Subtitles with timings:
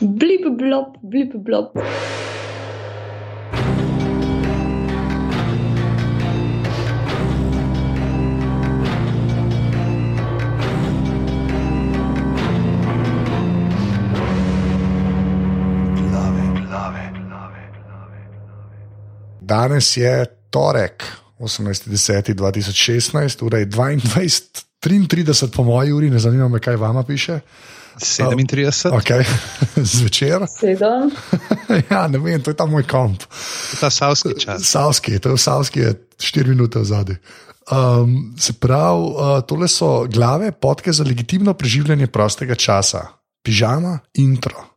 [0.00, 1.72] Blip, blop, blip, blop.
[19.40, 21.04] Danes je torek,
[21.38, 27.40] 18.10.2016, ura je 22.33 po moji uri, ne zanima me, kaj vama piše.
[27.98, 29.24] 37, Okay.
[29.96, 30.46] Zvečer.
[30.48, 31.10] Sedem.
[31.90, 33.22] ja, ne vem, to je ta moj komp.
[33.80, 34.62] ta savski čas.
[34.62, 37.16] Savski, to je Savski, je 4 minute zadaj.
[37.66, 43.06] Um, se pravi, uh, tole so glave, podke za legitimno preživljanje prostega časa,
[43.42, 44.75] pižama, intro.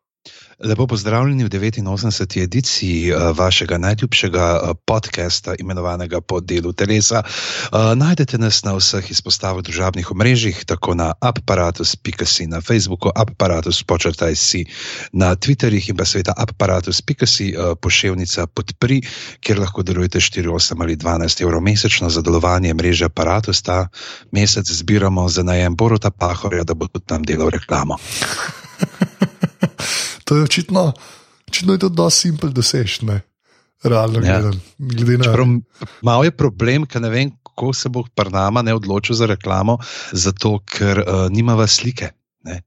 [0.60, 2.44] Lepo pozdravljeni v 89.
[2.44, 7.24] ediciji uh, vašega najljubšega uh, podcasta, imenovanega Po delu telesa.
[7.24, 14.36] Uh, najdete nas na vseh izpostavah družabnih omrežjih, tako na aparatus.si, na Facebooku, aparatus, počrtaj
[14.36, 14.66] si
[15.14, 19.00] na Twitterjih in pa seveda aparatus.si, uh, pošiljnica podpri,
[19.40, 23.62] kjer lahko darujete 4, 8 ali 12 evrov mesečno za delovanje mreže aparatus.
[23.62, 23.88] Ta
[24.32, 27.96] mesec zbiramo za najem Borota Pahorja, da bo tudi tam delal reklamo.
[30.30, 30.94] To je očitno,
[31.50, 33.22] očitno je to dosti simpel dosež, ne?
[33.82, 34.38] Realno Ja.
[34.38, 34.60] gledano.
[34.78, 35.48] Na Čeprav
[36.04, 39.78] Malo je problem, ker ne vem, kako se bo Parnama ne odločil za reklamo,
[40.12, 42.12] zato ker uh, nimava slike.
[42.44, 42.62] Ne?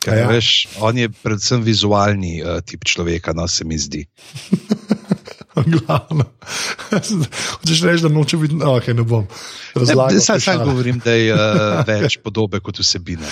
[0.00, 0.28] Ker, Ja.
[0.30, 4.06] veš, on je predvsem vizualni uh, tip človeka, no se mi zdi.
[5.66, 6.24] glavno.
[7.60, 9.26] Hočeš reči, da noče biti, no, okay, ne bom.
[9.74, 10.20] Razlagal.
[10.40, 11.40] Sam, govorim, da je uh,
[11.90, 13.26] več podobe kot vsebine.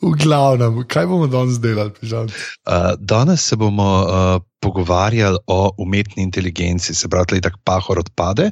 [0.00, 1.92] V glavnem, kaj bomo danes delali?
[2.00, 8.50] Uh, danes se bomo uh, pogovarjali o umetni inteligenci, se pravi, da tako pahor odpade.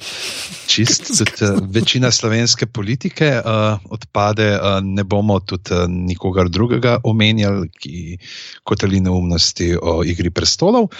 [0.67, 6.99] Čist, tudi, uh, večina slovenske politike uh, odpade, uh, ne bomo tudi uh, nikogar drugega
[7.05, 8.19] omenjali, ki
[8.63, 10.93] kotali neumnosti o igri prestolov.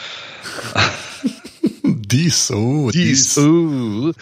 [2.13, 3.37] Dis, uh, dis.
[3.39, 4.13] Uh,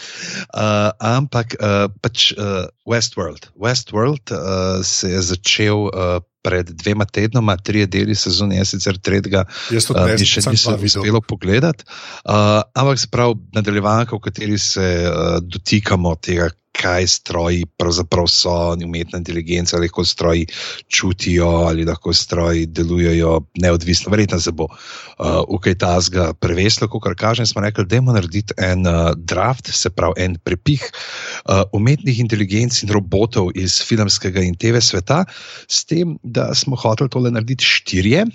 [0.55, 3.51] uh, ampak uh, pač uh, Westworld.
[3.55, 9.47] Westworld uh, se je začel uh, pred dvema tednoma, tri deli sezone, jaz sicer tretjega
[9.47, 11.03] Uh, ne mi še sem niso dva videl.
[11.03, 11.87] uspelo pogledati.
[12.25, 18.53] Uh, ampak sprav nadaljevanka, v kateri se uh, dotikamo tega, kaj stroji pravzaprav so,
[18.85, 20.47] umetna inteligenca, ali lahko stroji
[20.89, 24.11] čutijo, ali lahko stroji delujejo neodvisno.
[24.11, 27.47] Verjetno se bo uh, v kaj tasga preveslo, kot kaže.
[27.47, 32.83] Smo rekli, da moramo narediti en uh, draft, se pravi en prepih uh, umetnih inteligenc
[32.83, 35.25] in robotov iz filmskega in TV sveta,
[35.69, 38.27] s tem, da smo hoteli tole narediti štirje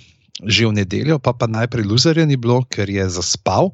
[0.41, 3.69] že v nedeljo, pa pa najprej luzerja ni bilo, ker je zaspal,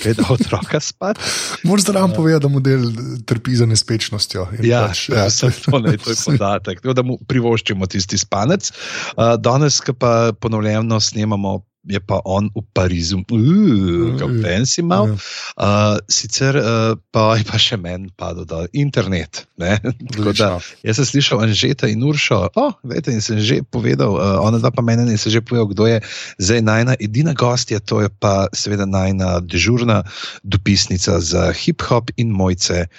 [0.00, 1.20] ker je dal otroka spat.
[1.66, 2.82] Moraš zraven povedati, da model
[3.28, 4.48] trpi za nespečnostjo.
[4.58, 6.80] in Ja, pač, ja, to, to, ne, to je podatek.
[6.80, 8.72] Tako da mu privoščimo tisti spanec.
[9.16, 11.60] Uh, danes, ko pa ponovljeno snemamo.
[11.88, 15.16] Je pa on v Parizu, kako fancy mal.
[15.56, 19.48] Uh, sicer uh, pa je pa še meni padel dol internet.
[19.56, 19.80] ne.
[20.12, 20.50] Tako da.
[20.84, 24.68] Jaz sem slišal Anžeta in Uršo, oh, vete, in sem že povedal, uh, ona dva
[24.68, 25.98] pa meni in sem že povedal, kdo je
[26.36, 30.04] zdaj najna edina gostja, to je pa seveda najna dežurna
[30.44, 32.92] dopisnica za hip-hop in mojce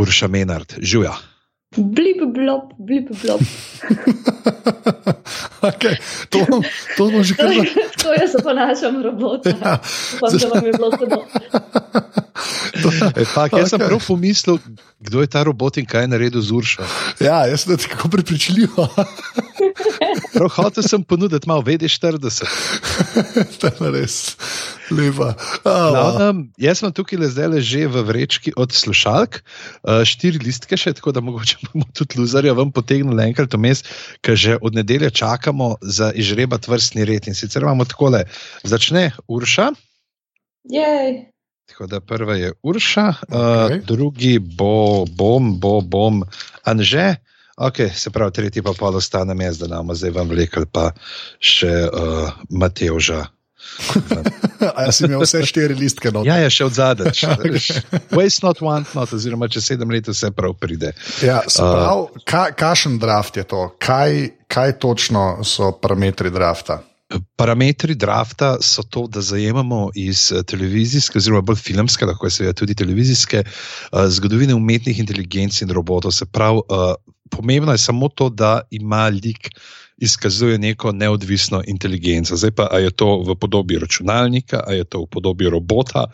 [0.00, 0.80] Urša Menard.
[0.80, 1.33] Žuja.
[1.76, 3.40] Blip, blop, blip, blop.
[5.68, 5.96] okay,
[6.30, 6.62] to, to
[6.98, 7.52] bomo že To, kar.
[7.52, 9.50] je- to jaz oponašam robota.
[9.50, 9.78] Ja.
[10.16, 11.18] Upam, da vam je bilo hudo.
[13.16, 13.88] E, tak, jaz sem Okej.
[13.88, 14.58] prav pomislil,
[15.04, 16.86] kdo je ta robot in kaj je naredil z Uršo.
[17.20, 18.88] Ja, jaz sem tako prepričljivo.
[20.34, 22.48] Prav hotel sem ponuditi malo VD40.
[23.60, 24.16] to je res
[24.90, 25.34] lepa.
[25.64, 30.96] Glavnem, jaz sem tukaj le zdaj že v vrečki od slušalk, uh, štiri listke še,
[30.96, 33.84] tako da mogoče bomo tudi luzarja ven potegnili enkrat vmes,
[34.24, 37.28] ker že od nedelje čakamo za izžrebat vrstni red.
[37.28, 38.24] In sicer imamo takole,
[38.64, 39.72] začne Urša,
[40.64, 41.33] Jej.
[41.66, 43.80] Tako da prva je Urša, uh, Okej.
[43.86, 46.22] drugi bo, bom, bo, bom,
[46.64, 47.14] Anže.
[47.56, 50.90] Ok, se pravi, tretji pa pa ostanem jaz, da nam zdaj vam vlekel pa
[51.38, 53.26] še uh, Matevža.
[54.76, 56.10] A jaz sem imel vse štiri listke.
[56.14, 56.24] No.
[56.26, 57.12] Ja, je še od zadaj.
[58.16, 60.92] Waste not, want not, oziroma če sedem let vse prav pride.
[61.24, 63.68] Ja, se pravi, ka, kakšen draft je to?
[63.82, 66.82] Kaj, kaj točno so parametri drafta?
[67.36, 72.56] Parametri drafta so to, da zajemamo iz eh, televizijske, oziroma bolj filmske, lahko je seveda
[72.56, 76.14] tudi televizijske, uh, zgodovine umetnih inteligenc in robotov.
[76.16, 76.94] Se pravi, uh,
[77.30, 79.50] pomembno je samo to, da ima lik.
[79.96, 82.36] Izkazuje neko neodvisno inteligenco.
[82.36, 86.08] Zdaj pa, a je to v podobi računalnika, a je to v podobi robota,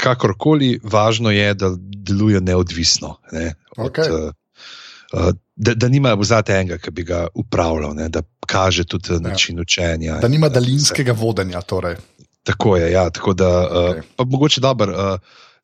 [0.00, 3.18] kakorkoli, važno je, da deluje neodvisno.
[3.32, 4.30] Ne, od, uh, uh,
[5.56, 9.62] da, da nima vzate enega, ki bi ga upravljal, ne, da kaže tudi način ja.
[9.62, 10.18] učenja.
[10.20, 11.60] Da nima daljinskega vodenja.
[11.60, 11.96] Torej.
[12.42, 13.98] Tako je, ja, tako da okay.
[13.98, 15.18] uh, pa mogoče dobro, uh,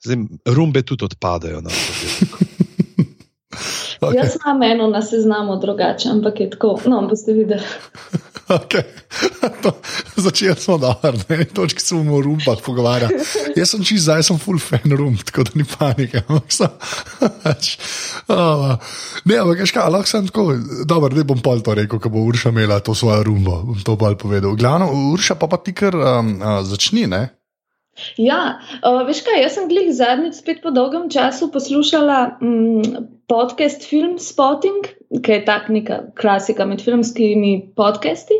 [0.05, 0.17] zdaj
[0.47, 1.61] rumbe tudi odpadajo.
[1.61, 1.71] No,
[4.07, 4.17] okay.
[4.17, 7.63] Jaz imam eno na seznamu drugače, ampak je tako, no, boste videli.
[8.49, 8.83] Okay.
[10.17, 13.15] Začeli smo dobro, ne točki se bomo o rumbah pogovarjali.
[13.57, 16.23] Jaz sem čist zdaj, sem full fan rumb, tako da ni panike.
[19.25, 20.55] ne, ampak kaj, lahko sem tako,
[20.89, 23.97] dobro, ne bom pol to rekel, ko bo Urša imela to svojo rumbo, bom to
[24.01, 24.57] bolj povedal.
[24.57, 27.38] Glavno, Urša pa pa ti kar um, uh, začni, ne?
[28.21, 33.87] Ja, uh, veš kaj, jaz sem glih zadnjič spet po dolgem času poslušala um, podcast
[33.89, 34.89] Film Spotting,
[35.23, 38.39] ki je tak neka klasika med filmskimi podcasti.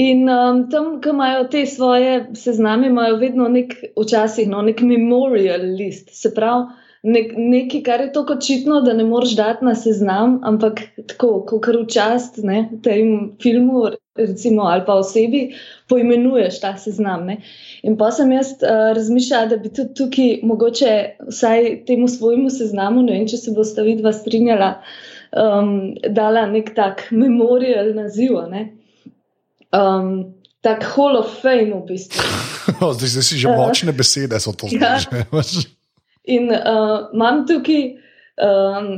[0.00, 5.68] In um, tam, ki imajo te svoje sezname, imajo vedno nek, včasih, no, nek memorial
[5.78, 6.10] list.
[6.18, 6.66] Se pravi,
[7.04, 10.82] nek, nekaj, kar je tako očitno, da ne moreš dati na seznam, ampak
[11.12, 13.86] tako, kot v čast ne, tem filmu,
[14.16, 15.54] recimo, ali pa osebi,
[15.88, 17.26] poimenuješ ta seznam.
[17.26, 17.40] Ne.
[17.82, 20.94] In pa sem jaz uh, razmišljala, da bi tudi tukaj mogoče
[21.28, 24.76] vsaj temu svojemu seznamu, ne vem, če se boste vidva strinjala,
[25.32, 28.38] um, dala nek tak memorial naziv.
[29.74, 30.34] Um,
[30.64, 32.22] tak Hall of Fame, v bistvu.
[32.94, 34.96] Zdaj, zdaj si že močne besede, so to ja.
[34.98, 35.26] zdaj.
[36.24, 37.82] In uh, imam tukaj
[38.40, 38.88] um,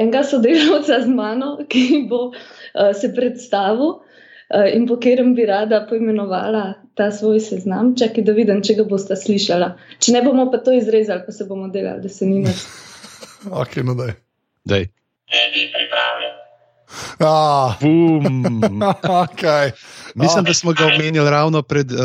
[0.00, 4.11] enega sodelavca z mano, ki bo uh, se predstavil uh,
[4.74, 7.94] in po katerem bi rada poimenovala ta svoj seznam.
[7.98, 9.70] Čakaj, da vidim, če ga boste slišali.
[9.98, 12.66] Če ne bomo pa to izrezali, pa se bomo delali, da se ni več.
[13.62, 14.14] ok, no daj.
[15.32, 16.38] Eni pripravljen.
[17.24, 17.78] Ah,
[19.24, 19.70] okay.
[20.14, 21.98] Mislim, da smo ga omenili ravno pred uh,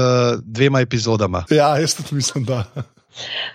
[0.44, 1.44] dvema epizodama.
[1.49, 2.63] Ja, jaz tudi mislim, da.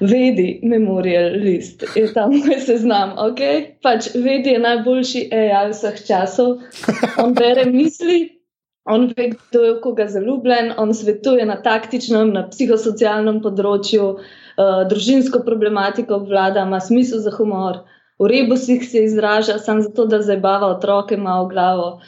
[0.01, 3.11] Vedi, memorial list je tam, kjer se znam.
[3.17, 3.65] Okay?
[3.83, 6.57] Pač vedi je najboljši AI vseh časov.
[7.17, 8.42] On bere misli,
[8.85, 14.83] on ve, kdo je v koga zaljubljen, on svetuje na taktičnem, na psihosocialnem področju, uh,
[14.91, 17.85] družinsko problematiko obvlada, ima smisel za humor
[18.23, 22.01] v rebusih se izraža, samo zato, da zabava otroke, ima v glavo.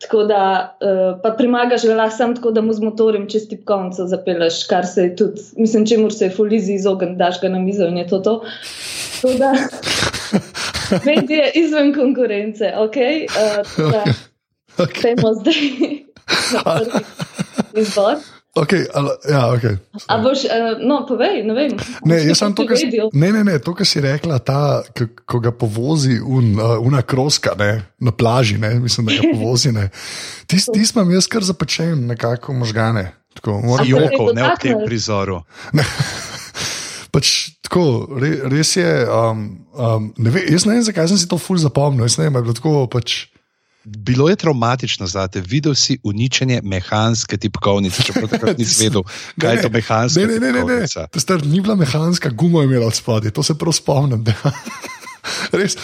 [0.00, 0.42] Tako da
[0.80, 5.02] uh, pa primagaš vela samo tako, da mu z motorjem čez tipkovnico zapeleš, kar se
[5.02, 8.18] je tudi, mislim, če moraš se fulizi izogniti, daš ga na mizo in je to
[8.18, 8.34] to.
[9.20, 9.52] Tako da
[11.06, 12.96] vedi je izven konkurence, ok?
[13.36, 14.14] Uh,
[14.78, 15.02] okay.
[15.02, 16.09] Temo zdaj
[17.80, 18.20] izbor.
[18.54, 19.76] Okay, ali, ja, okay.
[20.06, 21.76] A boš, uh, no, povej, ne vem.
[22.02, 22.80] Ne, jaz sem to, kar,
[23.14, 24.82] ne, ne, ne, to, kar si rekla, ta,
[25.22, 27.70] ko ga povozi un, uh, una kroska ne,
[28.02, 29.70] na plaži, ne, mislim, da ga povozi.
[30.50, 33.12] Tisti tis imam jaz kar zapečen nekako možgane.
[33.38, 33.86] Tako, moram...
[33.86, 35.44] Joko, ne v tem prizoru.
[37.14, 37.84] Pač, tako,
[38.18, 39.46] re, res je, um,
[39.78, 42.02] um, ne ve, jaz ne vem, zakaj sem si to ful zapomnil.
[42.10, 43.30] Jaz ne vem, je bilo tako pač.
[43.84, 49.02] Bilo je traumatično za te, videl si uničenje mehanske tipkovnice, čeprav takrat nisi vedel,
[49.40, 50.20] kaj je to mehanska.
[50.20, 51.06] Ne, ne, ne, ne, ne.
[51.10, 54.24] To star, ni bila mehanska, gumo je imela od spodaj, to se prav spomnim.
[55.52, 55.76] Res.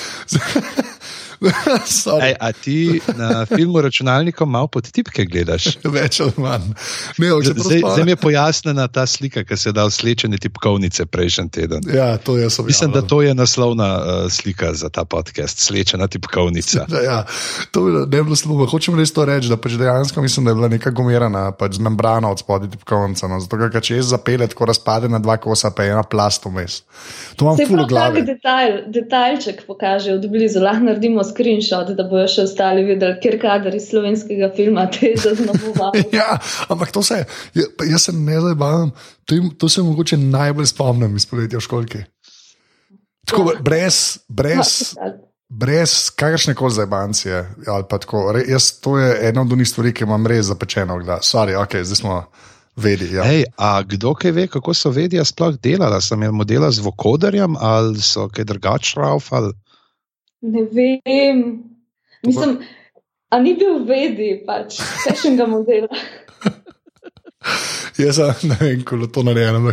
[2.27, 5.77] Ej, a ti na filmu računalnikom malo pod tipke gledaš?
[5.97, 6.71] Več ali manj.
[7.19, 11.49] Ne, zdaj, zdaj mi je pojasnena ta slika, ki se je dal slečene tipkovnice prejšnji
[11.50, 11.83] teden.
[11.94, 12.67] Ja, to je samo.
[12.67, 16.87] Mislim, da to je naslovna uh, slika za ta podcast, slečena tipkovnica.
[16.88, 17.19] Ja, ja,
[17.71, 18.67] to bi ne bilo slabo.
[18.67, 22.31] Hočem res to reči, da pač dejansko mislim, da je bila neka gumirana pač membrana
[22.31, 23.29] od spodaj tipkovnica.
[23.29, 26.46] No, zato, ker če jaz zapeljem, tako razpade na dva kosa, pa je ena plast
[26.46, 26.82] vmes.
[27.37, 28.22] To imam full glave.
[28.27, 33.75] Detajl, detajlček pokaže, od blizu lahko naredimo screenshot, da bojo še ostali videli, ker kader
[33.77, 36.06] iz slovenskega filma te zaznamovali.
[36.19, 36.39] ja,
[36.73, 37.23] ampak to se,
[37.56, 38.93] jaz se ne zabavam,
[39.25, 42.03] to, to se mogoče najbolj spomnim iz poletja v školki.
[43.27, 43.63] Tako, ja.
[43.63, 44.95] brez, brez,
[45.49, 47.45] brez kakršne koli zabancije.
[48.47, 51.27] Jaz to je ena od unih stvari, ki imam res zapečeno v glavu.
[51.27, 52.21] Sorry, ok, zdaj smo.
[52.77, 53.25] Vedi, ja.
[53.25, 55.97] Ej, a kdo kaj ve, kako so vedija sploh delala?
[56.05, 59.55] Sem jim modela z vokodarjem ali so kaj drugače raufali?
[60.43, 61.43] Ne vem.
[62.26, 62.58] Mislim,
[63.31, 65.88] a ni bil vedi, pač, sešenega modela.
[67.98, 69.70] Jaz ne vem, kako to naredim.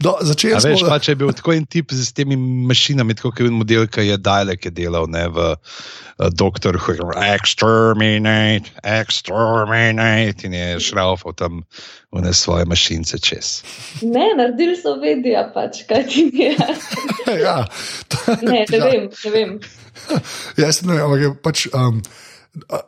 [0.00, 0.76] Začel sem.
[0.88, 4.06] Pa, če je bil tako en tip z temi mašinami, kot je bil model, ki
[4.08, 11.64] je Dalek je delal ne, v uh, Doctor Who, exterminate, exterminate in je šraufal tam
[12.14, 13.60] v ne svoje mašince čez.
[14.00, 16.54] Ne, naredili so vedija, pač, kaj ti je.
[17.44, 17.60] ja,
[18.08, 18.84] to, ne, ne ja.
[18.86, 19.58] vem, ne vem.
[20.62, 21.68] Jaz ne vem, ampak pač.
[21.74, 22.02] Um,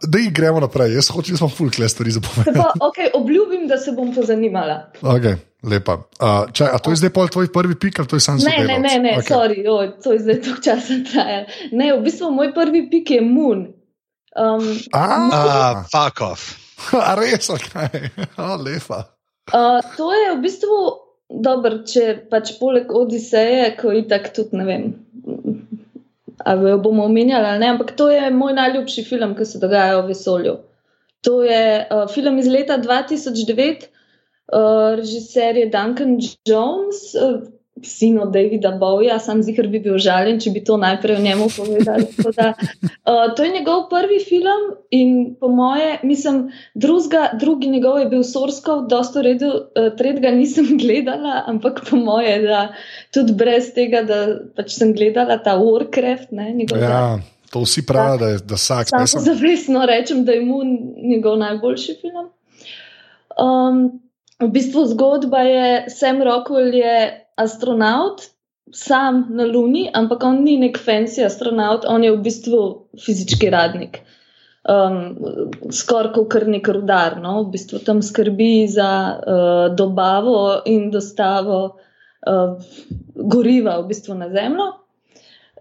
[0.03, 2.59] Da, gremo naprej, jaz hočem, da smo fulkle stvari zapovedali.
[2.81, 4.91] Okay, obljubim, da se bom pozanimala.
[5.03, 5.37] Okay.
[5.63, 5.95] lepa.
[6.19, 8.41] Uh, čaj, a to je zdaj pol tvoj prvi pik, ali to je sam Ne,
[8.41, 8.83] sodelavec?
[8.83, 9.29] ne, ne, ne okay.
[9.29, 11.47] sorry, oj, to je zdaj toliko časa trajalo.
[11.73, 13.61] Ne, v bistvu moj prvi pik je Moon.
[14.35, 16.57] Um, A, Ah, fuck off.
[17.07, 17.69] a res, ok,
[18.41, 19.05] a, lepa.
[19.53, 20.77] uh, to je v bistvu
[21.31, 24.85] dobro, če pač poleg Odiseje, ko je tako tudi ne vem.
[26.45, 30.01] Ali jo bomo omenjali ali ne, ampak to je moj najljubši film, ki se dogaja
[30.01, 30.57] v vesolju.
[31.21, 33.87] To je uh, film iz leta 2009,
[34.53, 36.17] uh, režiser je Duncan
[36.49, 37.43] Jones, uh,
[37.83, 41.47] sin od Davida Bowja, sam zihar bi bil žaljen, če bi to najprej o njemu
[41.57, 42.05] povedal.
[42.17, 48.01] Tako Da, uh, to je njegov prvi film in po moje, mislim, drugega, drugi njegov
[48.01, 52.63] je bil Sorskov, dosta redu, uh, tretjega nisem gledala, ampak po moje, da
[53.15, 54.21] tudi brez tega, da
[54.57, 57.19] pač sem gledala ta Warcraft, ne, njegov Ja,
[57.51, 58.89] to vsi pravijo, da je da vsak.
[58.89, 62.31] Sam jaz sem- zavestno rečem, da je Moon njegov najboljši film.
[63.41, 64.01] Um,
[64.41, 68.23] v bistvu zgodba je, Sam Rockwell je astronaut,
[68.73, 72.61] sam na Luni, ampak on ni nek fancy astronaut, on je v bistvu
[73.05, 74.01] fizički radnik.
[74.69, 75.17] Um,
[75.73, 77.39] Skoraj kot kar nek rudar, no?
[77.47, 81.63] v bistvu tam skrbi za uh, dobavo in dostavo
[82.29, 82.61] uh,
[83.17, 84.69] goriva v bistvu na Zemljo.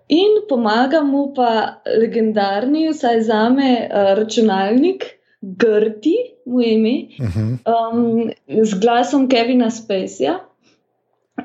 [0.09, 7.59] In pomaga mu pa legendarni, vsaj za me, uh, računalnik, Grti, mu je ime, Mhm.
[7.63, 8.31] um,
[8.65, 10.33] z glasom Kevina Spaceyja,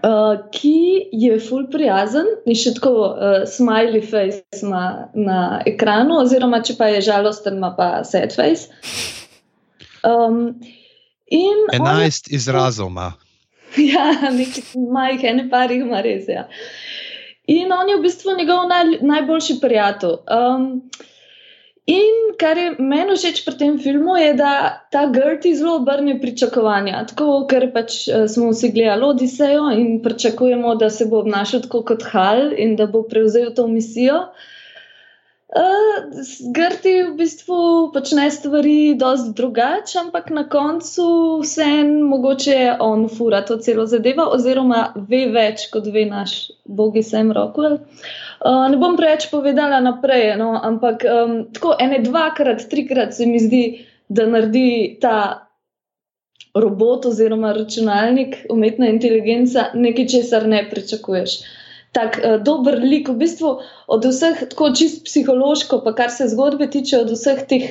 [0.02, 6.62] uh, ki je full prijazen in še tako uh, smiley face ima na ekranu, oziroma
[6.64, 8.70] če pa je žalosten, ima pa sad face.
[10.04, 10.60] Um,
[11.26, 13.12] in on je 11 izrazov ima.
[13.74, 16.28] Ja, nekaj majh, ene par jih ima res.
[16.30, 16.44] Ja.
[17.50, 20.20] In on je v bistvu njegov naj, najboljši prijatelj.
[20.30, 20.68] Um,
[21.86, 24.50] in kar je meni všeč pri tem filmu, je, da
[24.90, 27.04] ta Gerti zelo obrne pričakovanja.
[27.12, 31.84] Tako, ker pač eh, smo vsi gledali Odisejo in pričakujemo, da se bo obnašal tako
[31.92, 34.26] kot Hal in da bo prevzel to misijo.
[35.54, 36.10] Uh,
[36.50, 37.56] Grti v bistvu
[37.94, 41.04] počne stvari dosti drugače, ampak na koncu
[41.44, 46.34] vseeno mogoče on fura to celo zadevo, oziroma ve več, kot ve naš
[46.66, 47.78] bogi Sam Rockwell.
[47.78, 53.38] Uh, ne bom preveč povedala naprej, no, ampak um, tako ene dvakrat, trikrat se mi
[53.38, 53.64] zdi,
[54.08, 55.48] da naredi ta
[56.54, 61.38] robot oziroma računalnik, umetna inteligenca, nekaj, česar ne pričakuješ
[61.94, 63.50] tak uh, dober lik, v bistvu
[63.86, 67.68] od vseh, tako čist psihološko, pa kar se zgodbe tiče, od vseh teh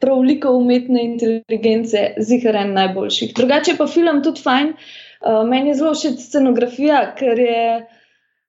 [0.00, 3.34] prav likov umetne inteligence, zihar en najboljših.
[3.36, 4.72] Drugače pa film tudi fajn.
[5.20, 7.60] Uh, meni je zelo všeč scenografija, ker je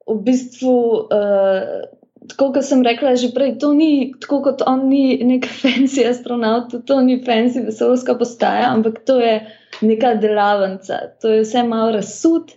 [0.08, 0.76] v bistvu.
[1.12, 1.86] Uh,
[2.28, 6.74] Tako kot sem rekla že prej, to ni tako, kot on ni nek fancy astronaut,
[6.84, 9.38] to ni fancy vesoljska postaja, ampak to je
[9.80, 11.16] neka delavnica.
[11.24, 12.52] To je vse malo razsud,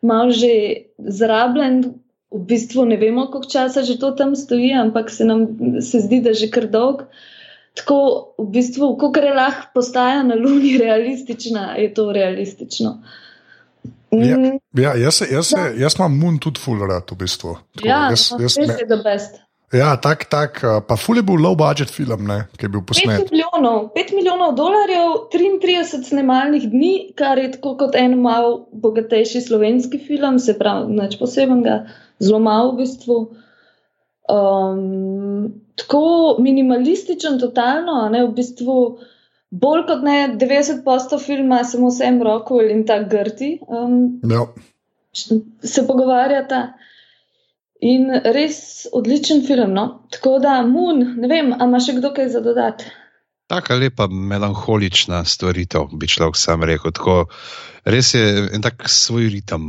[0.00, 1.82] malo že zrabljen,
[2.32, 5.44] v bistvu ne vemo, koliko časa že to tam stoji, ampak se nam
[5.80, 7.04] se zdi, da že kar dolg.
[7.76, 7.98] Tako
[8.38, 13.02] v bistvu, kot je lahko postaja na Luni realistična, je to realistično.
[14.12, 14.36] Ja.
[14.76, 17.54] Ja, jaz, se- jaz, se- jaz imam Moon tudi full rad, v bistvu.
[17.76, 19.38] Tako, ja, jaz, no, jaz, ne, je the best.
[19.72, 22.82] ja, tak, tak, uh, pa full je bil low budget film, ne, ki je bil
[22.82, 23.30] 5 posnet.
[23.32, 29.98] milijonov, 5 milijonov dolarjev, 33 snemalnih dni, kar je tako kot en mal bogatejši slovenski
[29.98, 31.86] film, se pravi, nič posebenega,
[32.20, 33.16] zelo malo v bistvu.
[34.28, 38.76] Um, tako minimalističen, totalno, a ne v bistvu.
[39.52, 44.46] Bolj kot ne 90% filma, samo Sam Rockwell in ta Grti um, Ja.
[45.62, 46.72] se pogovarjata.
[47.82, 49.74] In res odličen film.
[49.74, 50.06] No?
[50.10, 52.86] Tako da, Moon, ne vem, ali ima še kdo kaj za dodati.
[53.50, 56.94] Taka lepa, melankolična stvaritev, bi človek sam rekel.
[56.94, 57.16] Tako,
[57.84, 59.66] res je en tak svoj ritem,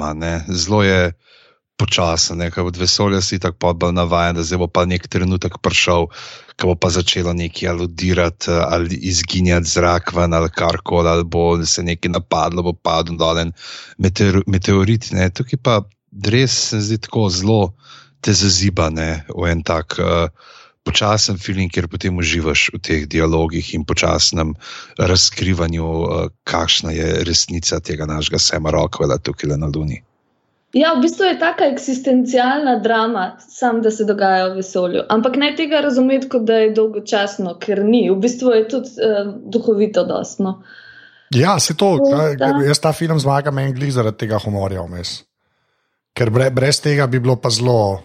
[0.48, 1.00] zelo je
[1.78, 2.50] počasen, ne?
[2.54, 6.08] ker od vesolja si tako podbal navaden, da zdaj bo pa nek trenutek prišel,
[6.60, 11.84] ko bo pa začelo nekaj aludirati ali izginjati zrak ven ali karkoli, ali bo se
[11.84, 13.54] nekaj napadlo, bo padlo dol en
[13.98, 15.12] meteor, meteorit.
[15.12, 15.30] Ne?
[15.34, 15.82] Tukaj pa
[16.30, 17.62] res se zdi tako zelo
[18.22, 19.98] te zazibane v en tak.
[20.00, 20.30] Uh,
[20.84, 24.52] počasen film, kjer potem uživaš v teh dialogih in počasnem
[25.00, 30.04] razkrivanju, uh, kakšna je resnica tega našega Sema Rockwella tukaj na Luni.
[30.74, 35.04] Ja, v bistvu je taka eksistencialna drama, sam da se dogaja v vesolju.
[35.10, 38.08] Ampak ne tega razumeti, kot da je dolgočasno, ker ni.
[38.10, 40.64] V bistvu je tudi uh, duhovito dostno.
[41.34, 42.50] Ja, se to, kaj, Da.
[42.66, 45.22] jaz ta film zmagam en glih zaradi tega humorja vmes.
[46.18, 48.02] Ker bre, brez tega bi bilo pa zelo.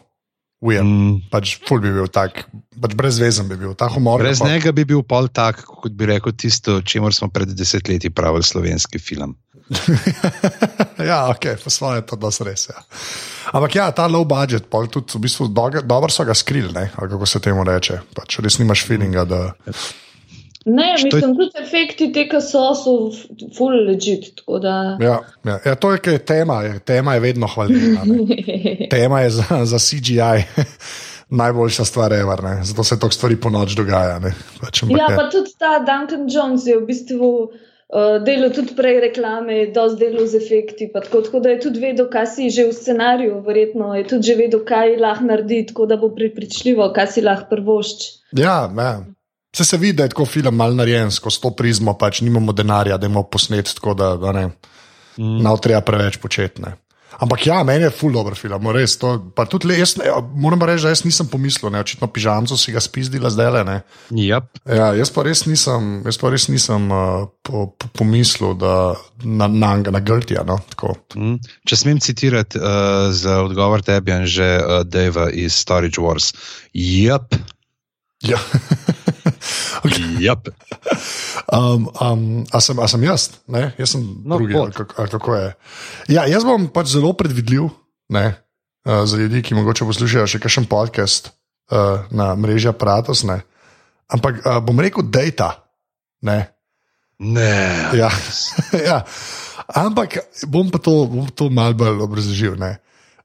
[0.60, 1.28] Mm.
[1.30, 2.42] Pač ful bi bil tak,
[2.82, 3.76] pač brezvezen bi bil.
[3.78, 4.20] Ta humor.
[4.20, 8.10] Brez pa, njega bi bil pol tak, kot bi rekel, tisto, čemu smo pred desetletji
[8.10, 9.36] pravili slovenski film.
[11.10, 12.68] ja, ok, po svoje to da res.
[12.68, 12.82] Ja.
[13.52, 16.90] Ampak ja, ta low budget, pol tudi v bistvu doga- dobro so ga skrili, ne,
[16.96, 18.00] ali kako se temu reče.
[18.14, 19.40] Pač res nimaš feelinga, da.
[20.66, 22.96] Ne, je- mislim, tudi efekti te, ki so, so
[23.56, 24.42] full legit.
[24.62, 24.96] Da...
[25.00, 25.58] Ja, ja.
[25.64, 28.04] ja to je, je tema, je, tema je vedno hvaležna.
[28.90, 30.44] Tema je za, za CGI.
[31.30, 32.64] Najboljša stvar, ever, ne.
[32.64, 34.18] zato se to stvari po noč dogaja.
[34.18, 34.32] ne.
[34.60, 35.16] Pač, Ja, je.
[35.16, 37.50] pa tudi ta Duncan Jones je v bistvu
[37.94, 40.90] uh, delal tudi prej reklame, dosti delal z efekti.
[40.92, 44.30] pa Tako, tako da je tudi vedel, kaj si že v scenariju, verjetno je tudi
[44.30, 48.08] že vedel, kaj lahko naredi, tako da bo prepričljivo, kaj si lahko prvošč.
[48.32, 49.04] Ja, ja.
[49.56, 52.98] Se, se vidi, da je tako film mal narejen skozi to prizmo, pač nimamo denarja,
[52.98, 54.50] da imamo posnet, tako da, da ne,
[55.18, 55.42] Mm.
[55.42, 56.62] ne treba preveč početi.
[57.18, 58.94] Ampak ja, meni je ful dobro film, res.
[59.02, 59.16] To,
[59.66, 59.96] le, jaz,
[60.38, 63.78] moram reči, da jaz nisem pomislil, ne, očitno pižamco si ga spizdila zdaj le.
[64.14, 64.60] Yep.
[64.70, 68.94] Ja, jaz pa res nisem, jaz pa res nisem uh, po, po, pomislil, da
[69.24, 70.46] na, na, na Grtija.
[70.46, 70.94] No, tako.
[71.18, 71.40] Mm.
[71.66, 76.30] Če smem citirati uh, za odgovor tebi, že uh, Deva iz Storage Wars.
[76.74, 77.34] Yep.
[78.30, 78.38] ja.
[80.18, 80.48] Yep.
[81.48, 83.30] Um, um, a, sem, a sem jaz?
[83.48, 83.72] Ne?
[83.80, 84.52] Jaz sem No, drugi.
[84.54, 85.46] ali Kako, ali kako je?
[86.12, 87.70] Ja, jaz bom pač zelo predvidljiv
[88.12, 88.26] ne?
[88.84, 91.30] uh, za ljudi, ki mogoče poslušajo še kakšen podcast
[91.72, 93.24] uh, na mreži Apparatus.
[93.24, 93.40] Ne?
[94.12, 95.64] Ampak uh, bom rekel, data.
[96.20, 96.52] Ne?
[97.18, 97.56] Ne.
[97.96, 98.12] Ja.
[98.92, 98.98] ja.
[99.72, 100.18] Ampak
[100.52, 102.60] bom pa to, bom to malo bolj obrazložil.
[102.60, 102.76] ne.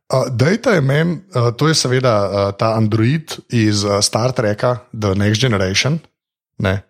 [0.07, 4.87] Uh, Data je meni, uh, to je seveda uh, ta android iz uh, Star Treka,
[4.95, 5.99] The Next Generation.
[6.59, 6.83] Ne?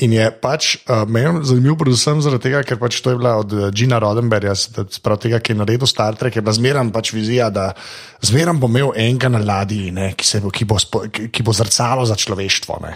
[0.00, 3.52] In je pač uh, meni zanimiv, predvsem zaradi tega, ker pač to je bila od
[3.52, 7.50] uh, Gina Rodenberga, sprav tega, ki je naredil Star Trek, je bila zmeraj pač vizija,
[7.52, 7.72] da
[8.24, 11.52] zmeraj bo imel enega na ladji, ne, ki, se bo, ki, bo, ki, ki bo
[11.56, 12.80] zrcalo za človeštvo.
[12.86, 12.94] Ne.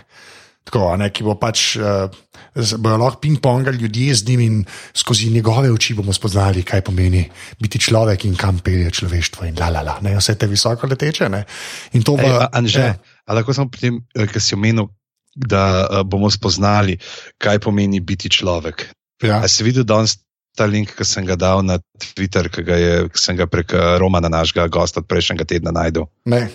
[0.64, 2.08] Tako, a ne, ki bo pač, uh,
[2.54, 4.58] bojo lahko ping-pongali ljudje z njim in
[4.96, 7.26] skozi njegove oči bomo spoznali, kaj pomeni
[7.61, 11.28] biti človek in kam pelje človeštvo in la la la, ne, vse te visoko leteče.
[11.28, 11.44] Ne.
[11.92, 12.94] In to bo, Anže, ja.
[13.28, 14.88] a lahko samo pri tem, eh, kar si omenil,
[15.34, 16.98] da uh, bomo spoznali,
[17.38, 18.88] kaj pomeni biti človek.
[19.22, 20.18] Ja, A si videl danes
[20.54, 23.74] ta link, ki sem ga dal na Twitter, ki, ga je, ki sem ga prek
[23.74, 26.06] eh, Romana, našega gosta od prejšnjega tedna, najdel?
[26.30, 26.47] ne,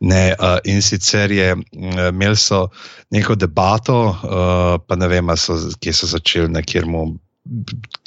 [0.00, 2.68] Ne, uh, in sicer je mm, imeli so
[3.10, 7.18] neko debato, uh, pa ne vem, so, kje so začeli, na kjermu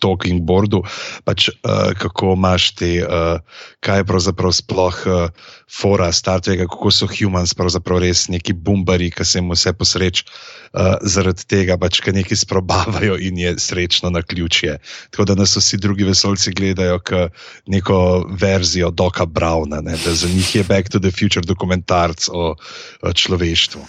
[0.02, 0.82] talking boardu,
[1.26, 3.38] pač uh, kako imaš te, uh,
[3.86, 9.12] kaj je pravzaprav sploh uh, fora Star Treka, kako so humans pravzaprav res neki bumbari,
[9.14, 14.10] ki se jim vse posreč uh, zaradi tega, pač, ki nekaj sprobavajo in je srečno
[14.10, 14.80] na ključje.
[15.14, 17.38] Tako da nas vsi drugi vesolci gledajo kot
[17.70, 22.56] neko verzijo Doka Brauna, ne, da za njih je Back to the Future dokumentarc o,
[23.02, 23.86] o človeštvu.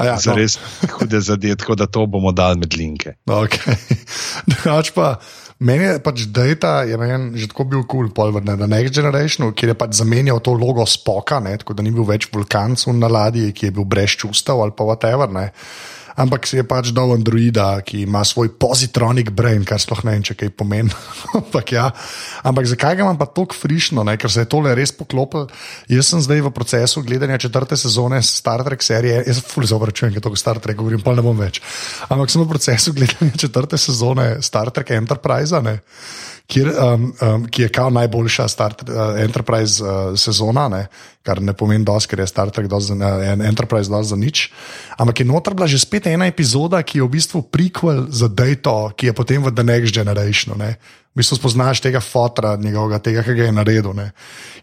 [0.00, 0.56] a ja, Za res
[0.96, 3.14] hude zadeve, tako da to bomo dali med linke.
[3.26, 3.76] Okay.
[4.50, 5.18] Drugač pa,
[5.60, 9.52] meni je pač data, je meni že tako bil kul, cool, na The Next Generationu,
[9.52, 13.10] kjer je pač zamenjal to logo spoka, ne, tako da ni bil več vulkanc na
[13.10, 15.28] ladji, ki je bil brez čustev ali pa whatever.
[15.30, 15.50] Ne.
[16.20, 20.24] Ampak si je pač dal androida, ki ima svoj pozitronic brain, kar sploh ne vem,
[20.26, 20.92] če kaj pomeni.
[21.38, 21.88] Ampak, ja.
[22.44, 24.18] Ampak zakaj ga imam pa tako frišno, ne?
[24.20, 25.48] ker se je tole res poklopil.
[25.88, 30.12] Jaz sem zdaj v procesu gledanja četrte sezone Star Trek serije, jaz sem fully zavrčujem,
[30.16, 31.62] ker to Star Trek govorim, pa ne bom več.
[32.12, 35.56] Ampak sem v procesu gledanja četrte sezone Star Trek Enterprise.
[35.64, 35.80] Ne?
[36.50, 40.86] Kjer, um, um, ki je kao najboljša Star Trek uh, Enterprise uh, sezona, ne?
[41.22, 44.48] kar ne pomeni dosti, ker je Star Trek za, uh, Enterprise dosti za nič.
[44.98, 48.90] Ampak je noter bila že spet ena epizoda, ki je v bistvu prequel za Dayto,
[48.96, 50.58] ki je potem v The Next Generation.
[50.58, 50.74] Ne?
[51.14, 53.92] V bistvu spoznaš tega fotra, njegovega, tega, ki ga je naredil.
[53.94, 54.10] Ne?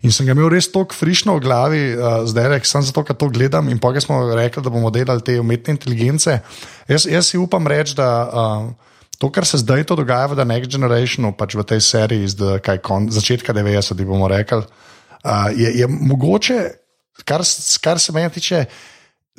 [0.03, 3.15] In sem ga imel res tako frišno v glavi, uh, zdaj rek, sem zato, ker
[3.15, 3.71] to gledam.
[3.71, 6.41] In pa smo rekli, da bomo delali te umetne inteligence.
[6.89, 8.11] Jaz, jaz si upam reči, da.
[8.27, 8.86] Uh,
[9.17, 12.59] To, kar se zdaj dogaja v The Next Generationu, pač v tej seriji iz the,
[12.61, 16.59] kaj, kon, začetka 90-ih, bomo rekli, uh, je, je mogoče,
[17.25, 17.41] kar,
[17.81, 18.65] kar se meni tiče,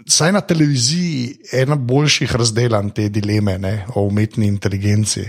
[0.06, 5.28] saj na televiziji ena boljših razdelanj te dileme ne, o umetni inteligenci.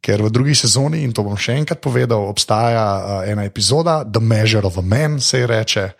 [0.00, 4.22] Ker v drugi sezoni, in to bom še enkrat povedal, obstaja uh, ena epizoda, The
[4.22, 5.90] Measure of a Man, se ji reče,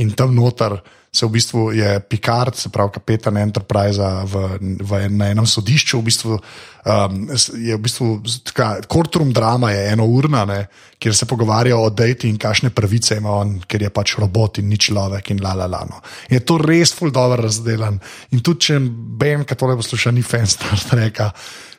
[0.00, 0.78] in tam noter
[1.14, 6.06] se v bistvu je Picard, se pravi kapetan Enterprise v, v, na enem sodišču, v
[6.08, 7.20] bistvu, um,
[7.54, 8.08] je v bistvu
[8.50, 10.64] taka, courtroom drama, je eno urna, ne,
[10.98, 14.66] kjer se pogovarjajo o dejti in kakšne pravice ima on, ker je pač robot in
[14.72, 15.84] ni človek in la la la.
[15.86, 16.02] No.
[16.30, 18.00] In je to res ful dobro razdelan.
[18.34, 18.80] In tudi če
[19.24, 21.30] Ben, ki tole posluša, ni fan Star Treka,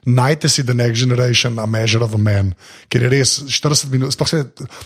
[0.06, 2.54] najte si The Next Generation, A Measure of a Man,
[2.90, 4.44] ker je res 40 minut, sploh se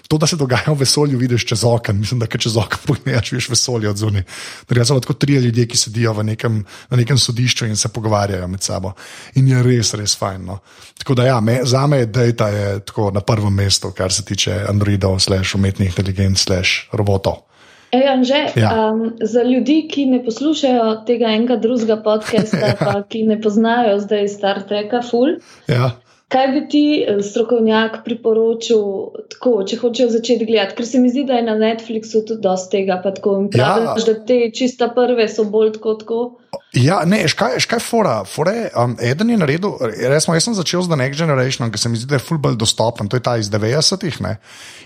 [0.08, 2.00] to, da se dogaja v vesolju, vidiš čez okno.
[2.00, 4.24] Mislim, da če čez okno pogledaš, vidiš vesolje od zunaj.
[4.70, 8.64] Torej, so tako tri ljudje, ki sedijo nekem, na nekem sodišču in se pogovarjajo med
[8.64, 8.94] sabo.
[9.36, 10.46] In je res, res fajn.
[10.46, 10.60] No.
[11.04, 12.82] Tako da, ja, me, za me je data je
[13.14, 17.49] na prvem mestu, kar se tiče Androidov, slash umetnih inteligenc, slash robotov.
[17.92, 18.92] Ej, Anže, ja.
[18.94, 22.76] um, za ljudi, ki ne poslušajo tega enega drugega podcasta, ja.
[22.86, 25.40] pa ki ne poznajo zdaj Star Treka, Full.
[25.68, 25.92] Ja.
[26.30, 28.84] Kaj bi ti, eh, strokovnjak, priporočil,
[29.34, 30.78] tako, če hočejo začeti gledati?
[30.78, 33.00] Ker se mi zdi, da je na Netflixu tudi dosti tega.
[33.02, 33.96] Praviš, ja.
[34.06, 35.96] da te čista prve so bolj tako.
[36.04, 36.20] tako.
[36.74, 38.24] Ja, ne, škaj, škaj fora.
[38.30, 39.74] Fore, um, eden je naredil,
[40.12, 42.54] resmo, jaz sem začel z The Next Generation, ker se mi zdi, da je fulbol
[42.60, 43.10] dostopen.
[43.10, 44.20] To je ta iz 90-ih.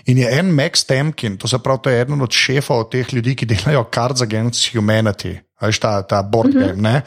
[0.08, 3.48] In je en Max Temkin, to, pravi, to je eden od šefov teh ljudi, ki
[3.52, 5.36] delajo Cards Against Humanity.
[5.60, 6.58] Veš, ta, ta board mhm.
[6.58, 6.88] game.
[6.88, 7.02] Uh -huh.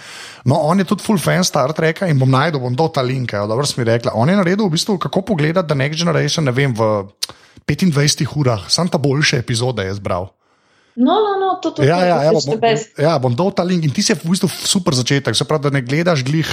[0.45, 3.31] No, on je tudi full fan Star Treka in bom najdel, bom dal ta link.
[3.31, 4.11] Dobro, sem rekla.
[4.13, 7.05] On je naredil v bistvu, kako pogledati The Next Generation, ne vem, v
[7.67, 10.36] 25 urah, sam ta boljše epizode je zbral.
[10.97, 12.57] No, no, no, to, to, ja, ja, ja, bom,
[12.97, 15.37] ja, bom dal ta link in ti si v bistvu super začetek.
[15.37, 16.49] Se pravi, da ne gledaš glih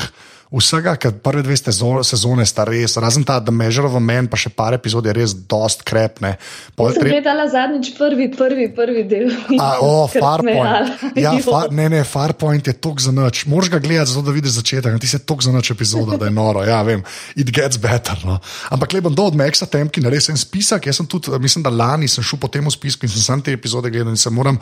[0.53, 4.39] vsega, ker prve dve sezone sta res, razen ta The Measure of a Man, pa
[4.41, 6.35] še par epizod je res dost krepne.
[6.37, 7.13] Jaz sem tre...
[7.17, 9.33] gledala zadnjič prvi, prvi, prvi del.
[9.59, 11.17] A, o, Farpoint.
[11.19, 13.45] Ja, far, ne, ne, Farpoint je tok za noč.
[13.51, 16.35] Moraš ga gledati, zato da vidiš začetek, ti se tok za noč epizoda, da je
[16.35, 16.65] noro.
[16.67, 17.05] Ja, vem,
[17.37, 18.19] it gets better.
[18.25, 18.39] No.
[18.75, 21.73] Ampak le bom dol od Maxa Temki, naredil sem spisek, jaz sem tudi, mislim, da
[21.73, 24.59] lani sem šel po tem spisku in sem sam te epizode gledal in se moram,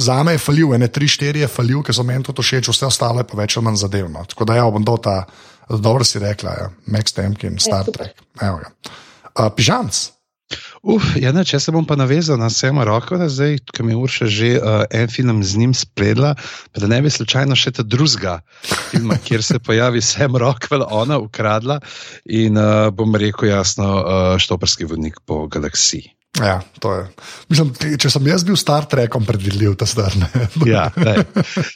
[0.00, 2.88] za me je falil, ene tri, štiri je falil, ker so meni to všeč, vse
[2.88, 4.24] ostalo je pa več ali manj zadevno.
[4.28, 5.15] Tako da ja, bom dol ta
[5.68, 6.68] dobro si rekla, ja.
[6.86, 8.20] Max Temkin, Star Trek.
[8.42, 10.16] Uh, Pižamc.
[10.86, 13.94] Uf, ja, ne, če se bom pa navezal na Sema Roko, da zdaj, ki mi
[13.94, 16.36] je Urša že uh, en film z njim spredla,
[16.78, 18.38] da ne bi slučajno še ta druga
[18.92, 21.80] filma, kjer se pojavi Sem Rockwell, ona ukradla
[22.30, 26.15] in uh, bom rekel jasno, uh, štoprski vodnik po galaksiji.
[26.36, 26.56] Ja,
[27.48, 27.70] Mislim,
[28.00, 30.14] če sem jaz bil Star Trekom predvidljiv, ta star.
[30.68, 30.88] ja,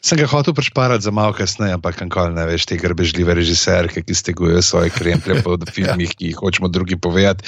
[0.05, 4.17] sem ga hotel prešparati za malo kasneje, ampak kankoli ne veš, te grbežljive režiserke, ki
[4.17, 7.47] stegujejo svoje kremplje po filmih, ki jih hočemo drugi povedati.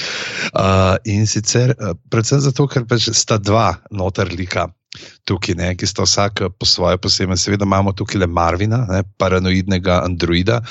[0.51, 4.69] Uh, in sicer uh, predvsem zato, ker pač sta dva notar lika.
[5.25, 7.39] Tukaj, ne, ki sta vsak po svoje posebej.
[7.41, 10.61] Seveda imamo tukaj le Marvina, ne, paranoidnega androida,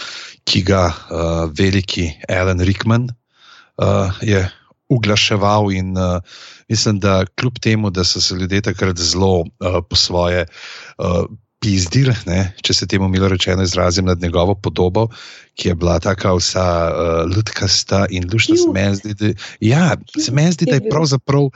[0.46, 4.44] ki ga uh, veliki Alan Rickman uh, je
[4.92, 5.72] uglaševal.
[5.72, 6.20] In uh,
[6.68, 10.46] mislim, da kljub temu, da so se ljudje takrat zelo uh, po svoje.
[10.98, 11.24] Uh,
[11.62, 15.04] Pizdil, ne, če se temu milo rečeno izrazim nad njegovo podobo,
[15.54, 18.56] ki je bila tako vsa uh, lutkasta in lušna.
[18.58, 19.30] Se meni zdi, da,
[19.62, 19.84] ja,
[20.18, 21.52] se meni zdi, da je pravzaprav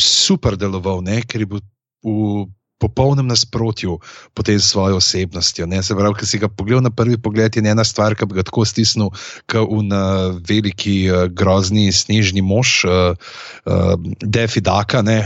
[0.00, 1.62] super deloval, ne, ker je bil
[2.02, 2.48] v
[2.84, 3.98] popolnem nasprotju
[4.36, 5.66] potem s svojo osebnostjo.
[5.70, 5.82] Ne?
[5.82, 8.44] Se pravi, ki si ga pogledal na prvi pogled, je ena stvar, ki bi ga
[8.46, 9.12] tako stisnil,
[9.50, 10.00] kot v
[10.44, 13.16] veliki, uh, grozni, snežni mož, uh,
[13.64, 15.22] uh, Defi Daka, ne,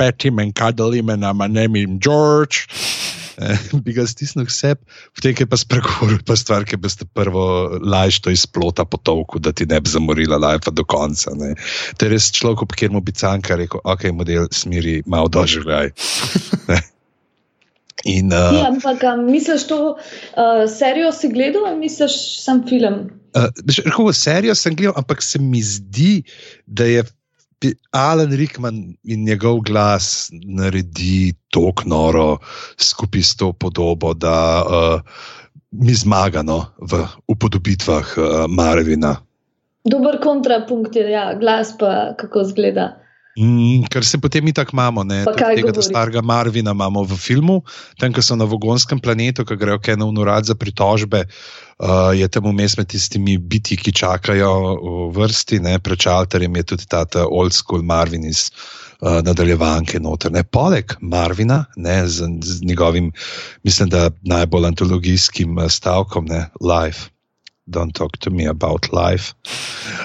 [0.00, 2.66] petim in kadelim, in ima ime George.
[3.84, 4.76] Bi ga stisnil vse,
[5.14, 9.42] potem je pa spregovoril, pa stvar, ki bi ste prvo laž to izplota po toku,
[9.42, 11.34] da ti ne bi zamorila lajfa do konca.
[11.34, 11.54] Ne.
[11.98, 15.90] To je res človek, po katerem bi canka rekel, ok, model smiri, malo doživljaj.
[18.04, 23.10] In, uh, ja, ampak misliš, to uh, serijo si gledal ali misliš sam film?
[23.36, 23.48] Uh,
[23.84, 26.22] Rekovo serijo sem gledal, ampak se mi zdi,
[26.66, 27.04] da je
[27.90, 32.38] Alan Rickman in njegov glas naredi tako noro
[32.76, 35.00] skupaj s to podobo, da uh,
[35.70, 39.16] mi zmagano v upodobitvah uh, Marvina.
[39.84, 43.03] Dober kontrapunkt je, ja, glas pa kako zgleda.
[43.34, 47.56] Mm, ker se potem mi tako imamo, ne, tega starega Marvina imamo v filmu,
[47.98, 52.46] tam, ko so na Vogonskem planetu, ki grejo na urad za pritožbe, uh, je tam
[52.46, 54.52] vmes med tistimi biti, ki čakajo
[55.10, 58.52] v vrsti, ne, pred Čalterjem je tudi ta, ta old school Marvin iz
[59.02, 60.30] uh, nadaljevanke noter.
[60.30, 60.44] Ne.
[60.46, 63.10] Poleg Marvina, ne, z, z njegovim,
[63.66, 67.10] mislim, da najbolj antologijskim uh, stavkom, ne, life.
[67.66, 69.32] Don't talk to me about life.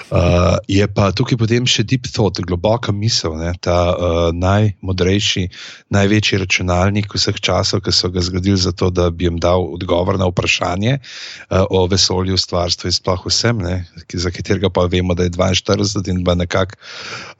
[0.08, 5.44] Uh, je pa tukaj potem še deep thought, globoka misel, ne, ta uh, najmodrejši,
[5.92, 10.16] največji računalnik vseh časov, ki so ga zgradili za to, da bi jim dal odgovor
[10.16, 13.76] na vprašanje uh, o vesolju, stvarstvu in sploh vsem, ne,
[14.08, 16.80] za katerega pa vemo, da je 42 in da nekako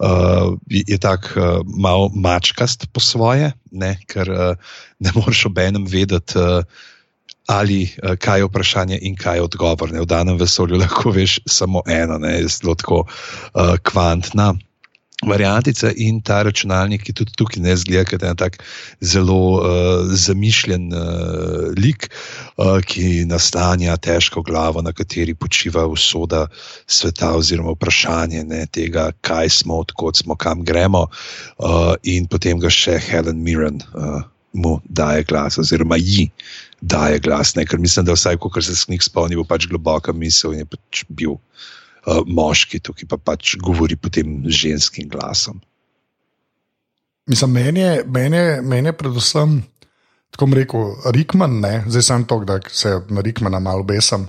[0.04, 5.88] uh, je tako uh, malo mačkast po svoje, ne, ker uh, ne moreš ob enem
[5.88, 6.36] vedeti.
[6.36, 6.88] Uh,
[7.50, 9.92] ali uh, kaj je vprašanje in kaj je odgovor.
[9.92, 10.00] Ne?
[10.00, 12.38] V danem vesolju lahko veš samo eno, ne?
[12.38, 14.54] je zelo tako uh, kvantna.
[15.26, 18.56] variantice in ta računalnik, ki tudi tukaj ne zgleda, kot je en tak
[19.04, 22.08] zelo uh, zamišljen uh, lik,
[22.56, 26.46] uh, ki nastanja težko glavo, na kateri počiva usoda
[26.86, 31.06] sveta, oziroma vprašanje ne, tega, kaj smo, odkot smo, kam gremo,
[31.58, 36.30] uh, in potem ga še Helen Mirren uh, mu daje glas, oziroma ji.
[36.80, 37.66] Daje glas, ne?
[37.68, 40.68] ker mislim, da vsaj, ko se s knjig spomni, bo pač globoka misel in je
[40.70, 45.60] pač bil uh, moški, tukaj pa pač govori potem ženskim glasom.
[47.30, 49.58] Mislim, meni je, meni je, meni je predvsem,
[50.32, 51.74] tako rekel, Rikman, ne?
[51.86, 54.28] zdaj sem to, da se na Rikmana malo besam.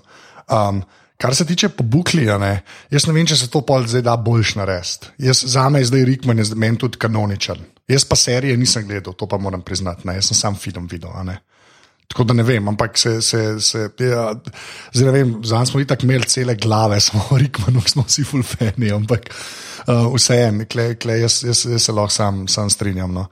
[0.52, 0.84] Um,
[1.18, 2.62] kar se tiče pobuklija, ne?
[2.92, 5.14] jaz ne vem, če se to pol zdaj da boljš narediti.
[5.34, 7.64] Za me je zdaj Rikman, je meni tudi kanoničen.
[7.88, 10.20] Jaz pa serije nisem gledal, to pa moram priznati, ne?
[10.20, 11.16] jaz sem sam film videl.
[12.12, 14.34] Tako da ne vem, ampak se, se, se ja,
[14.94, 19.30] zdaj ne vem, zdaj smo tako imeli cele glave, smo rekli, smo vsi fulfeni, ampak
[19.88, 23.14] uh, vseeno, jaz, jaz, jaz se lahko sam, sam strinjam.
[23.14, 23.28] No.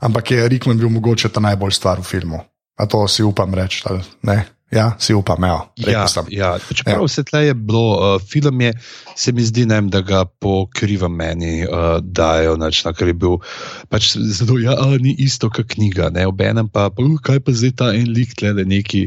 [0.00, 2.40] Ampak je Rikman bil mogoče ta najbolj stvar v filmu.
[2.78, 4.44] A to si upam reči, ali ne?
[4.70, 5.66] Ja, si upam, ja.
[5.76, 6.50] Ja, ja.
[6.62, 7.06] Čeprav ja.
[7.06, 8.70] vse tle je bilo, uh, film je,
[9.18, 13.16] se mi zdi, ne, da ga po krivem meni uh, dajo, nač, na, ker je
[13.18, 13.40] bil
[13.90, 16.12] pač zelo, ja, ni isto kot knjiga.
[16.30, 19.02] Obenem pa, pa uh, kaj pa zdaj ta en lik, tle je neki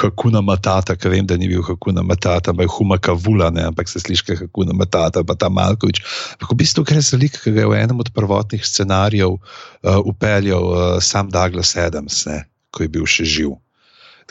[0.00, 3.92] Hakuna Matata, ker vem, da ni bil Hakuna Matata, ampak je Humaka Vula, ne, ampak
[3.92, 6.00] se sliši Hakuna Matata, pa ta Malkovič.
[6.40, 10.00] Ampak v bistvu gre za lik, ki ga je v enem od prvotnih scenarijev uh,
[10.08, 13.60] upeljal uh, sam Douglas Adams, ne, ko je bil še živ.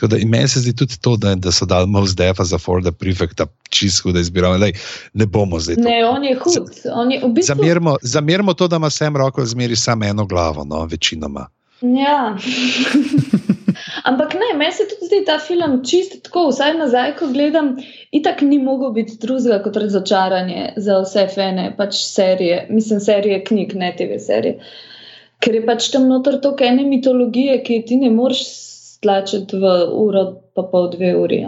[0.01, 2.91] Da, in meni se zdi tudi to, da, da so dali Most Defa za Forda
[2.91, 4.49] Prefecta čisto huda izbira.
[4.49, 4.73] Lej,
[5.13, 5.75] ne bomo zdaj.
[5.79, 6.71] Ne, on je hud.
[6.93, 7.55] On je v bistvu...
[7.55, 11.47] zamerimo, zamerimo to, da ima sem roko zmeri samo eno glavo, no, večinoma.
[11.81, 12.35] Ja.
[14.09, 17.75] Ampak ne, meni se tudi zdi ta film čist tako, vsaj nazaj, ko gledam,
[18.11, 23.75] itak ni mogel biti drugega kot razočaranje za vse fene, pač serije, mislim, serije knjig,
[23.79, 24.59] ne TV serije.
[25.43, 28.43] Ker je pač tam noter toliko ene mitologije, ki ti ne moreš
[29.05, 30.25] stlačiti v uro,
[30.57, 31.43] pa pol dve uri.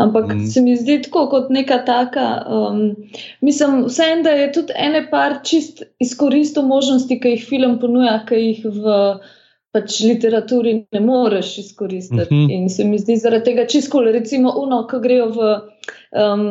[0.00, 0.46] Ampak mm.
[0.50, 2.26] se mi zdi tako kot neka taka.
[2.48, 2.96] Um,
[3.40, 8.40] mislim, vseeno, da je tudi ene par čist izkoristil možnosti, ki jih film ponuja, ki
[8.40, 8.96] jih v
[9.70, 12.34] pač, literaturi ne moreš izkoristiti.
[12.34, 12.52] Mm -hmm.
[12.56, 15.58] In se mi zdi zaradi tega čisto, recimo, uno, ko grejo v.
[16.10, 16.46] Um,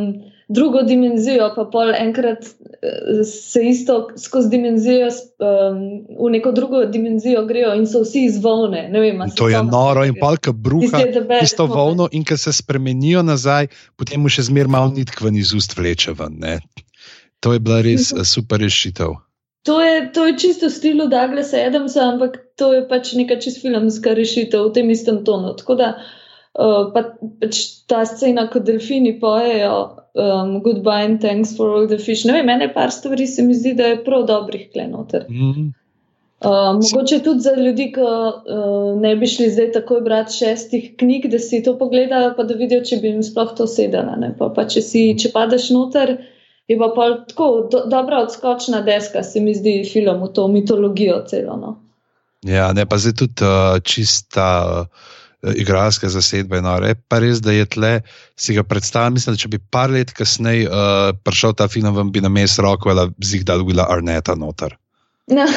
[0.50, 5.84] drugo dimenzijo, pa pol enkrat eh, se isto skozi dimenzijo, um,
[6.26, 8.90] v neko drugo dimenzijo grejo in so vsi izvolne.
[8.94, 11.04] Vem, to je noro in palka bruha,
[11.44, 15.78] isto volno in ker se spremenijo nazaj, potem mu še zmer malo nitkven iz ust
[15.78, 16.40] vleče ven.
[16.42, 16.60] Ne?
[17.46, 18.26] To je bila res mhm.
[18.26, 19.16] super rešitev.
[19.68, 23.68] To je, to je čisto v stilu Douglasa Adamsa, ampak to je pač neka čisto
[23.68, 25.52] filmska rešitev v tem istem tonu.
[25.60, 27.04] Tako da uh, pa,
[27.44, 32.25] pač ta scena, ko delfini pojejo, um, goodbye and thanks for all the fish.
[32.25, 35.25] Ne vem, mene par stvari se mi zdi, da je prav dobrih klenoter.
[35.29, 35.71] Mm -hmm.
[36.39, 36.51] Uh,
[36.82, 41.39] mogoče tudi za ljudi, ki uh, ne bi šli zdaj takoj brati šestih knjig, da
[41.39, 44.15] si to pogledajo, pa da vidijo, če bi jim sploh to sedelo.
[44.38, 46.17] Pa, pa če, si, če padeš noter,
[46.67, 51.58] je pa tako do, dobra odskočna deska, se mi zdi, film v to mitologijo celo.
[51.58, 51.75] No.
[52.47, 54.47] Ja, ne pa zdaj tudi uh, čista.
[54.79, 55.10] Uh,
[55.43, 56.62] igralske zasedbe.
[56.62, 57.93] No, je pa res, da je tle,
[58.39, 62.12] si ga predstavljam, mislim, da če bi par let kasneje uh, prišel ta film, vam
[62.12, 64.75] bi na mestu roko ali zig dal Willa Arneta noter.
[65.30, 65.45] No,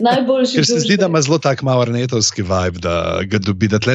[0.06, 0.56] Najboljši.
[0.56, 3.68] Ker se zdi, da ima zelo tak malo arnetovski vibe, da ga dobi.
[3.68, 3.94] Da tle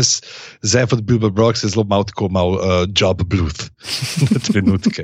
[0.61, 2.59] Zef od Bilbo Brooks je zelo malo tako mal uh,
[2.95, 3.69] job bluth
[4.33, 5.03] na trenutke.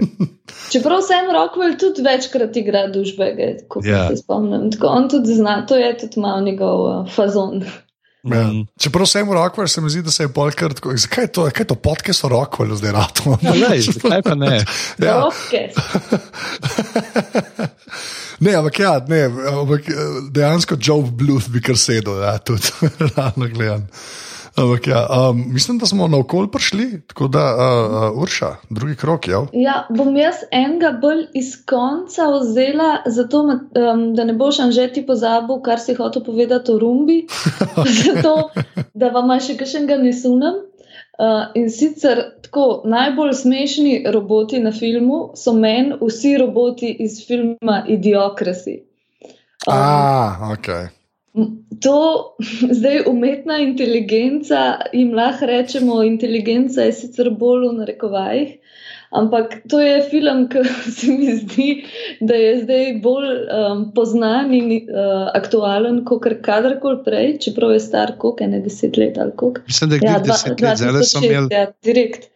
[0.71, 4.09] Čeprav Sam Rockwell tudi večkrat igra družbege, kot ja.
[4.09, 4.71] se spomnim.
[4.71, 7.63] Tako on tudi zna, to je tudi malo njegov uh, fazon.
[8.25, 8.47] Ja.
[8.49, 8.65] Mm.
[8.81, 10.97] Čeprav sem v Rockwell, se mi zdi, da se je polkar tako.
[10.97, 13.37] Zakaj je to, kaj je to podcast o Rockwellu zdaj rado?
[13.41, 14.65] Ja, zakaj pa ne?
[14.97, 15.19] Ja.
[18.39, 19.91] ne, ampak ja, ne, ampak
[20.33, 22.73] dejansko Joe Bluth bi kar sedel, ja, tudi
[23.13, 23.85] realno gledam.
[24.55, 28.95] Ampak, ja, um, mislim, da smo na okolje prišli, tako da, uh, uh, Urša, drugi
[28.95, 29.27] krok.
[29.27, 29.47] Ja.
[29.53, 35.05] ja, bom jaz enega bolj iz konca vzela, zato, um, da ne boš že ti
[35.05, 37.27] pozabil, kar si hotel povedati o rumbi.
[38.03, 38.49] zato,
[38.93, 40.63] da vam še kaj ne sunem.
[41.15, 47.83] Uh, in sicer tako najbolj smešni roboti na filmu so meni vsi roboti iz filma
[47.87, 48.83] Idiokrasi.
[49.67, 50.94] Um, ah, ok.
[51.83, 52.35] To
[52.77, 58.53] zdaj umetna inteligenca, jim lahko rečemo, inteligenca je sicer bolj v narekovajih,
[59.15, 60.63] ampak to je film, ki
[60.97, 61.69] se mi zdi,
[62.21, 68.15] da je zdaj bolj um, poznan in uh, aktualen kot kadarkoli prej, čeprav je star
[68.17, 69.61] koliko, ne deset let ali koliko.
[69.67, 71.49] Mislim, da je ja, deset let, zelo sem imel.
[71.51, 72.29] Ja, direkt.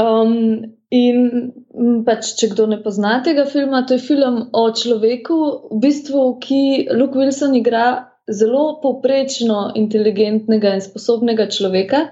[0.00, 0.64] Um,
[0.94, 5.38] In pač, če kdo ne pozna tega filma, to je film o človeku,
[5.72, 6.60] v bistvu, ki
[6.94, 7.86] Luke Wilson igra
[8.30, 12.06] zelo povprečno inteligentnega in sposobnega človeka,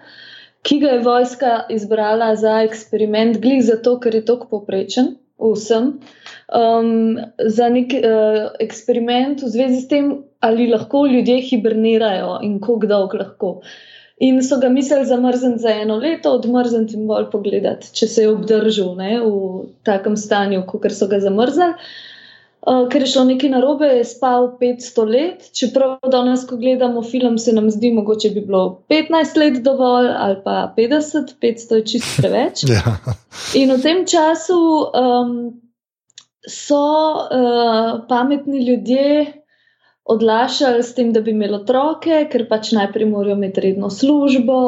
[0.67, 5.99] ki ga je vojska izbrala za eksperiment, glih zato, ker je tako povprečen vsem,
[6.55, 12.87] um, za nek uh, eksperiment v zvezi s tem, ali lahko ljudje hibernirajo in kako
[12.87, 13.51] dolgo lahko.
[14.23, 18.31] In so ga mislili zamrzniti za eno leto, odmrzniti in bolj pogledati, če se je
[18.31, 21.75] obdržal ne, v takem stanju, kot so ga zamrznili.
[22.63, 27.35] Uh, ker je šlo nekaj narobe, je spal 500 let, čeprav danes, ko gledamo film,
[27.43, 32.23] se nam zdi, mogoče bi bilo 15 let dovolj ali pa 50, 500 je čisto
[32.23, 32.63] preveč.
[32.71, 32.95] Ja.
[33.59, 34.61] In v tem času
[34.95, 35.35] um,
[36.47, 36.79] so
[37.27, 39.42] uh, pametni ljudje
[40.05, 44.59] odlašali s tem, da bi imeli otroke, ker pač najprej morajo imeti redno službo,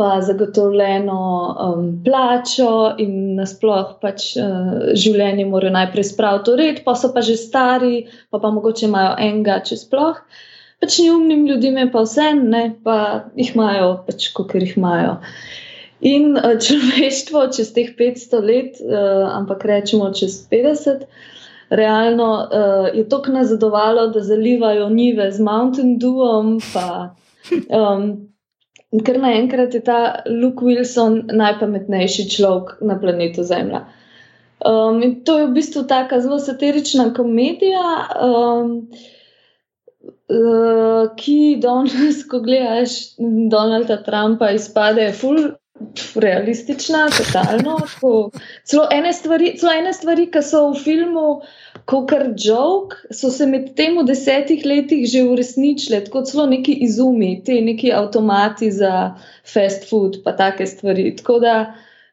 [0.00, 1.22] pa zagotovljeno
[1.64, 7.22] um, plačo in nasploh pač uh, življenje morajo najprej spraviti v red, pa so pa
[7.26, 10.22] že stari, pa pa mogoče imajo enega, če sploh.
[10.82, 12.96] Pač neumnim ljudem je pa vse, ne pa
[13.38, 15.18] jih imajo, pač kot jih imajo.
[16.02, 21.06] In uh, človeštvo čez teh 500 let, uh, ampak rečemo čez 50
[21.72, 26.58] realno uh, je to nazadovalo, da zalivajo njive z Mountain Dewom.
[26.72, 27.14] Pa,
[27.78, 28.28] um,
[29.04, 33.86] ker naenkrat je ta Luke Wilson najpametnejši človek na planetu Zemlja.
[34.62, 37.86] Um, in to je v bistvu tako zelo satirična komedija,
[38.22, 38.76] um,
[40.30, 43.16] uh, ki danes, ko gledaš
[43.50, 45.40] Donalda Trumpa, izpade ful.
[46.14, 47.78] Realistična, totalno.
[48.64, 51.28] Celo ene stvari, celo ene stvari ki so v filmu,
[51.88, 56.74] kot kar jok, so se med tem v desetih letih že uresničile, tako celo neki
[56.86, 59.14] izumi, te neki avtomati za
[59.54, 61.08] fast food, pa take stvari.
[61.16, 61.56] Tako da,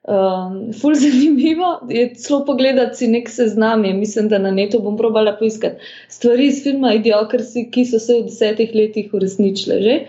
[0.07, 4.97] um, ful zanimivo je celo pogledati si nek seznam, je, mislim, da na netu bom
[4.97, 10.01] probala poiskati stvari iz filma Idiokrasi, ki so se v desetih letih uresničile že.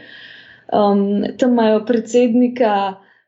[0.71, 2.75] Um, tam imajo predsednika.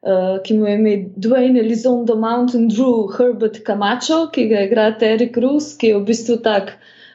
[0.03, 5.29] Uh, ki mu je ime Dwayne Elizondo Mountain Drew Herbert Camacho, ki ga igra Terry
[5.31, 6.73] Cruz, ki je v bistvu tak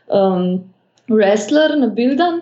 [0.08, 0.64] um,
[1.12, 2.40] wrestler na Bildan,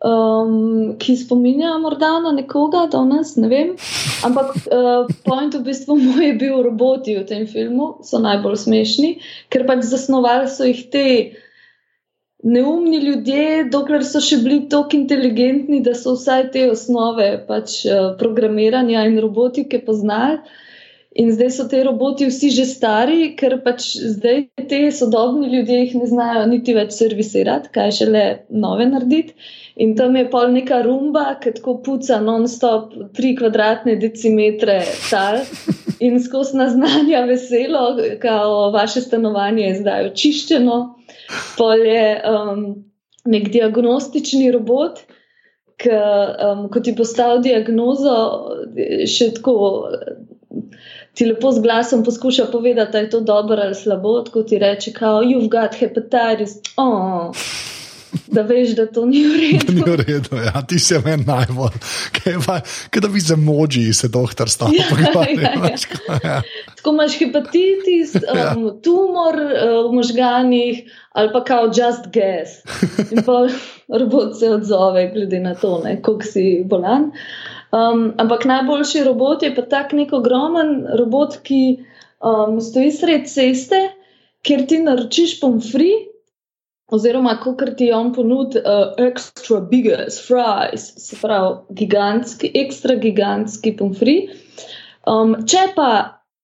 [0.00, 3.76] um, ki spominja morda na nekoga, da nas ne vem.
[4.24, 9.14] Ampak uh, point v bistvu moj je bil roboti v tem filmu, so najbolj smešni,
[9.52, 11.06] ker pač zasnovali so jih te
[12.42, 18.10] neumni ljudje, dokler so še bili tako inteligentni, da so vsaj te osnove pač, uh,
[18.20, 20.40] programiranja in robotike poznali.
[21.18, 25.96] In zdaj so te roboti vsi že stari, ker pač zdaj te sodobni ljudje jih
[25.98, 28.22] ne znajo niti več servisirati, kaj še le
[28.54, 29.34] nove narediti.
[29.82, 35.42] In tam je pol neka rumba, ki tako puca non-stop tri kvadratne decimetre tal
[35.98, 40.78] in skozi naznanja veselo, kao vaše stanovanje je zdaj očiščeno
[41.58, 42.66] pol je um,
[43.30, 45.02] nek diagnostični robot,
[45.80, 48.18] ki um, ti postavi diagnozo,
[49.08, 49.56] še tako.
[51.18, 54.92] Ti lepo z glasom poskuša povedati, da je to dobro ali slabo, kot ti reče,
[54.94, 56.60] kao, you've got hepatitis.
[56.78, 57.34] Oh
[58.26, 59.72] da veš, da to ni v redu.
[59.72, 61.76] Ni v redu, ja, ti si meni najbolj.
[62.90, 65.98] Kaj da bi za moči se doktor stal ja, pogovarjati.
[66.08, 66.40] Ja, ja.
[66.76, 68.54] Tako imaš hepatitis, ja.
[68.56, 72.60] um, tumor uh, v možganjih ali pa kao just gas.
[73.10, 73.46] In pa
[74.00, 77.10] robot se odzove, glede na to, koliko si bolan.
[77.70, 81.82] Um, ampak najboljši robot je pa tak nek ogromen robot, ki
[82.22, 83.90] um, stoji sred ceste,
[84.42, 85.90] kjer ti naročiš pomfri
[86.90, 94.16] oziroma kot ti on ponudi, uh, extra biggest fries, se pravi, gigantski, ekstra gigantski pomfri.
[95.08, 95.90] Um, če pa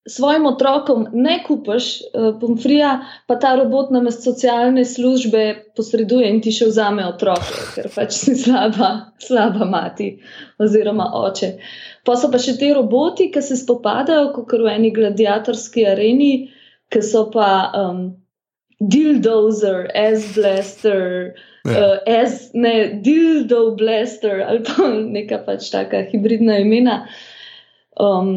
[0.07, 2.91] svojim otrokom ne kupaš uh, pomfrija,
[3.27, 5.43] pa ta robot nam iz socialne službe
[5.75, 8.91] posreduje in ti še vzame otroke, ker pač si slaba,
[9.23, 10.13] slaba mati
[10.63, 11.51] oziroma oče.
[12.07, 16.31] Pa so pa še te roboti, ki se spopadajo, kot v eni gladiatorski areni,
[16.87, 17.49] ki so pa.
[17.75, 18.07] Um,
[18.79, 21.33] dildozer, S-blaster,
[21.65, 21.71] ja.
[21.71, 24.87] uh, S, ne, dildo blaster ali pa
[25.17, 26.99] neka pač taka hibridna imena,
[27.99, 28.31] um,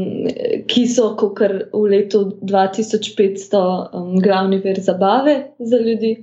[0.70, 6.16] ki so kar v letu 2500 um, glavni ver zabave za ljudi.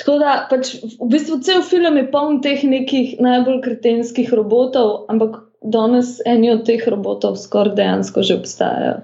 [0.00, 5.42] Tako da pač v bistvu cel film je poln teh nekih najbolj kretenskih robotov, ampak
[5.62, 9.02] danes eni od teh robotov skoraj dejansko že obstajajo.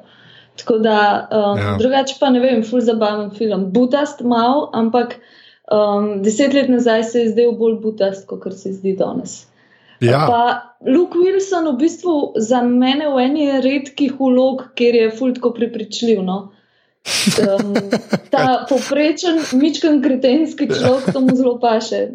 [0.58, 1.76] Tako da, um, ja.
[1.78, 3.68] drugače pa ne vem, ful zabaven film.
[3.72, 5.14] Butast mal, ampak
[5.70, 9.44] um, deset let nazaj se je zdel bolj butast, kot se zdi danes.
[10.00, 10.26] Ja.
[10.26, 10.42] Pa
[10.86, 16.22] Luke Wilson v bistvu za mene v eni redkih vlog, kjer je fultko prepričljiv.
[16.22, 16.38] No?
[17.42, 17.74] Um,
[18.32, 22.08] ta poprečen, mičken kretenski človek tomu zelo paše.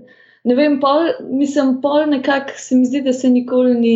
[0.44, 3.96] Ne vem, pol, mislim, pol nekako se mi zdi, da se nikoli ni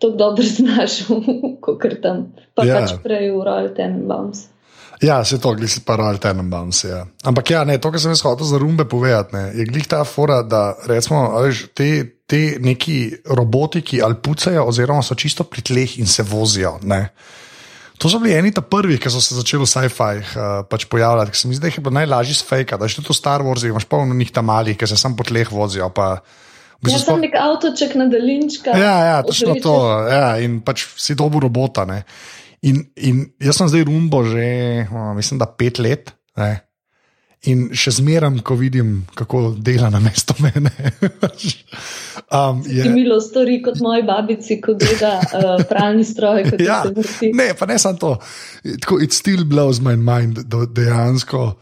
[0.00, 1.20] tako dobro znašel,
[1.60, 2.32] kot tam.
[2.56, 2.80] Pa Ja.
[2.80, 4.48] pač prej v Royal Tenenbaums.
[5.00, 6.84] Ja, se to glisi pa Royal Tenenbaums.
[6.84, 7.06] Ja.
[7.24, 10.04] Ampak ja, ne, to, kar sem jaz hotel za rumbe povedati, ne, je glih ta
[10.04, 15.64] fora, da recimo, veš, te, te neki roboti, ki ali pucajo, oziroma so čisto pri
[15.64, 16.76] tleh in se vozijo.
[16.84, 17.08] Ne.
[18.00, 21.32] To so bili eni ta prvi, ki so se začeli v sci-fi uh, pač pojavljati.
[21.32, 22.78] ker Se mi zdi, da jih je bilo najlažje sfejka.
[22.80, 25.24] Da je tudi v Star Warsu, imaš polno njih tam malih, ki se sam po
[25.28, 25.90] tleh vozijo.
[25.92, 26.22] Pa,
[26.80, 28.72] v Ja, bistvu sem sploh- nek avtoček na daljinčka.
[28.72, 29.76] Ja, ja točno to.
[30.08, 31.84] Ja, in pač si dobil robota.
[31.84, 32.04] Ne.
[32.64, 36.12] In, in jaz sem zdaj rumbo že, o, mislim, da pet let.
[36.40, 36.64] Ne.
[37.48, 40.72] In še zmeraj, ko vidim, kako dela na mesto mene.
[42.36, 46.82] um, je, milo stori kot moji babici, ko gleda uh, pralni stroj, ja,
[47.32, 48.10] ne, pa ne samo to.
[48.84, 51.54] Tako, it still blows my mind, da dejansko.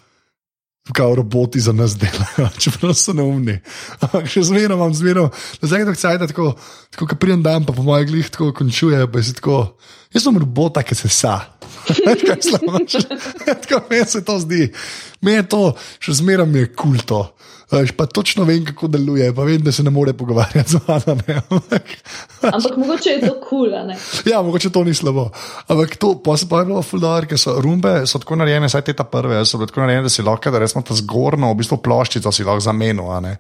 [0.93, 3.59] Kao roboti za nas delajo, čeprav so neumni.
[4.01, 5.28] Ampak še zmeraj imam, zmeraj,
[5.61, 6.47] da zdaj tako cajt, tako,
[6.95, 9.59] tako kot prijem dan, pa po mojih glih tako končuje, pa si tako,
[10.14, 11.36] jaz sem robota, ki se sa.
[12.07, 12.80] Veš, kaj slabo,
[13.66, 14.70] tako meni se to zdi.
[15.20, 15.62] Meni je to,
[16.01, 17.22] še zmeraj mi je kulto.
[17.69, 21.35] Veš, pa točno vem, kako deluje, pa vem, da se ne more pogovarjati z vami.
[21.51, 21.91] Ampak,
[22.43, 23.97] Ampak mogoče je to kul, cool, ne?
[24.25, 25.29] Ja, mogoče to ni slabo.
[25.69, 28.87] Ampak to pa se pa je bilo fuldar, ker so rumbe so tako narejene, saj
[28.89, 31.59] te ta prve, so bile tako narejene, da si lahko, da resmo ta zgornjo, v
[31.61, 33.12] bistvu ploščico si lahko zamenil.
[33.21, 33.37] ne.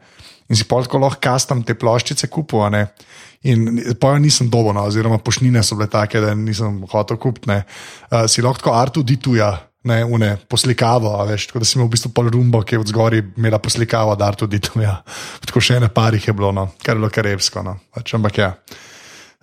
[0.48, 2.28] In si pol tako lahko kastam te ploščice
[2.70, 2.86] ne.
[3.48, 7.48] In pa jo nisem dobil, no, oziroma pošnine so bile take, da nisem hotel kupiti.
[8.10, 9.67] Uh, si lahko artu dituja.
[9.86, 12.90] Ne, une, poslikavo, veš, tako da si imel v bistvu pol rumbo, ki je od
[12.90, 14.90] zgori imela poslikavo, da tudi to je.
[15.46, 17.62] Tako še ene parih je bilo, no, kar je bilo karevsko.
[17.62, 17.76] No.
[17.94, 18.48] Pač, ampak ja.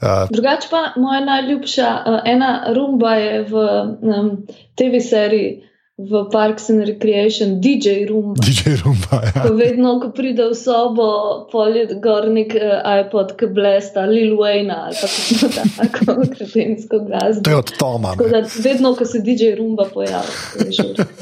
[0.04, 3.64] Uh, Drugače pa moja najljubša, uh, ena rumba je v
[4.12, 4.30] um,
[4.76, 5.54] TV seriji
[5.98, 8.44] v Parks and Recreation, DJ rumba.
[8.44, 9.22] DJ rumba.
[9.24, 9.48] Ja.
[9.48, 11.08] Ko vedno, ko pride v sobo,
[11.52, 15.48] polje gor nek uh, iPod, ki blesta, Lil Wayne ali pa kako
[15.80, 17.50] tako kretensko To glasbo.
[17.50, 18.12] je od Toma.
[18.20, 21.04] Tako da vedno, ko se DJ rumba pojavi, to.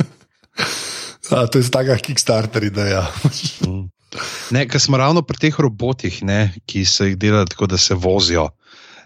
[1.34, 3.05] A, to je taka Kickstarter ideja.
[4.51, 7.95] Ne, ker smo ravno pri teh robotih, ne, ki se jih dela tako, da se
[7.95, 8.49] vozijo.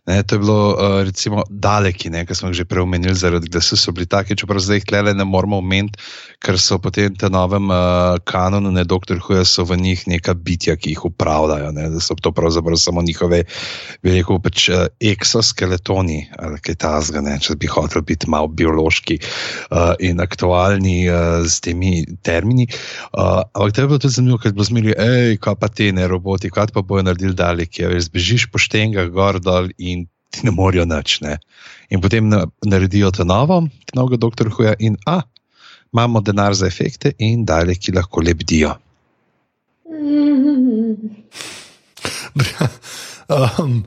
[0.07, 3.75] Ne, to je bilo uh, recimo daleki, ki smo jih že prej omenili, zaradi glasu
[3.75, 5.99] so bili taki, čeprav zdaj jih tle ne moramo omeniti,
[6.39, 10.77] ker so potem tem novem uh, kanonu, ne doktor Huja, so v njih neka bitja,
[10.79, 13.43] ki jih upravljajo, ne, da so to pravzaprav samo njihove,
[13.99, 19.19] bi rekel, pač, uh, eksoskeletoni ali kaj tasga, ne, če bi hotel biti malo biološki
[19.19, 22.69] uh, in aktualni uh, z temi termini.
[23.11, 25.91] Uh, ampak to je bilo tudi zanimivo, ker je bilo zmeraj, hej, kaj pa te
[25.91, 29.96] ne roboti, kaj pa bojo naredili daleki, ja, zbežiš poštenga gor dol in
[30.29, 31.21] ti ne morajo nič.
[31.21, 31.37] Ne.
[31.89, 35.21] In potem na, naredijo to novo, novega doktor Huja in a.
[35.93, 38.75] Imamo denar za efekte in daleki lahko lebdijo.
[43.59, 43.85] um,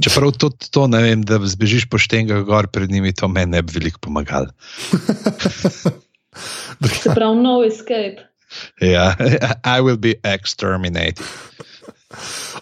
[0.00, 3.72] Čeprav tudi to ne vem, da zbežiš poštenga gor pred njimi, to meni ne bi
[3.74, 4.52] veliko pomagalo.
[7.02, 8.28] Se pravi, no escape.
[8.80, 9.16] Ja,
[9.76, 11.24] I will be exterminated.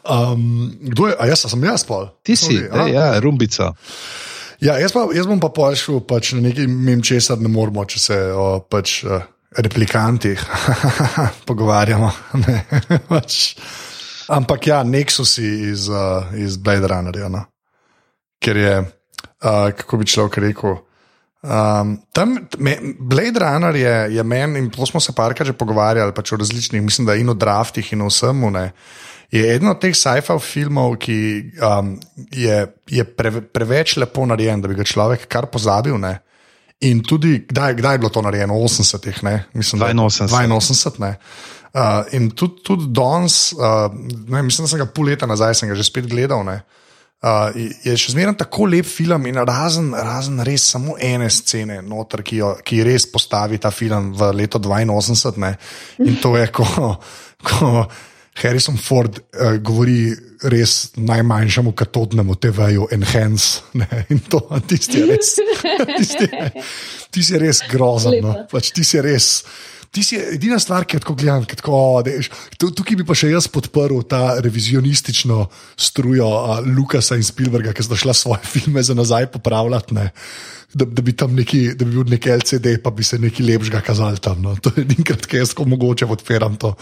[0.02, 1.16] Um, kdo je?
[1.18, 2.08] A jaz sem jaz pol.
[2.22, 2.88] Ti si, Sorry, a?
[2.90, 3.72] ja, rumbica.
[4.60, 7.98] Ja, jaz, pa, jaz bom pa pošel pač na nekaj mem česar ne moramo, če
[8.00, 9.20] se o pač, uh,
[9.62, 10.40] replikantih
[11.48, 12.10] pogovarjamo.
[12.46, 12.64] Ne,
[13.08, 13.56] pač.
[14.32, 17.30] Ampak ja, Nexusi iz, uh, iz Blade Runnerja.
[17.30, 17.44] No?
[18.42, 20.80] Ker je, uh, kako bi človek rekel.
[21.42, 26.14] Um, tam, me, Blade Runner je, je meni, in to smo se parkrat že pogovarjali,
[26.16, 28.50] pač o različnih, mislim, da in o draftih, in o vsemu.
[28.50, 28.70] Ne,
[29.30, 31.18] je eden od teh sci-fi filmov, ki
[31.60, 31.96] um,
[32.32, 32.56] je,
[32.90, 35.98] je pre, preveč lepo narejen, da bi ga človek kar pozabil.
[36.00, 36.16] Ne.
[36.86, 38.56] In tudi, kdaj, kdaj je bilo to narejeno?
[38.56, 39.36] V 80-ih, ne?
[39.54, 40.56] mislim, da je 82.
[40.56, 41.00] 82.
[41.04, 41.14] Ne.
[41.76, 43.92] Uh, in tudi, tudi danes, uh,
[44.28, 46.44] ne, mislim, da sem ga pol leta nazaj, sem ga že spet gledal.
[46.44, 46.62] Ne.
[47.24, 47.48] Uh,
[47.80, 52.42] je še zmeraj tako lep film in razen, razen res samo ene scene, noter, ki,
[52.42, 55.40] jo, ki res postavi ta film v leto 82.
[55.40, 55.54] Ne?
[56.04, 56.92] In to je, ko,
[57.40, 57.70] ko
[58.36, 60.12] Harrison Ford uh, govori
[60.52, 63.64] res najmanjšemu katodnemu TV-ju, enhance.
[63.80, 64.04] Ne?
[64.12, 65.32] In to tisti je res,
[65.98, 66.50] tisti je,
[67.10, 68.20] tisti je res grozen.
[68.20, 68.36] No?
[68.52, 69.30] Pač tisti je res.
[69.96, 71.46] Ti si edina stvar, ki tako gledam.
[71.48, 72.28] ki Tako, o, deš,
[72.60, 75.46] tu- tukaj bi pa še jaz podprl ta revizionistično
[75.80, 79.96] strujo a, Lukasa in Spielberga, ki sta šla svoje filme za nazaj popravljati.
[79.96, 80.10] Ne.
[80.76, 83.80] Da, da bi tam neki, da bi bil neki LCD, pa bi se nekaj lepšega
[83.86, 84.42] kazali tam.
[84.44, 84.52] No.
[84.66, 86.74] To je edinkrat, ki jaz ko mogoče odpiram to.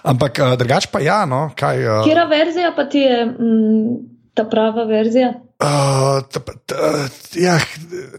[0.00, 1.84] Ampak uh, drugače pa ja, no, kaj.
[1.84, 3.96] Uh, Kera verzija pa ti je mm,
[4.34, 5.34] ta prava verzija?
[5.60, 6.74] Uh, t, t,
[7.44, 7.58] ja,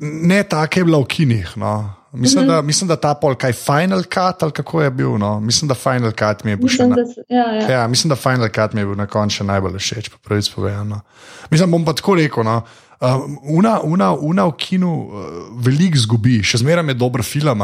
[0.01, 1.55] ne, tako je bila v kinih.
[1.57, 1.73] No.
[2.15, 2.55] Mislim, mm -hmm.
[2.55, 5.17] da, mislim, da ta pol, kaj Final Cut ali kako je bil.
[5.17, 5.39] No.
[5.39, 7.01] Mislim, da Final Cut mi je bil Mislim, na, da
[7.35, 7.71] ja, ja.
[7.71, 11.01] ja, mislim, da Final Cut mi je bil na koncu najbolj všeč, po pravici povedano.
[11.49, 12.43] Mislim, bom pa tako rekel.
[12.43, 12.61] No.
[13.01, 13.09] Uh,
[13.57, 15.11] una, una, una v kinu uh,
[15.65, 17.61] veliko zgubi, še zmeraj je dober film,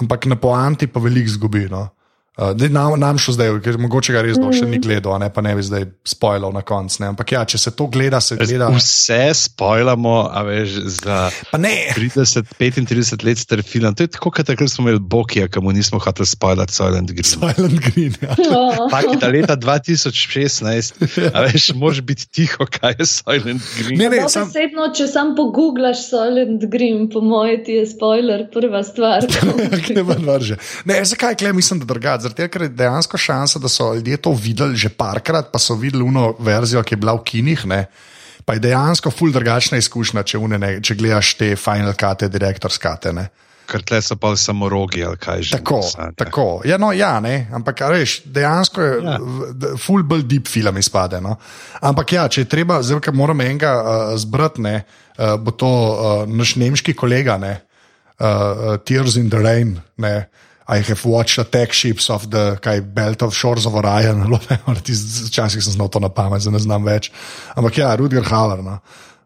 [0.00, 1.68] ampak na poanti pa veliko zgubi.
[1.70, 1.88] No.
[2.34, 5.28] Uh, nam, nam šel zdaj, ker mogoče ga res dolgo še ni gledal, a ne
[5.30, 6.98] pa ne bi zdaj spoilal na koncu.
[7.04, 7.12] ne.
[7.12, 8.72] Ampak ja, če se to gleda, se gleda.
[8.74, 11.18] Vse spojlamo, a veš, za
[11.52, 13.94] Pa ne, 30, 35 let star film.
[13.94, 17.30] To je tako, kot takrat smo imeli Bokija, ki mu nismo hoteli spoilati Silent Green.
[17.36, 18.18] Silent Green.
[18.18, 18.34] Ja.
[18.50, 18.90] Oh.
[19.04, 23.98] Je da leta 2016, a veš, moraš biti tiho, kaj je Silent Green.
[24.00, 28.48] Ne, ne, No, sam, Besedno, če sam pogooglaš Solid Green, po mojem, ti je spoiler,
[28.50, 29.22] prva stvar.
[29.94, 30.58] ne vrže.
[30.88, 32.23] Ne, zakaj kle mislim, da drugače?
[32.24, 36.02] Zato, ker je dejansko šansa, da so ljudje to videli že parkrat, pa so videli
[36.02, 37.66] uno verzijo, ki je bila v kinih.
[37.70, 37.84] Ne?
[38.44, 43.12] Pa je dejansko ful drugačna izkušnja, če, une, ne, če gledaš te final kate, direktorskate.
[43.16, 43.28] Ne?
[43.64, 45.56] Ker tle so pa samo rogi ali kaj že.
[45.56, 46.12] Tako, nasadne.
[46.20, 46.60] tako.
[46.68, 49.14] Ja, no, ja, ne, ampak a veš, dejansko je Ja.
[49.80, 51.20] full bolj deep film izpade.
[51.24, 51.38] No.
[51.80, 54.74] Ampak ja, če je treba, zdaj, ker moram enega uh, zbrati, ne,
[55.16, 57.54] uh, bo to uh, naš nemški kolega, ne,
[58.20, 59.78] uh, uh, Tears in the Rain.
[59.96, 60.28] Ne.
[60.66, 64.24] I have watched attack ships of the kaj, Belt of Shores of Orion.
[65.28, 67.10] Včasih sem znal to na pamet, zdaj ne znam več.
[67.56, 68.64] Ampak ja, Rudger Hauer.
[68.64, 68.78] No.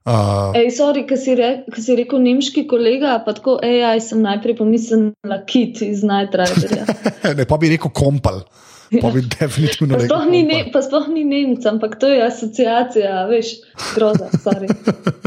[0.08, 4.56] Uh, Ej, sorry, ki si, re, si rekel nemški kolega, pa tako AI sem najprej
[4.56, 6.86] pomislila kit iz Night Riderja.
[7.38, 8.40] ne, pa bi rekel kompal.
[8.88, 10.08] Pa bi definitivno Pa rekel.
[10.08, 13.52] sploh, ni ne, pa sploh ni Nemc, ampak to je asociacija, veš,
[13.92, 14.72] groza, sorry.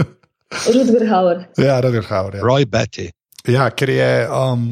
[0.74, 1.45] Rudger Hauer.
[1.62, 2.39] Ja, Rudger Hauer.
[2.39, 2.41] Ja.
[2.43, 3.12] Roy Betty.
[3.47, 4.66] Ja, ker je um,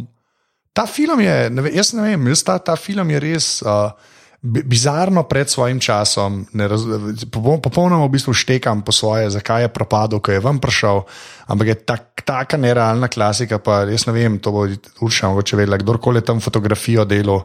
[0.79, 3.91] ta film, je, ne ve, jaz ne vem, jaz ta, ta film je res uh,
[4.39, 6.45] bi- bizarno pred svojim časom.
[6.55, 6.87] Raz,
[7.27, 11.03] popol- popolnoma v bistvu štekam po svoje, zakaj je propadel, ko je vam prišel.
[11.51, 14.63] Ampak je tak, taka nerealna klasika, pa jaz ne vem, to bo
[15.03, 17.43] Urša mogoče vedela, kdorkoli je tam fotografijo delo,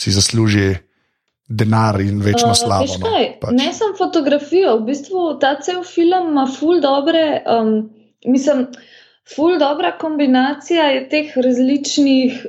[0.00, 0.70] si zasluži
[1.50, 2.86] denar in večno Uh, slavo.
[2.86, 3.50] veš no, kaj, pač.
[3.58, 7.90] Ne samo fotografijo, v bistvu ta cel film ima ful dobre, um,
[8.24, 8.68] mislim,
[9.34, 12.46] ful dobra kombinacija je teh različnih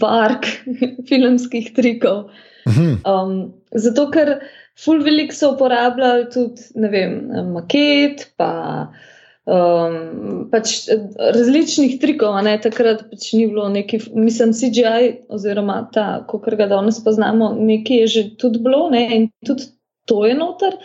[0.00, 0.46] vark
[1.08, 2.28] filmskih trikov.
[2.68, 2.92] Mhm.
[3.04, 3.34] Um,
[3.70, 4.38] zato, ker
[4.84, 7.18] ful veliko so uporabljali tudi, ne vem,
[7.52, 8.50] maket, pa
[9.44, 11.04] um, pač eh,
[11.36, 16.68] različnih trikov, a ne takrat pač ni bilo neki, mislim, CGI oziroma ta, kot ga
[16.70, 19.68] danes poznamo, nekaj je že tudi bilo ne, in tudi
[20.04, 20.76] to je noter.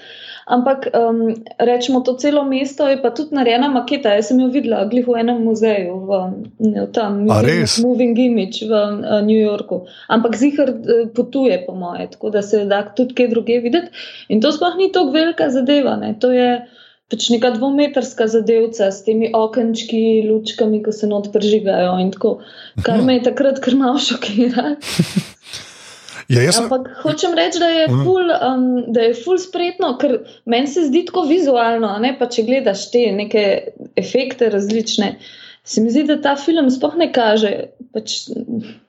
[0.49, 4.15] Ampak um, rečemo, to celo mesto je pa tudi narejena maketa.
[4.17, 6.19] Jaz sem jo videla glih v enem muzeju, v,
[6.57, 7.77] v tam Museum res?
[7.83, 9.85] Moving Image v uh, New Yorku.
[10.09, 13.93] Ampak zihar uh, potuje, po moje, tako da se da tudi kje druge videti.
[14.33, 15.99] In to sploh ni tako velika zadeva.
[16.01, 16.15] Ne.
[16.17, 16.65] To je
[17.09, 22.39] pač neka dvometrska zadevca s temi okenčki, lučkami, ko se not prižigajo in tako.
[22.81, 24.79] Kar me je takrat kar malo šokiralo.
[26.29, 28.03] Ja, jaz Ampak hočem reči, da je Mhm.
[28.03, 30.11] ful, um, da je ful spretno, ker
[30.45, 33.43] meni se zdi tako vizualno, ne pa če gledaš te neke
[33.95, 35.15] efekte različne.
[35.63, 37.49] Se mi zdi, da ta film sploh ne kaže,
[37.93, 38.29] pač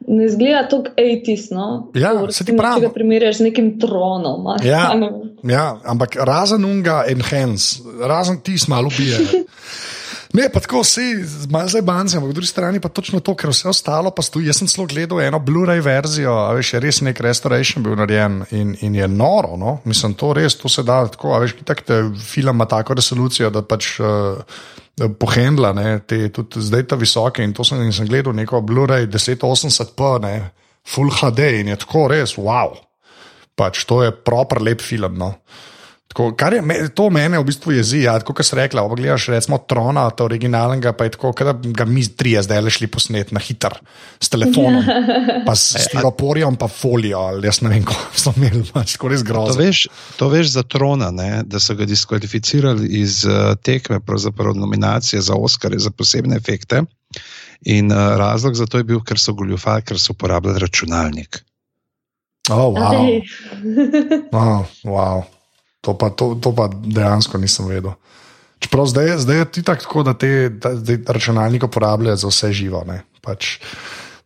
[0.07, 1.51] ne zgleda tako 80s.
[1.51, 1.91] No?
[1.95, 2.81] Ja, Tako, saj ti pravim.
[2.81, 4.47] Če ga primerjaš z nekim tronom.
[4.47, 4.91] a- Ja.
[4.91, 5.51] a ne vem.
[5.51, 9.17] Ja, ampak razen unga enhance, razen ti malo ubije.
[10.33, 13.51] Ne, pa tako vsi, malo zdaj banci, ampak po drugi strani pa točno to, ker
[13.51, 14.47] vse ostalo pa stoji.
[14.47, 18.45] Jaz sem celo gledal eno Blu-ray verzijo, a veš, je res nek restoration bil narejen
[18.55, 19.79] in, in je noro, no?
[19.85, 23.51] mislim, to res, to se da tako, a veš, tak te film ima tako resolucijo,
[23.51, 24.39] da pač uh,
[25.19, 25.75] pohendla,
[26.07, 30.35] te tudi zdaj ta visoke in to sem, in sem gledal neko Blu-ray 1080p, ne,
[30.87, 32.79] full HD in je tako res, wow.
[33.59, 35.19] Pač to je proper lep film.
[35.19, 35.35] No.
[36.11, 38.01] Tako, kar je, me- to mene v bistvu jezi.
[38.03, 41.85] Ja, kot si rekla, pa gledaš recimo Trona, ta originalnega, pa je tako, da ga
[41.87, 43.77] mi trije zdaj le šli posnet na hiter
[44.19, 44.83] s telefonom,
[45.47, 49.31] pa s stiroporjem, pa folijo, ali jaz ne vem, kako so imeli, tako res To
[49.31, 49.55] grozno.
[49.63, 49.85] veš,
[50.19, 51.31] to veš za Trona, ne?
[51.47, 56.83] da so ga diskvalificirali iz uh, tekme, pravzaprav nominacije za Oscare za posebne efekte.
[57.71, 61.45] In uh, razlog za to je bil, ker so goljufali, ker so uporabljali računalnik.
[62.51, 63.21] Oh, wow.
[64.33, 65.23] Oh, wow.
[65.81, 67.97] To, pa, to, to pa dejansko nisem vedel.
[68.61, 72.85] Čeprav zdaj, zdaj je ti tako, da te da, zdaj računalnik uporabljajo za vse živo.
[72.87, 73.03] ne.
[73.21, 73.59] Pač,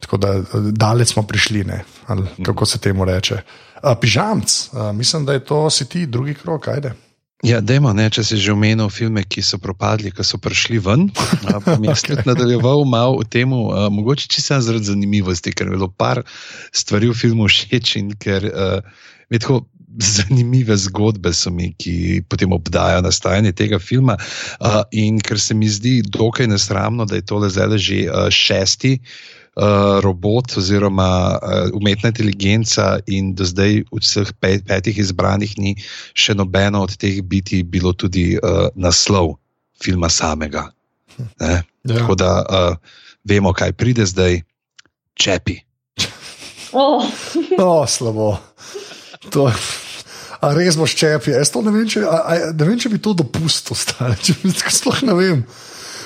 [0.04, 3.40] Tako da daleč smo prišli, ne, ali kako se temu reče.
[3.82, 6.92] Uh, Pižamc, uh, mislim, da je to si ti, drugi krok, ajde.
[7.44, 11.10] Ja, dajmo, ne, če si že omenil filme, ki so propadli, ki so prišli ven.
[11.80, 12.20] Mi smo okay.
[12.24, 13.52] nadaljeval malo v tem,
[13.92, 16.22] mogoče čisto zaradi zanimivosti, ker je bilo par
[16.72, 18.80] stvari v filmu všeč in ker uh,
[19.28, 19.64] je tako
[20.14, 24.16] zanimive zgodbe so mi, ki potem obdajo nastajanje tega filma.
[24.60, 28.98] Uh, in ker se mi zdi dokaj nesramno, da je tole zdaj že uh, šesti.
[29.54, 35.76] Uh, robot oziroma uh, umetna inteligenca, in do zdaj v vseh pet, petih izbranih ni
[36.10, 39.38] še nobeno od teh biti bilo tudi uh, naslov
[39.78, 40.74] filma samega.
[41.38, 41.62] Ja.
[41.86, 42.74] Tako da uh,
[43.24, 44.42] vemo, kaj pride zdaj,
[45.14, 45.60] čepi.
[46.74, 47.06] Oh.
[47.58, 48.38] oh, slabo.
[49.30, 49.83] To je.
[50.44, 51.38] A res boš čepil?
[51.38, 54.36] Jaz to ne vem, če, a, a, ne vem, če bi to dopustil, stari, če
[54.42, 55.44] bi sploh ne vem.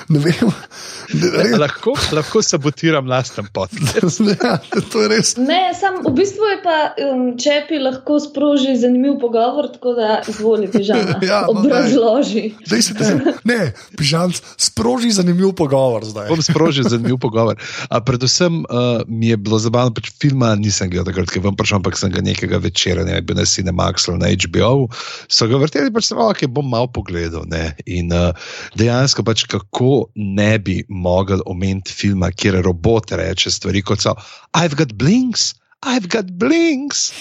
[0.09, 1.59] Ne vem.
[1.59, 3.73] lahko, lahko sabotiram lasten pot.
[4.43, 4.55] ja,
[4.93, 5.35] to je res.
[5.41, 10.21] Ne, sam, v bistvu je pa, um, če bi lahko sprožil zanimiv pogovor, tako da
[10.29, 11.01] izvoli pižam.
[11.29, 12.55] ja, no, Obrazloži.
[12.71, 13.59] Ne, ne, ne
[13.99, 16.31] pižam, sproži zanimiv pogovor zdaj.
[16.33, 17.61] Bom sprožil zanimiv pogovor.
[17.93, 21.83] A predvsem uh, mi je bilo zabavno, pač filma nisem gledal takrat, ker vam prišel,
[21.83, 24.89] ampak sem ga nekega večera, ne bi na Cinemaxu, na HBO,
[25.29, 27.45] so ga vrteli, pač sem malo, ki bom malo pogledal.
[27.49, 27.73] Ne?
[27.89, 28.33] In uh,
[28.79, 34.15] dejansko pač kako ne bi mogel omeniti filma, kjer robot reče stvari kot so:
[34.55, 35.53] I've got blinks,
[35.87, 37.13] I've got blinks.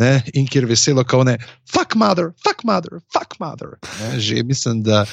[0.00, 0.22] Ne?
[0.36, 1.36] In kjer veselo, kot ne,
[1.68, 3.76] fuck mother, fuck mother, fuck mother.
[4.00, 4.16] Ne?
[4.20, 5.04] Že mislim, da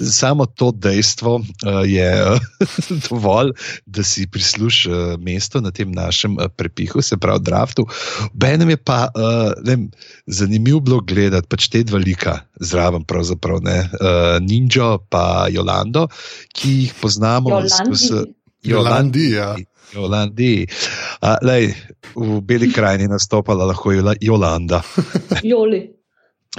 [0.00, 2.40] samo to dejstvo uh, je uh,
[3.08, 3.52] dovolj,
[3.86, 7.86] da si prislužiš uh, mesto na tem našem uh, prepihu, se pravi, draftu.
[8.32, 9.88] Benem je pa uh, vem,
[10.26, 16.08] zanimivo bilo gledati pač te dva lika zraven, pravzaprav ne, uh, Ninja in Jolando,
[16.52, 18.28] ki jih poznamo skozi.
[18.62, 19.32] Jolandi,
[19.92, 20.00] ja.
[20.00, 20.66] Jolandi.
[21.22, 21.72] Uh, lej,
[22.16, 24.82] v Beli krajini nastopala lahko Jolanda.
[25.42, 25.88] Joli.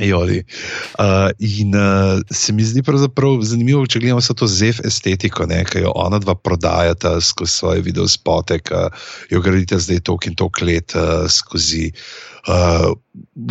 [0.02, 0.44] Joli.
[0.98, 2.82] Uh, in uh, se mi zdi
[3.42, 8.58] zanimivo, če gledamo to zef estetiko, ki jo ona dva prodajata skozi svoje video spote,
[8.60, 8.90] ki
[9.30, 11.92] jo gradite zdaj tok in tok let uh, skozi.
[12.48, 12.98] Uh,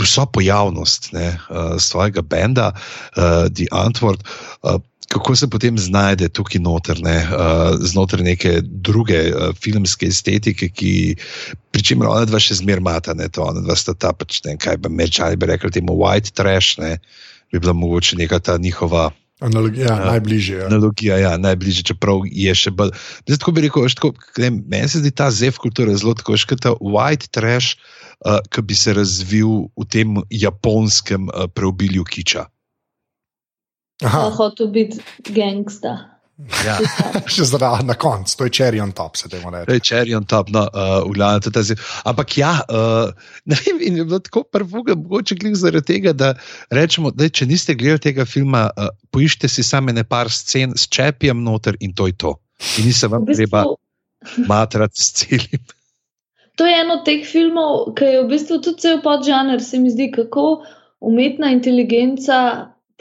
[0.02, 2.72] vso pojavnost ne, uh, svojega benda,
[3.16, 4.26] uh, The Antwoord,
[4.66, 4.82] uh,
[5.12, 10.92] kako se potem znajde tukaj noter, ne, uh, znotraj neke druge uh, filmske estetike, ki
[11.72, 14.56] pri čemer ona dva še zmeraj mata, ne, to ona dva sta ta, pač ne,
[14.56, 16.96] kaj bi mečali, bi rekli temu white trash, ne,
[17.52, 19.10] bi bila mogoče neka ta njihova.
[19.44, 20.62] Analogija, uh, najbližje.
[20.62, 20.70] Ja.
[20.70, 22.94] Analogija, ja, najbližje, čeprav je še bolj.
[23.26, 26.64] Zdaj, tako bi rekel, tako, ne, meni se zdi ta zev kulture zelo tako, kot
[26.64, 27.76] ta white trash,
[28.24, 32.48] uh, ki bi se razvil v tem japonskem uh, preobilju kiča.
[34.08, 34.98] Hoče biti
[35.30, 36.12] gangsta.
[36.66, 36.76] Ja.
[37.34, 39.66] Še zraven, na koncu, to je cherry on top, se temu reče.
[39.68, 41.78] To je cherry on top, no, uh, glavnem, tudi zdaj.
[42.08, 43.12] Ampak ja, uh,
[43.50, 46.32] ne vem, in je bilo tako prvo, mogoče klik zaradi tega, da
[46.74, 50.88] rečemo, da če niste gledali tega filma, uh, poiščite si same ne par scen s
[50.90, 52.34] čepijem noter in to je to.
[52.78, 53.64] In ni se vam v bistvu, treba
[54.48, 55.62] matrati s celim.
[56.60, 60.10] To je eno teh filmov, ki je v bistvu tudi cel podžanr, se mi zdi,
[60.12, 60.60] kako
[61.00, 62.36] umetna inteligenca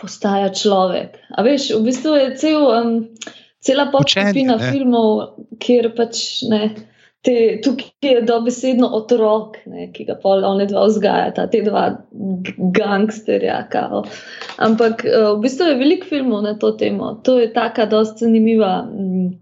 [0.01, 1.19] postaja človek.
[1.37, 2.95] A veš, v bistvu je cel, um,
[3.61, 6.63] cela podčina filmov, kjer pač ne.
[7.21, 11.83] Te, tukaj je dobesedno otrok, ne, ki ga pol oni dva vzgajata, te dva
[12.73, 13.59] gangsterja.
[13.69, 14.01] Kao.
[14.57, 17.13] Ampak uh, v bistvu je veliko filmov na to temo.
[17.21, 18.89] To je taka dosti zanimiva.
[18.89, 19.37] Mm,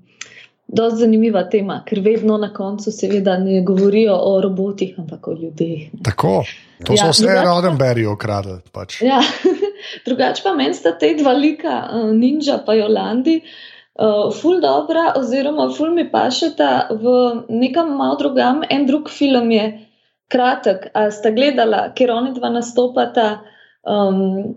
[0.70, 5.88] Dost zanimiva tema, ker vedno na koncu, seveda, ne govorijo o robotih, ampak o ljudeh.
[6.05, 6.43] Tako,
[6.86, 8.59] to ja, so vse Rodenbergi ukradli.
[8.72, 8.99] Pač.
[9.01, 9.17] Ja,
[10.05, 15.72] drugače pa meni sta te dva lika, uh, Ninja in Jolandi, uh, ful dobra, oziroma
[15.74, 17.17] ful mi pašeta v
[17.49, 18.61] nekem malo drugam.
[18.70, 19.65] En drug film je
[20.30, 23.30] kratek, a sta gledala, ker oni dva nastopata.
[23.82, 24.53] Um,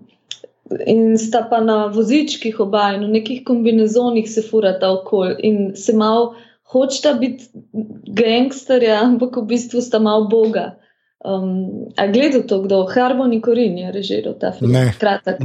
[0.86, 5.92] in sta pa na vozičkih oba in v nekih kombinezonih se furata okoli in se
[5.92, 6.34] malo
[6.72, 7.44] hočeta biti
[8.06, 10.76] gangsterja, ampak v bistvu sta malo boga.
[11.24, 14.72] Um, a gledal to, kdo Harmony Korin je režiral ta film?
[14.72, 14.90] Ne.
[14.98, 15.38] Kratek.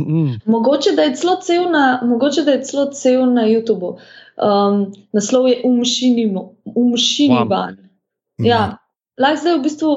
[0.46, 3.98] Mogoče, da je celo cel na, mogoče, da je celo cel na YouTubu.
[4.38, 7.78] Um, naslov je Umšini van.
[8.42, 8.78] Ja,
[9.20, 9.92] lahko zdaj v bistvu,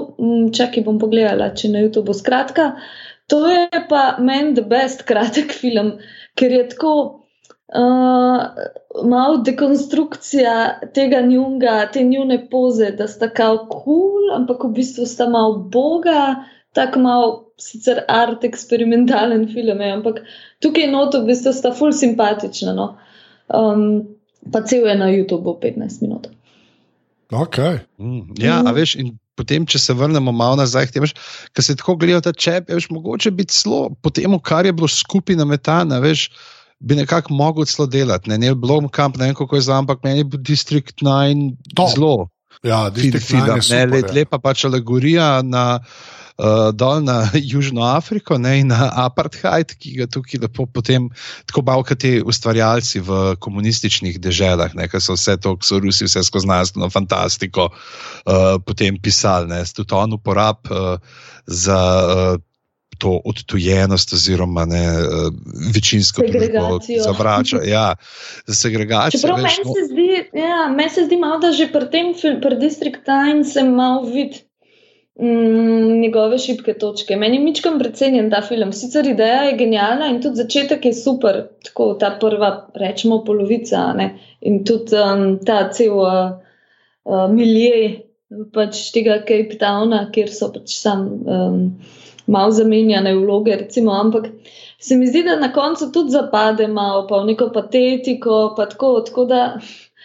[0.52, 2.12] čakaj, bom pogledala, če na YouTubu.
[2.16, 5.98] Skratka, uh, To je pa meni the best kratek film,
[6.34, 6.94] ker je tako
[7.74, 8.40] uh,
[9.04, 15.06] malo dekonstrukcija tega njunga, te njune poze, da sta kao kul, cool, ampak v bistvu
[15.06, 20.22] sta malo boga, tako malo sicer art eksperimentalen film, je, ampak
[20.58, 22.74] tukaj noto v bistvu sta ful simpatična.
[22.74, 22.94] No.
[23.48, 24.02] Um,
[24.52, 26.28] pa cel je na YouTubu 15 minut.
[27.30, 27.78] Okay.
[27.98, 32.22] Mm, ja, a veš, in potem, če se vrnemo malo nazaj, ki se tako gledajo
[32.28, 36.28] ta čep, je veš, mogoče biti zelo po tem, kar je bilo skupina metana, veš.
[36.80, 40.22] Bi nekako mogel celo delati, ne, ne Blomkamp, ne vem kako je za, ampak meni
[40.22, 42.30] je bil District 9 zelo.
[42.64, 44.14] Ja, District 9 je ne, super, le, ja.
[44.16, 45.66] lepa pač alegorija na.
[45.76, 46.19] Uh,
[46.72, 51.10] dol na Južno Afriko, ne in na apartheid, ki ga tukaj lepo potem,
[51.50, 56.24] tako bavka ti ustvarjalci v komunističnih deželah, ne, ki so vse to, so Rusi, vse
[56.26, 60.96] skozi znanstveno fantastiko, uh, potem pisali, ne, tudi on uporab uh,
[61.46, 62.40] za uh,
[63.00, 65.32] to odtujenost, oziroma ne, uh,
[65.74, 67.62] večinsko družbo zavrača.
[67.70, 67.94] Ja,
[68.46, 69.20] za segregacijo.
[69.20, 72.56] Čeprav veš, meni se zdi, ja, meni se zdi malo, da že pri tem, pri
[72.60, 74.44] District Time se malo vidi.
[75.20, 77.16] Mm, njegove šibke točke.
[77.16, 78.72] Meni je mičkam precenjen ta film.
[78.72, 83.82] Sicer ideja je genialna in tudi začetek je super, tako ta prva, rečemo, polovica.
[83.96, 84.06] Ne?
[84.40, 86.30] In tudi um, ta cel uh,
[87.04, 88.00] uh, milje
[88.54, 91.60] pač tega Cape Towna, kjer so pač sam um,
[92.30, 94.30] malo zamenjane vloge, recimo, ampak
[94.78, 99.00] se mi zdi, da na koncu tudi zapade malo pa v neko patetiko, pa tako,
[99.04, 99.44] tako da.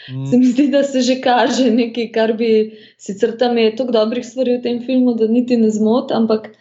[0.09, 0.25] Mm.
[0.31, 2.49] Se mi zdi, da se že kaže nekaj, kar bi
[2.97, 6.51] sicer tam je tako dobrih stvari v tem filmu, da niti ne zmot, ampak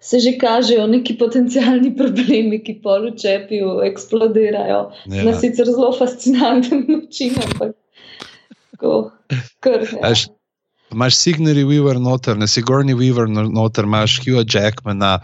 [0.00, 5.24] se že kažejo neki potencijalni problemi, ki polu čepijo, eksplodirajo ja.
[5.24, 7.38] na sicer zelo fascinanten način.
[7.44, 7.76] Ampak,
[8.70, 9.10] tako,
[9.60, 10.14] kar, ja.
[10.92, 15.20] Imáš Signori Weaver noter, ne Sigourney Weaver noter, imaš Hugh Jackmana.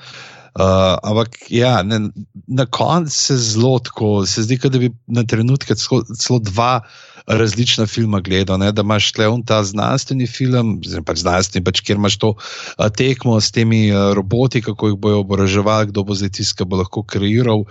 [0.54, 1.98] Uh, ampak ja, ne,
[2.46, 6.84] na koncu se zelo tako, se zdi, da bi na trenutke celo, celo dva
[7.26, 8.58] različna filma gledal.
[8.58, 13.38] Ne, da imaš tle ta znanstveni film, pač znanstveni, pač, kjer imaš to uh, tekmo
[13.40, 17.02] s temi uh, roboti, kako jih bojo oboroževali, kdo bo zdaj tisti, ki bo lahko
[17.02, 17.64] kreiral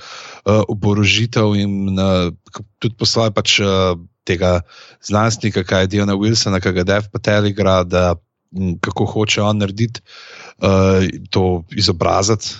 [0.45, 2.33] oborožitev in uh,
[2.79, 3.93] tudi poslal pač uh,
[4.27, 4.61] tega
[5.03, 8.15] znanstvenika, kaj je Diana Wilsona, ki ga Dev Patel igra, da
[8.81, 10.01] kako hoče on narediti.
[10.63, 12.53] Uh, to izobraziti,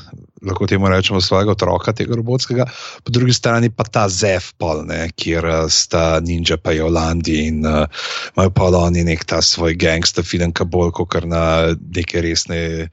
[0.44, 2.68] lahko temu rečemo, svojega otroka, tega robotskega,
[3.04, 7.66] po drugi strani pa ta ZEF, pol, ne, kjer uh, sta Ninja pa Jolandi in
[7.66, 7.88] uh,
[8.36, 12.89] imajo pa oni nek ta svoj gangster ki bolj kot na neke resne.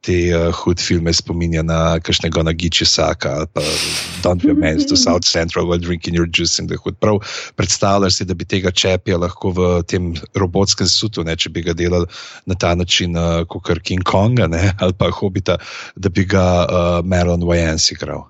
[0.00, 3.64] Te uh, hud filme spominja na kakšnega Nagiči Saka ali pa
[4.24, 6.96] Don't be amazed to South Central while drinking your juice in the hood.
[7.00, 7.20] Prav
[7.56, 11.76] predstavljaš si, da bi tega čepja lahko v tem robotskem sutu, ne, če bi ga
[11.76, 12.08] delali
[12.46, 15.58] na ta način uh, kot King Konga ne, ali pa Hobita,
[15.96, 18.28] da bi ga uh, Marilyn Wayans igral.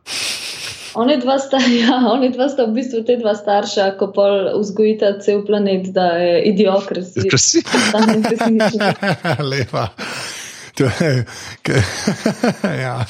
[0.94, 5.18] Oni dva, sta, ja, oni dva sta v bistvu te dva starša, ko pol vzgojita
[5.24, 7.30] cel planet, da je idiokrasi.
[9.52, 9.88] Lepa.
[12.62, 13.06] ja,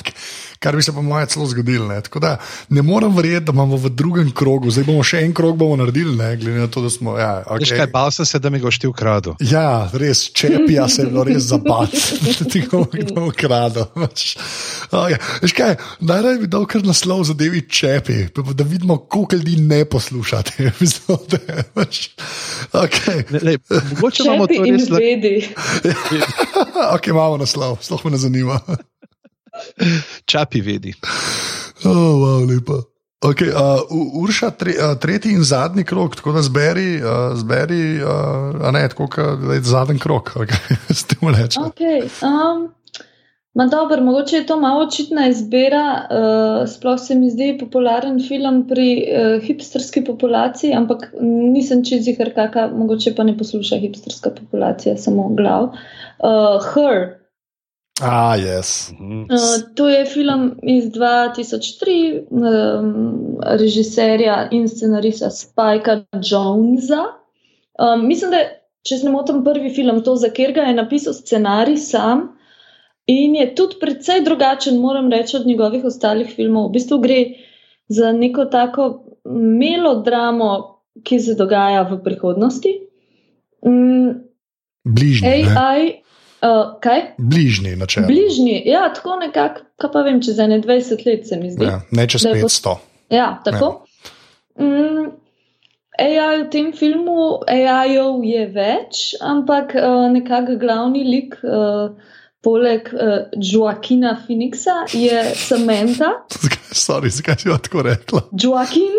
[0.61, 1.89] kar bi se po mojem celo zgodilo.
[1.89, 2.01] Ne.
[2.21, 2.37] Da,
[2.69, 6.13] ne morem verjeti, da imamo v drugem krogu, zdaj bomo še en krog bomo naredili,
[6.17, 7.17] ne, glede na to, da smo.
[7.19, 7.77] Ja, okay.
[7.79, 9.35] kaj, bal sem se, da mi ga šti ukradu.
[9.41, 11.97] Ja, res, čepija se je bilo res zapad,
[12.39, 13.87] da ti ga kdo ukrado.
[13.97, 15.17] Okay.
[15.57, 20.53] Kaj, najraje bi dal kar naslov za devi čepi, da vidimo, koliko ljudi ne poslušate.
[22.85, 23.25] okay.
[23.33, 23.57] ne, ne,
[23.97, 25.01] mogoče imamo to res le.
[26.97, 28.61] ok, imamo naslov, sploh me ne zanima.
[30.33, 30.95] Čapi vedi.
[31.85, 32.83] Oh, wow, lepa.
[33.21, 33.85] Okay, uh,
[34.23, 38.09] Urša, tre, uh, tretji in zadnji krok, tako da zberi, uh, zberi uh,
[38.65, 39.09] a ne, tako
[39.47, 40.33] da je zadnji krok,
[40.99, 41.69] s tem rečem.
[41.69, 42.71] Okay, um,
[43.55, 48.69] Ma dobro, mogoče je to malo očitna izbira, uh, sploh se mi zdi popularen film
[48.69, 54.97] pri uh, hipsterski populaciji, ampak nisem čez jih, kakšna, mogoče pa ne posluša hipsterska populacija,
[54.97, 55.73] samo glav.
[56.19, 57.20] Uh, Her.
[58.01, 58.93] Ah, yes.
[58.93, 67.05] uh, to je film iz 2003, um, režiserja in scenarista Spajka Jonesa.
[67.79, 68.49] Um, mislim, da je,
[68.89, 72.29] če se ne motim, prvi film, to, za katerega je napisal scenarij sam.
[73.11, 76.69] In je tudi precej drugačen, moram reči, od njegovih ostalih filmov.
[76.69, 77.21] V bistvu gre
[77.89, 78.91] za neko tako
[79.35, 80.51] melodramo,
[81.05, 82.77] ki se dogaja v prihodnosti.
[83.67, 84.11] Mm,
[84.85, 85.29] Bližnji.
[85.29, 85.91] AI,
[86.43, 87.01] uh, kaj?
[87.19, 88.13] Bližnji, načeloma.
[88.13, 91.65] Bližnji, ja, tako nekako, kaj pa vem, čez 21 let se mi zdi.
[91.65, 92.77] Ja, ne čez 500.
[93.11, 93.73] Ja, tako.
[94.59, 94.67] Ja.
[94.67, 95.11] Mm,
[96.01, 101.39] AI v tem filmu, AI-ov je več, ampak uh, nekako glavni lik.
[101.45, 106.25] Uh, Poleg uh, Joaquina Phoenixa je Samantha.
[106.73, 108.23] Sorry, zakaj si tako rekla?
[108.33, 108.97] Joaquin.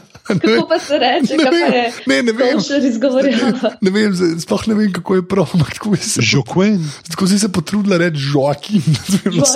[0.32, 1.92] Kako pa se reče, Ne vem, je?
[2.06, 2.52] ne, ne vem.
[2.52, 3.70] Dolšer izgovorjava.
[3.80, 5.50] Ne vem, sploh ne vem, kako je prav.
[5.54, 6.78] ampak Tako si se, Žokven.
[7.08, 8.20] tako si se potrudila reči.
[8.30, 8.82] Joaquin,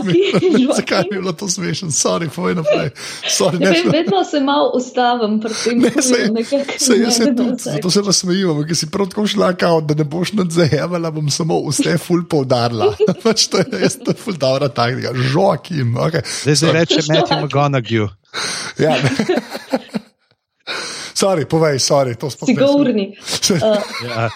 [0.76, 1.88] Zakaj je bilo to smešno?
[1.90, 2.90] Sorry, povej naprej.
[3.24, 5.90] Sorry, Ne ne, vem, vedno se malo ustavim pri tem, Ne,
[6.30, 7.72] nekako Se jaz se najdemo tudi, vsak.
[7.72, 11.10] zato se vas smejim, ker si prav tako šla, kao, da ne boš nad zajevala,
[11.10, 12.94] bom samo vse ful poudarila.
[13.24, 15.12] pač to je res, to je ful dobra taktika.
[15.14, 16.12] Žoakim, ok.
[16.42, 18.08] Zdaj, zdaj reče Matthew McGonagall.
[18.78, 19.10] Ja, ne.
[21.24, 22.54] Sorry, povej, sorry, to sploh ne.
[22.54, 23.06] Sigurni.
[23.56, 24.28] Uh, Ja.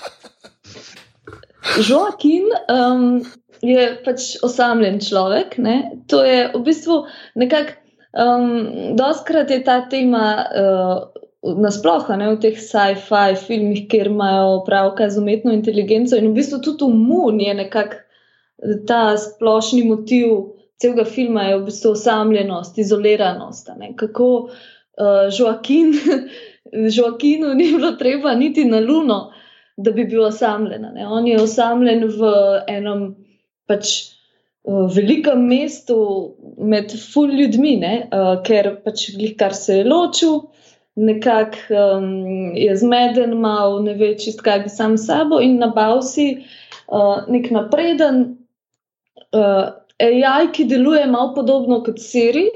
[1.84, 3.20] Joaquin um,
[3.60, 5.58] je pač osamljen človek.
[5.60, 6.00] Ne?
[6.08, 7.02] To je v bistvu
[7.36, 7.76] nekako,
[8.16, 8.48] um,
[8.96, 11.04] doskrat je ta tema uh,
[11.44, 16.62] nasplošno ne, v teh sci-fi filmih, kjer imajo opravka z umetno inteligenco in v bistvu
[16.64, 18.00] tudi v Moon je nekako
[18.88, 23.68] ta splošni motiv celega filma je v bistvu osamljenost, izoliranost.
[23.68, 23.92] a ne.
[23.96, 25.92] Kako uh, Joaquin,
[26.72, 29.30] Joaquinu ni bilo treba niti na luno,
[29.76, 30.86] da bi bil osamljen.
[31.06, 32.30] On je osamljen v
[32.68, 33.10] enem
[33.66, 34.14] pač.
[34.68, 35.94] v Velikem mestu
[36.60, 40.42] med ful ljudmi, ne, uh, ker pač glih kar se je ločil,
[40.98, 46.26] nekako um, je zmeden, malo ne ve, čist kaj bi sam sabo in nabal si
[46.36, 48.20] uh, nek napreden
[49.32, 49.70] uh,
[50.02, 52.48] AI, ki deluje malo podobno kot Siri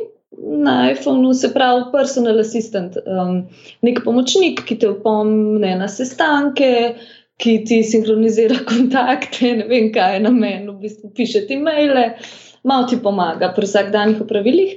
[0.52, 3.42] na iPhonu, se pravi personal assistant, um,
[3.82, 6.72] nek pomočnik, ki te opomne na sestanke,
[7.42, 12.12] ki ti sinhronizira kontakte, ne vem, kaj je namen, v bistvu piše ti maile,
[12.68, 14.76] malo ti pomaga pri vsakdanjih opravilih.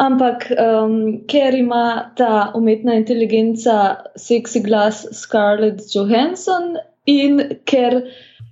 [0.00, 0.96] Ampak, um,
[1.28, 8.00] ker ima ta umetna inteligenca seksi glas Scarlett Johansson in ker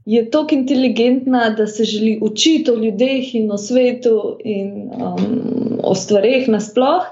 [0.09, 5.95] je tako inteligentna, da se želi učiti o ljudeh in o svetu in um, o
[5.95, 7.11] stvareh nasploh,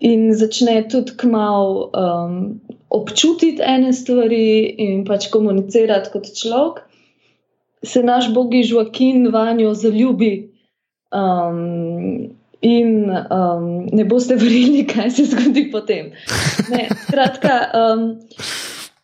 [0.00, 6.82] in začne tudi kmalo um, občutiti ene stvari in pač komunicirati kot človek,
[7.82, 10.50] se naš bogi Joaquin vanjo zaljubi.
[11.14, 12.34] Um,
[12.66, 16.08] In um, ne boste verjeli, kaj se zgodi potem.
[16.72, 18.06] Ne, skratka, um,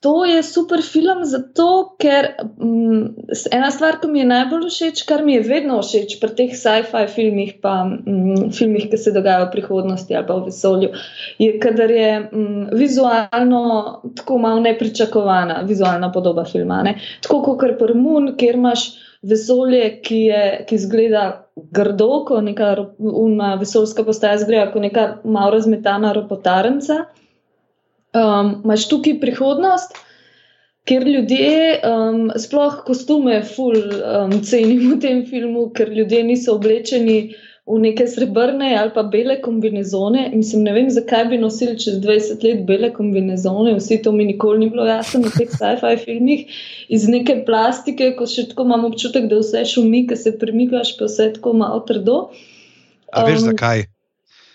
[0.03, 2.27] to je super film, zato ker
[2.59, 3.15] um,
[3.55, 7.05] ena stvar, ki mi je najbolj všeč, kar mi je vedno všeč pri teh sci-fi
[7.07, 10.91] filmih, pa um, filmih, ki se dogajajo v prihodnosti ali pa v vesolju,
[11.39, 13.63] je, kadar je um, vizualno
[14.19, 16.83] tako malo nepričakovana vizualna podoba filma.
[16.83, 16.99] Ne?
[17.23, 18.89] Tako kot pri Moon, kjer imaš
[19.23, 21.25] vesolje, ki, je, ki zgleda
[21.55, 27.05] grdo, ko neka uma, vesoljska postaja zgleda kot neka malo razmetana ropotarnica.
[28.13, 29.97] Um, Máš tukaj prihodnost,
[30.89, 37.33] ker ljudje, um, sploh kostume, ful um, cenim v tem filmu, ker ljudje niso oblečeni
[37.63, 40.27] v neke srebrne ali pa bele kombinezone.
[40.35, 44.65] Mislim, ne vem, zakaj bi nosili čez 20 let bele kombinezone, vsi to mi nikoli
[44.65, 46.51] ni bilo jasno v teh sci-fi filmih,
[46.91, 51.07] iz neke plastike, ko še tako imam občutek, da vse šumi, ki se premikaš, pa
[51.07, 52.33] vse tako malo trdo.
[53.15, 53.87] A veš Um, zakaj?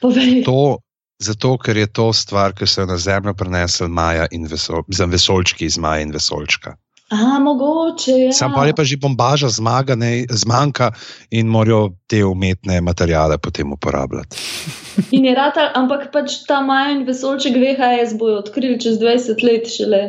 [0.03, 0.43] Povej.
[0.45, 0.83] To,
[1.19, 5.05] zato, ker je to stvar, ki so jo na Zemljo prenesli Maja in vesol, za
[5.05, 6.75] vesolčki iz Maja in vesolčka.
[7.09, 8.25] A, mogoče je.
[8.25, 8.31] Ja.
[8.35, 10.91] Sam pa je pa že bombaža zmaga, ne, zmanjka
[11.31, 14.37] in morajo te umetne materijale potem uporabljati.
[15.15, 20.01] In je rata, ampak pač ta majhen vesolček VHS bojo odkrili čez 20 let, šele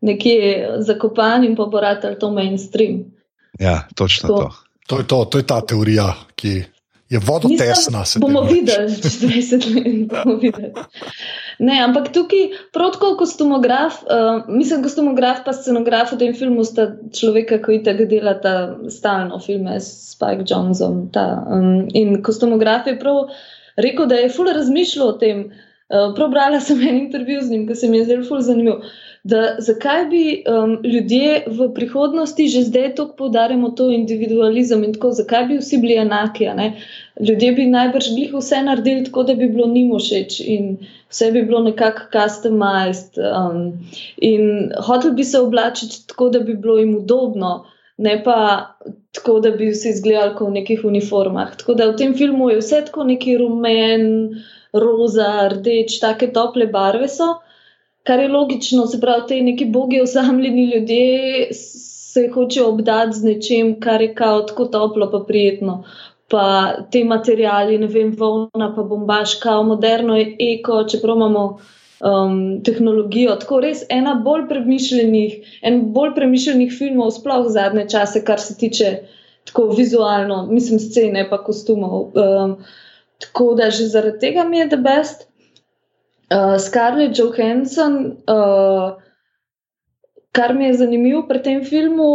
[0.00, 3.04] nekje zakopan in pa bo ratal to mainstream.
[3.58, 4.36] Ja, točno To.
[4.36, 4.50] to.
[4.86, 6.62] To je, to, to je ta teorija, ki
[7.08, 8.04] je vodotesna.
[8.04, 8.60] se bomo temu reče.
[8.60, 10.72] videli, čez 20 let bomo videli.
[11.58, 16.90] Ne, ampak tukaj, prav tako kostumograf, uh, mislim, kostumograf pa scenograf v tem filmu sta
[17.18, 18.54] človeka, ki tako delata
[18.90, 21.06] stalno filme s Spike Jonsom.
[21.12, 23.30] Ta, um, in kostumograf je prav
[23.76, 25.46] rekel, da je ful razmišljal o tem.
[25.86, 28.82] Uh, Probrala sem en intervju z njim, ki se mi je zelo ful zanimiv.
[29.26, 35.10] Da, zakaj bi um, ljudje v prihodnosti že zdaj tako poudarjamo to individualizem in tako,
[35.18, 36.46] zakaj bi vsi bili enaki?
[37.28, 40.76] Ljudje bi najbrž glih vse naredili tako, da bi bilo njim všeč in
[41.10, 43.18] vse bi bilo nekako customized.
[43.18, 47.64] Um, in hotel bi se oblačiti tako, da bi bilo jim udobno,
[47.96, 48.36] ne pa
[49.12, 51.56] tako, da bi vsi izgledali kot v nekih uniformah.
[51.56, 54.06] Tako da v tem filmu je vse tako neki rumen,
[54.72, 57.40] roza, rdeč, take tople barve so.
[58.06, 61.48] Kar je logično, se pravi, te neki bogi osamljeni ljudje
[62.16, 65.84] se hočejo obdati z nečem, kar je kao tako toplo, pa prijetno.
[66.28, 66.44] Pa
[66.92, 71.44] te materijali, ne vem, volna, pa bombaž, kao moderno je eko, čeprav imamo
[72.00, 73.36] um, tehnologijo.
[73.42, 78.96] Tako res ena bolj premišljenih, en bolj premišljenih filmov, sploh zadnje čase, kar se tiče
[79.46, 82.10] tako vizualno, mislim, scene pa kostumov.
[82.14, 82.58] Um,
[83.22, 85.25] tako da že zaradi tega mi je the best.
[86.30, 88.96] Uh, Scarlett Johansson, uh,
[90.32, 92.10] kar mi je zanimivo pri tem filmu,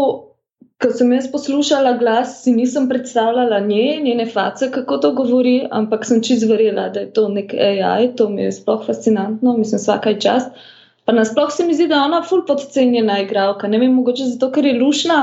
[0.82, 6.06] ko sem jaz poslušala glas, si nisem predstavljala nje, njene face, kako to govori, ampak
[6.06, 10.20] sem čiz verjela, da je to nek AI, to mi je sploh fascinantno, mislim, vsakaj
[10.20, 10.50] čas.
[11.06, 13.68] Pa nasploh se mi zdi, da je ona ful podcenjena igralka.
[13.68, 15.22] Ne vem, mogoče zato, ker je lušna.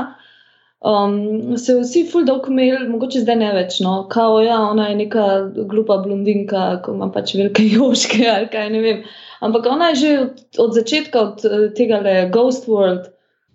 [0.79, 4.95] Um, se vsi ful dolg imeli, mogoče zdaj ne več, no, kao ja, ona je
[5.01, 5.23] neka
[5.67, 9.01] glupa blondinka, ko ima pač velike joške ali kaj ne vem.
[9.43, 13.09] Ampak ona je že od, od začetka, od eh, tega le Ghost World,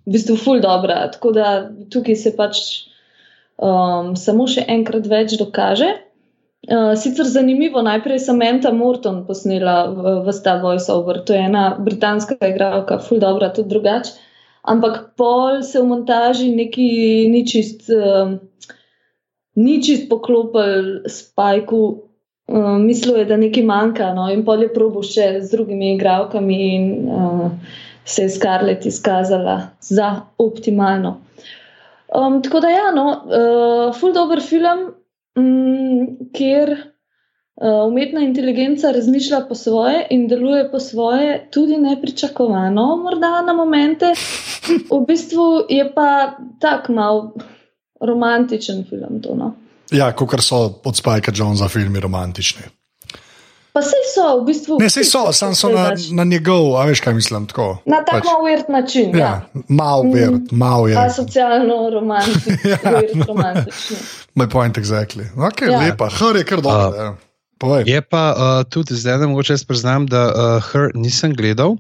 [0.05, 0.99] v bistvu ful dobra.
[1.15, 1.55] Tako da
[1.93, 2.61] tukaj se pač
[3.57, 5.95] um, samo še enkrat več dokaže.
[6.65, 11.65] Uh, sicer zanimivo, najprej sem Menta Morton posnela v, v ta voiceover, to je ena
[11.81, 14.24] britanska igralka, ful dobra, tudi drugače
[14.65, 16.89] ampak pol se v montaži neki
[17.33, 18.37] ni čist, uh,
[19.57, 21.83] ni čist poklopil spajku.
[22.45, 26.59] Uh, mislil je, da nekaj manjka, no, in pol je probo še z drugimi igravkami,
[26.77, 31.21] in uh, se je Scarlett izkazala za optimalno.
[32.13, 34.91] Um, tako da, ja, no, uh, full dobr film,
[35.41, 36.77] um, kjer.
[37.55, 44.15] Uh, umetna inteligenca razmišlja po svoje in deluje po svoje, tudi nepričakovano, morda na momente.
[44.91, 47.31] V bistvu je pa tak mal
[48.01, 49.21] romantičen film.
[49.23, 49.55] To, no?
[49.91, 52.63] Ja, kot so od Spajka Jonesa filmi romantični.
[53.75, 54.79] Pa se so, v bistvu.
[54.81, 57.47] Ne, se so, samo so na, na njegov, a veš kaj mislim.
[57.47, 58.25] Tako, na tak pač.
[58.25, 59.17] malo uvert način.
[59.17, 59.63] Ja, ja.
[59.69, 60.59] malo uvert, mm.
[60.59, 60.95] malo je.
[60.95, 62.59] Pa socialno romantični.
[62.71, 62.79] ja,
[63.27, 63.97] romantični.
[64.35, 65.27] My point exactly.
[65.49, 65.81] Ok, ja.
[65.81, 67.09] lepa, hr je kar dobro.
[67.11, 67.34] Uh.
[67.65, 67.89] Povej.
[67.89, 68.37] Je pa uh,
[68.69, 71.79] tudi zdaj, da mogoče jaz priznam, da uh, Her nisem gledal.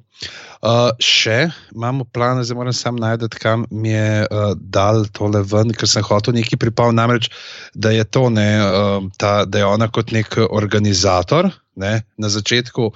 [0.64, 5.74] Uh, še imamo plan, zdaj moram sam najti, kam mi je uh, dal tole ven,
[5.76, 6.96] ker sem hotel nekaj pripraviti.
[6.96, 7.28] Namreč,
[7.76, 12.88] da je to ne, uh, ta, da je ona kot nek organizator ne, na začetku.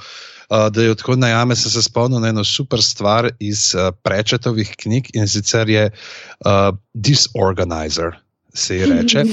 [0.49, 4.72] Uh, da je tako najame, sem se spomnil na eno super stvar iz uh, prečetovih
[4.80, 8.16] knjig in sicer je uh, Disorganizer,
[8.55, 9.28] se ji reče.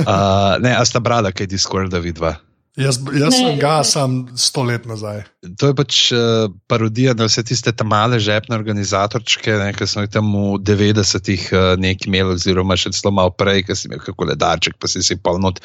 [0.00, 2.34] Uh, ne, a sta brala, kaj je Discord, da vidva.
[2.80, 5.22] Jaz, jaz ne, sem ga, sem sto let nazaj.
[5.60, 10.32] To je pač uh, parodija na vse tiste male žepne organizatorčke, ki smo jih tam
[10.32, 14.78] v 90-ih uh, nekaj imeli, oziroma še celo malo prej, ki si imel kako ledarček,
[14.80, 15.60] pa si si polnot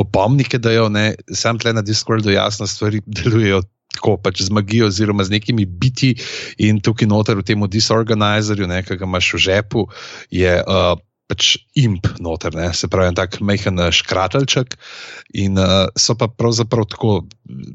[0.00, 3.64] opomnike, da jo ne, sam tle na Discordu jasno stvari delujejo.
[3.90, 6.12] Tako pač z magijo, oziroma z nekimi biti,
[6.62, 9.88] in tukaj noter v tem disorganizerju, ki ga imaš v žepu,
[10.30, 10.94] je uh,
[11.30, 12.68] pač imp noter, ne?
[12.74, 14.74] se pravi, tak majhen eh, škratelček.
[15.38, 17.20] In uh, so pa pravzaprav tako,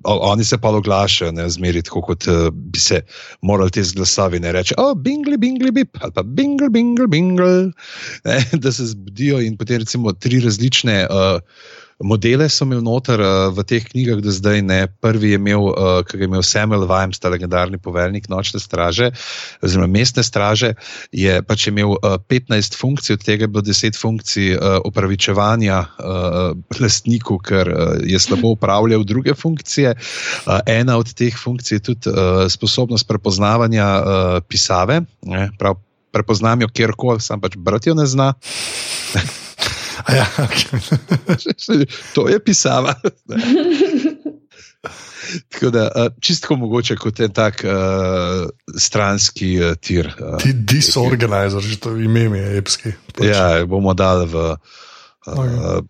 [0.03, 2.99] oni se pa oglašajo, ne zmeri tako, kot uh, bi se
[3.45, 7.55] morali te zglasovi ne reči, oh, bingli, bingli, bip, ali pa bingli, bingli, bingli,
[8.63, 11.05] da se zbudijo in potem recimo tri različne.
[11.07, 11.39] Uh,
[12.03, 14.79] modele so imeli noter uh, v teh knjigah, da zdaj ne.
[15.01, 19.11] Prvi je imel, uh, ki je imel Samuel Vimes, ta legendarni poveljnik nočne straže,
[19.63, 20.73] oziroma mestne straže,
[21.15, 26.51] je pač imel uh, 15 funkcij, od tega je bilo 10 funkcij uh, opravičevanja uh,
[26.81, 29.95] lastniku, ker uh, je slabo upravljal druge funkcije.
[29.95, 35.01] Uh, ena od teh funkcij je tudi uh, sposobnost prepoznavanja uh, pisave.
[35.23, 35.79] Ne, prav,
[36.15, 38.29] Prepoznam jo kjerkoli, sam pač brati jo ne zna.
[40.13, 41.85] Ja, okay.
[42.15, 42.93] to je pisava.
[45.49, 45.89] Tako da,
[46.21, 47.71] čisto mogoče kot en tak uh,
[48.77, 50.11] stranski uh, tir.
[50.19, 52.93] Uh, Ti disorganizer, že to ime je epski.
[53.15, 53.25] Pač.
[53.25, 54.57] Ja, bomo dali v uh,
[55.25, 55.81] okay.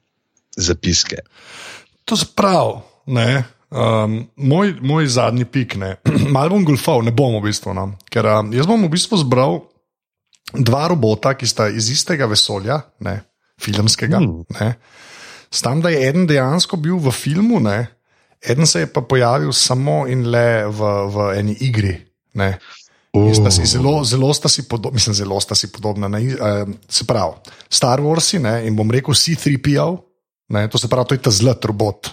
[0.56, 1.18] zapiske.
[2.06, 2.82] To je prav.
[3.06, 5.76] Um, moj, moj zadnji pik,
[6.36, 7.76] malo bom golfal, ne bom v bistvu.
[7.76, 7.92] No?
[8.10, 9.66] Ker um, jaz bom v bistvu zbral
[10.54, 12.80] dva robota, ki sta iz istega vesolja.
[13.04, 13.20] Ne?
[13.62, 14.20] Filmskega.
[14.20, 14.74] Mm.
[15.52, 17.96] Stam, da je eden dejansko bil v filmu, ne?
[18.46, 21.96] eden se je pa pojavil samo in le v, v eni igri.
[23.34, 26.08] Sta zelo, zelo sta si podobna, mislim, zelo sta si podobna.
[26.08, 27.40] Ne, uh, se pravi,
[27.70, 29.88] Star Wars in bom rekel C3PO,
[30.50, 32.12] ne, to se pravi, to je ta zlat robot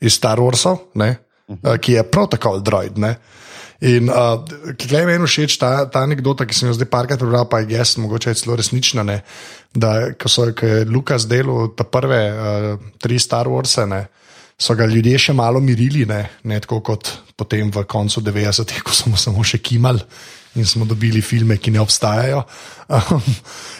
[0.00, 2.98] iz Star Warsa, uh, ki je prav tako droid.
[2.98, 3.16] Ne.
[3.80, 4.42] In uh,
[4.76, 7.94] kaj meni všeč ta, ta anekdota, ki sem jo zdaj parkrat prebral, pa je jaz,
[7.96, 9.04] mogoče je celo resnična.
[9.08, 9.22] Ne,
[9.72, 14.02] da ko, so, ko je Lukas delal te prve uh, tri Star Warse, ne,
[14.60, 17.08] so ga ljudje še malo mirili, ne, ne tako kot
[17.40, 20.04] potem v koncu 90-ih, ko smo samo še kimali.
[20.58, 22.44] In smo dobili filme, ki ne obstajajo.
[22.90, 23.22] Um,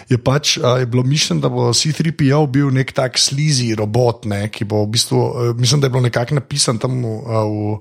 [0.07, 4.44] je pač uh, je bilo mišljeno, da bo C3PO bil nek tak slizi robot, ne,
[4.55, 7.80] ki bo v bistvu, uh, mislim, da je bilo nekako napisano tam uh, v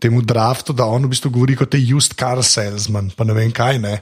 [0.00, 3.52] tem draftu, da on v bistvu govori kot je used car salesman, pa ne vem
[3.52, 3.78] kaj.
[3.78, 4.00] Ne.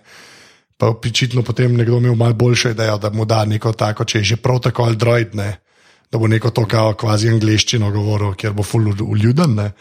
[0.79, 4.25] Pa pričitno potem nekdo imel malo boljšo idejo, da mu da neko tako, če je
[4.25, 5.57] že prav tako ali droid, ne,
[6.13, 9.55] da bo neko to kao kvazi angliščino govoril, kjer bo full uljuden.
[9.55, 9.73] Ne.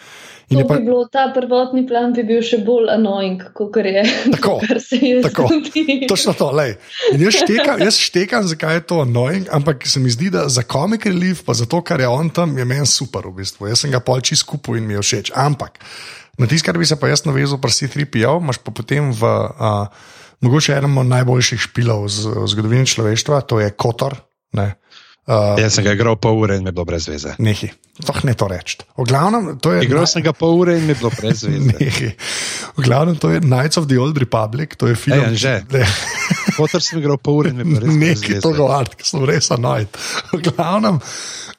[0.50, 4.04] In To pa, bi bilo, ta prvotni plan bi bil še bolj annoying, kot je.
[4.36, 5.48] Tako, kar se je tako.
[5.52, 6.08] zgodilo.
[6.08, 6.78] Točno to, lej.
[7.12, 10.64] In jaz štekam, jaz štekam, zakaj je to annoying, ampak se mi zdi, da za
[10.64, 13.68] komik relief, pa za to, kar je on tam, je meni super v bistvu.
[13.68, 15.34] Jaz sem ga pol čist skupaj in mi je všeč.
[15.36, 15.84] Ampak
[16.40, 19.24] na tisto, kar bi se pa jaz navezal, pa si 3PO, imaš pa potem v
[19.28, 19.92] uh,
[20.46, 24.16] mogoče enem od najboljših špilov z, v zgodovini človeštva, to je Kotor.
[24.56, 24.78] Ne.
[25.28, 27.34] Uh, Jaz sem ga igral pol ure in mi je bilo brez veze.
[27.38, 27.68] Nehi,
[28.00, 28.78] toh ne to reči.
[29.84, 31.52] Igral sem ga pol ure in mi je bilo brez veze.
[31.52, 32.14] Nehi.
[32.78, 35.26] V glavnem, to je Knights of the Old Republic, to je film.
[35.28, 35.44] Ej.
[35.74, 35.84] Ne.
[36.56, 38.58] Potem sem igral pol ure in mi je bilo brez Nekaj to veze.
[38.58, 40.00] govoriti, ker sem res anojt.
[40.32, 40.96] V glavnem,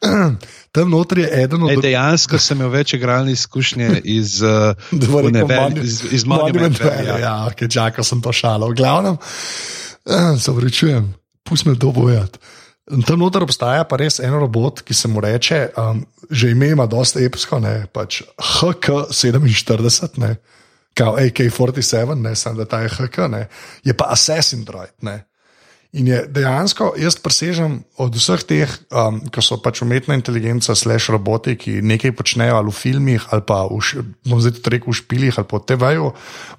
[0.73, 5.29] tam notri je eden od Ej, dejansko sem imel več igralne izkušnje iz, uh, Dvori
[5.31, 7.05] ne, po vel- Monu- iz, iz Monument Valley.
[7.07, 7.19] Ja.
[7.21, 8.73] Ja, ki čakal sem to šalo.
[8.73, 9.21] V glavnem,
[10.07, 11.13] eh, se vrčujem,
[11.45, 12.39] pusti me to povedati.
[13.07, 16.87] Tam noter obstaja pa res en robot, ki se mu reče, um, že ime ima
[16.89, 20.37] dosta epsko, ne, pač HK47, ne,
[20.97, 23.43] kao AK47, ne, sem da ta je HK, ne,
[23.85, 24.95] je pa Assassin Droid.
[25.05, 25.21] Ne.
[25.97, 31.09] In je dejansko, jaz presežem od vseh teh, um, ki so pač umetna inteligenca, slash
[31.09, 34.99] roboti, ki nekaj počnejo ali v filmih, ali pa v, bom zdaj tudi rekel, v
[35.01, 36.11] špilih ali po TV-ju,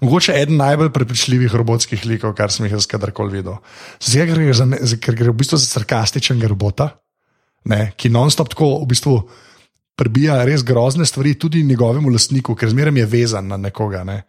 [0.02, 3.62] mogoče eden najbolj prepričljivih robotskih likov, kar sem jih jaz kadarkoli videl.
[4.02, 6.90] Zdaj, ker gre, za, ker gre v bistvu za sarkastičnega robota,
[7.70, 9.16] ne, ki non-stop tako v bistvu
[10.00, 14.02] prebija res grozne stvari tudi njegovemu lastniku, ker zmeraj je vezan na nekoga.
[14.08, 14.24] Ne.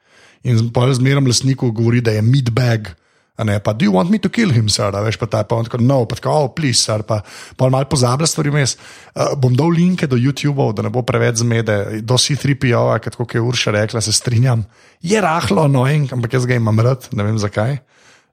[0.44, 2.99] In pa zmeraj lastniku govori, da je meatbag.
[3.44, 4.92] Ne, pa, do you want me to kill him, sir?
[4.92, 7.22] A Veš, pa ta je pa on tako, no, pa tako, oh, please, sir, pa,
[7.56, 8.76] pa malo pozablja stvari vmes.
[9.14, 13.40] Uh, bom dal linke do YouTube-ov, da ne bo preveč zmede, do C3PO-a, kot je
[13.40, 14.64] Urša rekla, se strinjam.
[15.00, 17.80] Je rahlo annoying, ampak jaz ga imam rad, ne vem zakaj.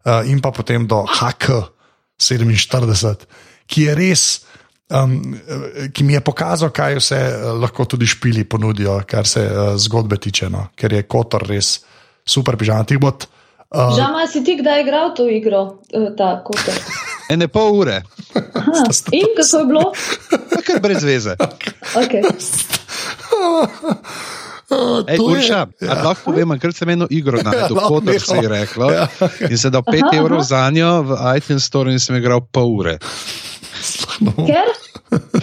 [0.04, 3.16] Uh, in pa potem do HK47,
[3.68, 4.44] ki je res.
[4.88, 5.36] Um,
[5.92, 7.20] ki mi je pokazal, kaj vse
[7.60, 10.72] lahko tudi špili ponudijo, kar se uh, zgodbe tiče, no?
[10.80, 11.84] ker je Kotor res
[12.24, 12.88] super pižam.
[12.88, 13.12] Ti bo,
[13.70, 16.76] uh, Žama, si ti kdaj igral to igro, eh, ta kotor?
[17.34, 18.04] Ene pol ure,
[18.56, 19.92] Aha, In kako je bilo?
[20.66, 21.36] kar brez veze.
[21.96, 22.24] Okay.
[25.08, 25.94] Ej, Urša, ja.
[26.04, 28.52] lahko povem, ker sem eno igro najdel, lahko kot se je nehal.
[28.52, 28.90] reklo.
[28.92, 29.08] Ja.
[29.48, 32.76] In sem dal 5 Aha, evrov za njo v iTunes Store in sem igral pol
[32.80, 32.98] ure.
[34.44, 34.68] Ker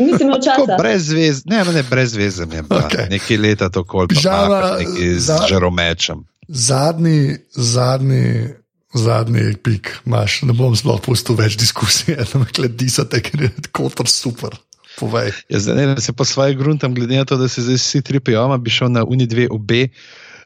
[0.00, 0.76] nisi imel časa.
[0.76, 2.62] brez veze, ne, ne, brez veze je.
[2.68, 2.84] Okej.
[2.84, 3.08] Okay.
[3.10, 6.24] Nekaj leta to kol, pa Žala, nekaj z žaromečem.
[6.48, 8.48] Zadnji, zadnji,
[8.94, 14.10] zadnji pik imaš, ne bom sploh pustil več diskusije, da me gledisate, ker je Kotor
[14.10, 14.56] super.
[14.94, 15.32] Povej.
[15.50, 18.20] Ja, zdaj ne se po svoje gruntam, glede na to, da se zdaj vsi tri
[18.20, 19.88] pijama, bi šel na Uni dve obe.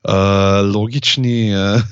[0.09, 1.83] Uh, logični uh,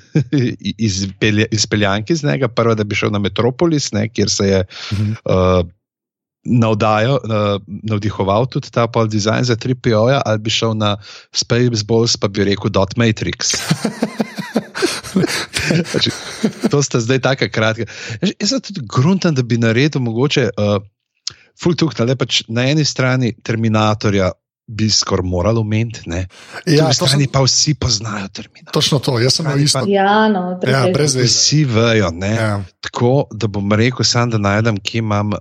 [0.78, 2.48] izpelja, izpeljanki iz njega.
[2.48, 5.66] Prva, da bi šel na Metropolis, ne, kjer se je uh,
[6.46, 10.96] navdajo, uh, navdihoval tudi ta pol dizajn za 3PO-ja, ali bi šel na
[11.34, 13.54] Spaceballs, pa bi rekel Dot Matrix.
[15.90, 16.10] Znači,
[16.70, 17.82] to sta zdaj tako kratka.
[18.22, 20.50] Jaz- Jaz sem tudi grunten, da bi naredil mogoče.
[20.56, 20.82] Uh,
[21.56, 24.30] Ful tukaj, le pač na eni strani Terminatorja
[24.66, 26.26] bi skoraj moral omeniti, na Ja,
[26.66, 28.72] drugi to strani pa vsi poznajo Terminatorja.
[28.72, 29.84] točno to, jaz sem imel isto.
[29.86, 31.26] Ja, no, Ja, brez veze.
[31.26, 32.34] Vsi vejo, ne.
[32.34, 32.62] Ja.
[32.80, 35.38] Tako da bom rekel, sam da najdem, kje imam uh,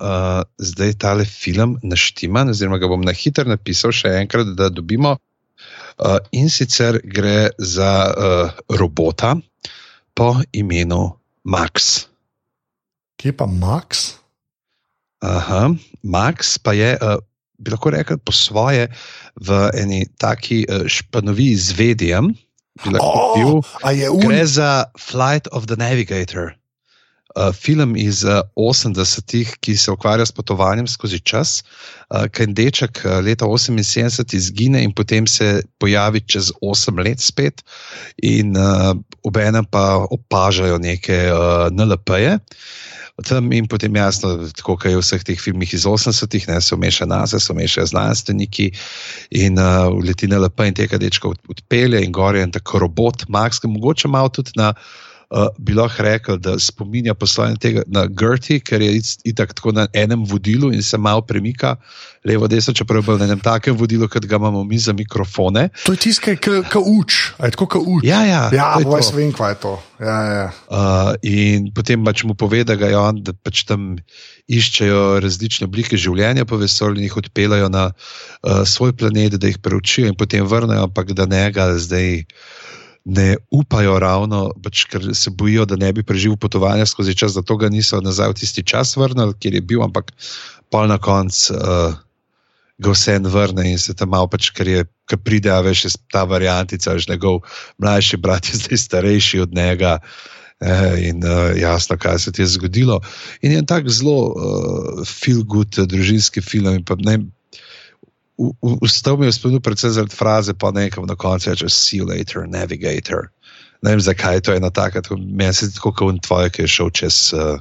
[0.57, 5.17] zdaj tale film naštiman, oziroma ga bom na hitro napisal še enkrat, da dobimo.
[5.97, 9.35] Uh, in sicer gre za uh, robota
[10.13, 12.05] po imenu Max.
[13.17, 14.19] Kje pa Max?
[15.23, 15.69] Aha,
[16.03, 17.17] Max pa je, uh,
[17.57, 18.89] bi lahko rekel, po svoje
[19.41, 21.67] v eni taki uh, španoviji z
[23.35, 23.63] bil.
[23.63, 24.19] Oh, je un...
[24.19, 26.51] Gre za Flight of the Navigator,
[27.35, 31.63] uh, film iz uh, 80-ih, ki se ukvarja s potovanjem skozi čas.
[32.09, 37.63] Uh, Kaj deček uh, leta 78 izgine in potem se pojavi čez 8 let spet,
[38.17, 42.39] in uh, obenem pa opažajo neke uh, NLP-je.
[43.23, 46.75] Tam in potem jasno, tako kot je v vseh teh filmih iz 80-ih, ne, so
[46.75, 48.73] mešane nase, so mešane znanstveniki
[49.31, 52.83] in uh, leti na lepo in tega dečka od- odpelje in gore je en tako
[52.83, 54.73] robot, Max, ki mogoče malo tudi na,
[55.29, 59.87] uh, bi lahko rekel, da spominja poslovanje tega na Gerti, ker je itak tako na
[59.93, 61.75] enem vodilu in se malo premika
[62.25, 65.69] levo, desno, čeprav je bolj na enem takem vodilu, kot ga imamo mi za mikrofone.
[65.85, 68.07] To je tiskaj, ki uč, je tako, ki uč.
[68.07, 69.13] Ja, ja, ja boj to.
[69.17, 69.73] vem, kaj je to.
[70.01, 70.47] Ja, ja.
[70.67, 73.95] Uh, in potem pač mu pove, da ga je on, da pač tam
[74.51, 79.61] iščejo različne oblike življenja po vesolju in jih odpeljajo na uh, svoj planet, da jih
[79.61, 82.25] preučijo in potem vrnejo, ampak da ne ga zdaj.
[83.05, 87.57] Ne upajo ravno, pač, ker se bojijo, da ne bi preživel potovanja skozi čas, zato
[87.61, 90.09] ga niso nazaj v tisti čas vrnili, kjer je bil, ampak
[90.73, 91.93] pol na koncu uh,
[92.81, 95.85] ga vse en vrne in se tam malo pač, ker je, ker pride, a veš,
[96.11, 97.43] ta variantica, veš, njegov
[97.77, 99.99] mlajši brat je zdaj starejši od njega.
[100.61, 103.01] eh, In uh, jasno, kaj se ti je zgodilo.
[103.41, 106.83] In je en tak zelo uh, feel good, družinski film.
[106.83, 107.19] pa Ne,
[108.83, 112.07] Vstal mi je v spominu, predvsem zaradi fraze, pa nekam na koncu reče: See you
[112.07, 113.31] later, navigator.
[113.81, 116.67] Ne vem, zakaj je to ena taka, tako- meni se tako kot tvoje, ki je
[116.67, 117.33] šel čez.
[117.33, 117.59] Uh,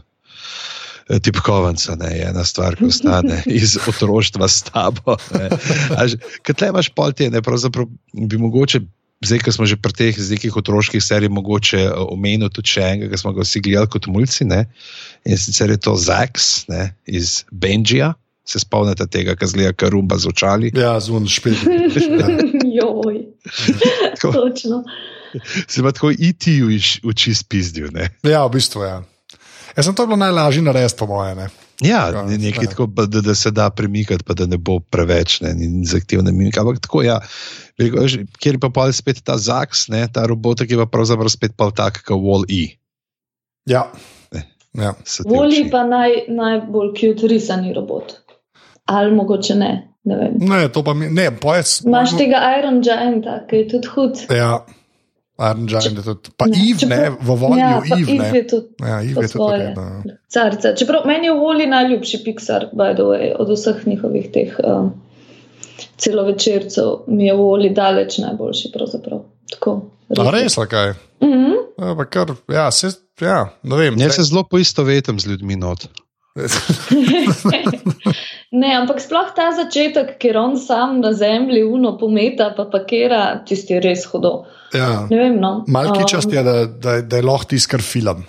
[1.04, 5.16] Tipkovnica ne, je ena stvar, ki ostane iz otroštva s tabo.
[6.42, 8.80] Kaj te imaš pol te, ne, pravzaprav bi mogoče,
[9.24, 12.88] zdaj, ko smo že pri teh z nekih otroških serij, mogoče eh, omenil tudi še
[12.88, 14.48] enega, ki smo ga vsi gledali kot mulci.
[14.48, 14.64] Ne,
[15.28, 18.14] in sicer je to Zax ne, iz Benjija.
[18.44, 20.72] Se spomnite tega, ki zgleda karumba z očali.
[20.76, 21.56] Ja, zvon špil.
[22.76, 23.20] Joj,
[24.14, 24.84] Tako, točno.
[25.68, 27.88] se ima tako iti v oči spizdil.
[27.92, 28.10] Ne.
[28.22, 29.02] Ja, v bistvu ja.
[29.76, 31.38] Jaz sem to bilo najlažje narediti, po mojem.
[31.38, 31.48] Ne.
[31.82, 32.70] Ja, Ja, ne, nekaj ja.
[32.70, 36.32] tako, pa da, da se da premikati, pa da ne bo preveč ne, in zahtevne
[36.32, 36.60] mimike.
[36.60, 37.18] Ampak tako, ja,
[38.38, 41.56] kjer je pa pol spet ta Zax, ne, ta robot, ki je pa pravzaprav spet
[41.58, 42.76] pa tak, kot Wall-E.
[43.66, 43.88] Ja.
[44.32, 44.44] Ne.
[44.78, 44.94] Ja.
[45.26, 45.66] oči.
[45.70, 48.20] pa naj, najbolj cute risani robot.
[48.84, 49.72] Ali mogoče ne.
[50.04, 50.32] ne vem.
[50.38, 51.80] Ne, to pa mi, ne, pojec.
[51.86, 54.24] Imaš tega Iron Gianta, ki je tudi hud.
[54.30, 54.58] Ja,
[55.50, 56.30] Iron Giant je tudi.
[56.36, 58.10] Pa Ne, Iv, ne, v volju ja, Iv.
[58.10, 60.02] Eve je tudi Ja, Iv je tudi ja.
[60.28, 60.74] Carica.
[60.74, 64.92] Čeprav meni je Voli najljubši Pixar, by the way, od vseh njihovih teh um,
[65.96, 68.70] celovečercev, mi je Voli daleč najboljši.
[68.74, 69.24] Pravzaprav.
[69.50, 69.80] Tako.
[70.08, 70.94] Res, ali kaj?
[71.24, 71.52] Mhm.
[71.78, 73.98] Ja, pa kar, ja, se, ja, ne vem.
[73.98, 75.88] Jaz se zelo poistovetim z ljudmi not.
[78.52, 83.74] ne, ampak sploh ta začetek, ker on sam na zemlji uno pometa, pa pakira, tisti
[83.76, 84.44] je res hudo.
[84.74, 85.06] ja.
[85.10, 85.64] Ne vem, no.
[85.68, 88.24] Malki čast Um, je, da, da, da je lahko tiskar film.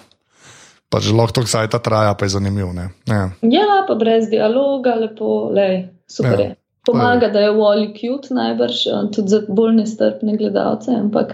[0.89, 2.73] Pa že lahko to kdaj ta traja, pa je zanimiv.
[2.73, 2.89] ne.
[3.09, 3.29] Ja.
[3.41, 6.45] Ja, pa brez dialoga, lepo, lej, super Ja.
[6.45, 6.55] je.
[6.85, 10.91] Pomaga, da je Wally cute, najbrž, eh, tudi za bolj nestrpne gledalce.
[10.91, 11.33] Ampak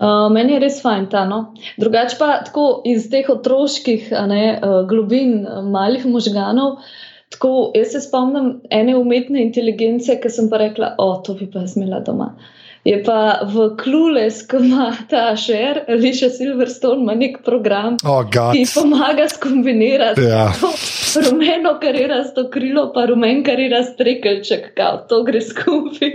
[0.00, 1.24] uh, meni je res fajn ta.
[1.28, 1.54] No?
[1.78, 6.80] Drugače pa tako iz teh otroških ne, uh, globin, uh, malih možganov.
[7.32, 11.64] Tako, jaz se spomnim ene umetne inteligence, ki sem pa rekla, o, to bi pa
[11.66, 12.34] smela doma.
[12.84, 18.52] Je pa v Klules, ko ima ta šer, Alicia Silverstone, ima nek program, Oh, God.
[18.52, 20.48] ki pomaga skombinirati Ja.
[21.30, 26.10] rumeno karirasto krilo, pa rumen karirasto strekelček, kao, to gre skupaj.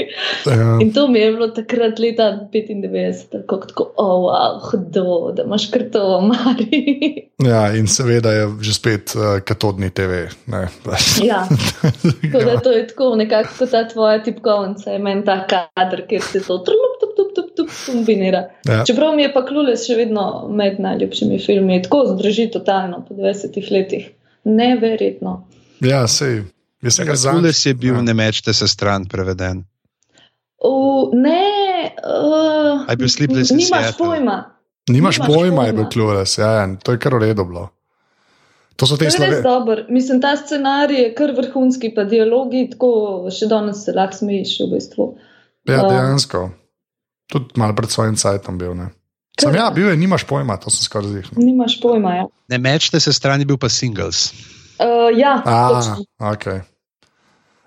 [0.45, 0.77] Ja.
[0.81, 5.69] In to mi je bilo takrat leta 95, tako, tako oh, wow, hudo, da imaš
[5.71, 6.83] kar to v omari.
[7.39, 10.27] ja, in seveda je že spet uh, katodni TV.
[11.23, 11.47] Ja,
[12.23, 16.43] tako da to je tako, nekako ta tvoja tipkovnica, je meni ta kader, kjer se
[16.43, 18.43] to trup, tup, tup, tup, tup, kombinira.
[18.67, 18.83] Ja.
[18.87, 23.71] Čeprav mi je pa Klules še vedno med najljubšimi filmi, tako zdrži totalno po 20
[23.71, 24.09] letih.
[24.47, 25.39] Neverjetno.
[25.83, 26.43] Ja, sej.
[26.81, 27.41] Jaz sem ga zadnjič.
[27.41, 28.03] Kules je bil, ja.
[28.05, 29.63] ne mečte se stran preveden.
[30.57, 34.05] V, ne, uh, je bil Sleepless in Nimaš Seattle?
[34.05, 34.37] pojma.
[34.89, 35.81] Nimaš Nimaš pojma, je pojma.
[35.81, 37.69] bil Clueless, ja, ja, to je kar v redu bilo.
[38.77, 39.85] To so To te je dober.
[39.89, 44.67] Mislim, ta scenarij je kar vrhunski, pa dialogi, tako še danes se lahko smejiš v
[44.75, 45.07] bistvu.
[45.67, 46.49] Ja, Um, dejansko.
[47.27, 48.71] Tudi malo pred svojim cajtom bil.
[48.75, 48.89] Ne.
[49.41, 51.35] Sam ja, bil je, nimaš pojma, to sem skoraj zihal.
[51.37, 52.13] Nimaš pojma.
[52.15, 54.31] Ja, Ne mečte se stran, bil pa singles.
[54.79, 56.05] uh, ja A, točno.
[56.19, 56.45] ok.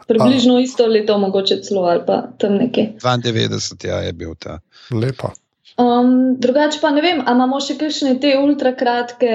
[0.08, 2.96] približno isto leto, mogoče celo ali pa tam nekje.
[3.02, 4.58] 92 ja, je bil ta.
[4.90, 5.30] Lepo.
[5.78, 9.34] Um, drugače pa ne vem, ali imamo še kakšne te ultrakratke.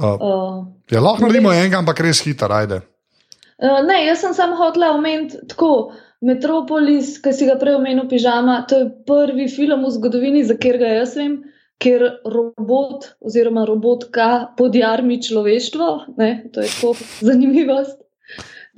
[0.00, 2.80] Uh, Uh, ja, lahko naredimo enega, ampak res hiter, ajde.
[3.58, 5.92] Uh, ne, jaz sem samo hotela omeniti tako.
[6.20, 10.96] Metropolis, ki si ga prej omenil, pižama, to je prvi film v zgodovini, za katerega
[10.98, 11.36] jaz vem,
[11.78, 15.88] ker robot oziroma robotka podjarmi človeštvo.
[16.18, 16.94] Ne, to je tako
[17.28, 18.02] zanimivost.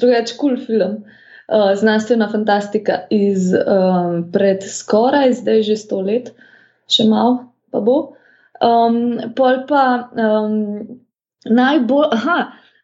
[0.00, 1.00] Drugač, kul cool film.
[1.50, 6.30] Uh, znanstvena fantastika iz um, pred skoraj, zdaj že sto let,
[6.86, 7.96] še malo pa bo.
[8.62, 11.00] Um, pol pa um,
[11.48, 12.12] najbolj,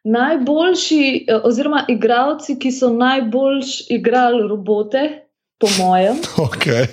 [0.06, 5.04] najboljši, eh, oziroma igravci, ki so najboljš igrali robote,
[5.58, 6.16] po mojem.
[6.46, 6.86] Okay.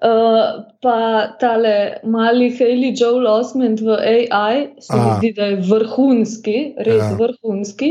[0.00, 0.96] Uh, pa
[1.36, 1.72] tale
[2.04, 7.16] mali Haley Joel Osment v AI, se mi zdi, da je vrhunski, res Ja.
[7.18, 7.90] vrhunski.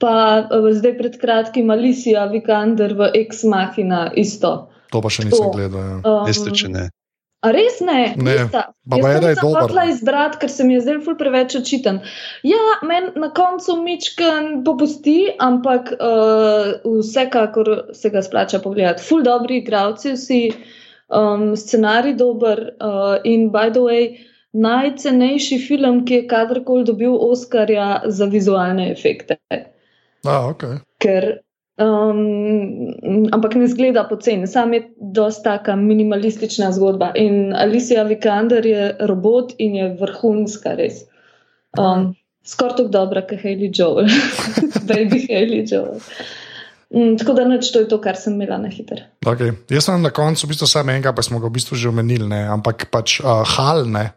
[0.00, 4.70] Pa uh, zdaj pred kratkim Alicia Vikander v Ex Machina isto.
[4.88, 5.52] To pa še nisem To.
[5.52, 5.80] gledal.
[5.82, 5.96] Ja.
[6.00, 6.86] Um, Veste, če ne.
[7.46, 8.14] A res ne?
[8.18, 8.34] Ne.
[8.50, 12.00] Pa Jaz sem hotela izbrati, ker se mi je zdel ful preveč očiten.
[12.46, 19.06] Ja, meni na koncu mičken popusti, ampak uh, vsekakor se ga splača pogledati.
[19.06, 20.40] Ful dobri igravci vsi,
[21.14, 24.10] um, scenarij dober uh, in by the way.
[24.58, 29.36] Najcenejši film, ki je kadarkoli dobil Oscarja za vizualne efekte.
[30.24, 30.80] A, okay.
[30.98, 31.26] Ker
[31.78, 37.12] Um, ampak ne zgleda poceni, sam je dosta taka minimalistična zgodba.
[37.14, 41.04] In Alicia Vikander je robot in je vrhunska, res.
[41.78, 42.16] Um,
[42.48, 44.08] Skoraj tako dobra, kot Haley Joel,
[44.88, 46.00] baby Haley Joel.
[46.94, 49.02] Mm, tako da neč to je to, kar sem imela na hitro.
[49.26, 49.52] Okay.
[49.70, 52.24] Jaz sem na koncu v bistvu samo enega, pa smo ga v bistvu že omenili,
[52.24, 52.46] ne?
[52.48, 54.08] ampak pač uh, halne.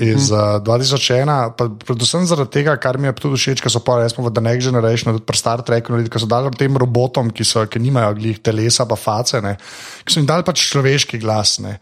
[0.00, 3.98] Iz uh, 2001, pa predvsem zaradi tega, kar mi je tudi všeč, ker so pa
[4.00, 7.44] res v The Next Generation, tudi pri Star Treku, ki so dali tem robotom, ki,
[7.44, 9.58] so, ki nimajo glih telesa, pa face, ne,
[10.00, 11.58] ki so jim dali pač človeški glas.
[11.60, 11.76] Ne.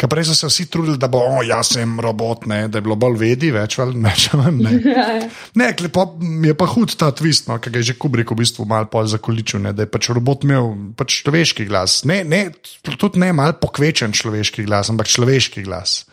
[0.00, 2.86] Ker prej so se vsi trudili, da bo, oh, jaz sem robot, ne, da je
[2.86, 4.14] bilo bolj vedi, več ali ne.
[4.56, 5.28] Ne,
[5.60, 6.06] ne klepo,
[6.48, 9.76] je pa hud ta twist, no, ki je že Kubrick v bistvu malo zakoličil, ne,
[9.76, 12.00] da je pač robot imel pač človeški glas.
[12.08, 12.46] Ne, ne,
[12.88, 16.06] tudi ne mal pokvečen človeški glas, ampak človeški glas.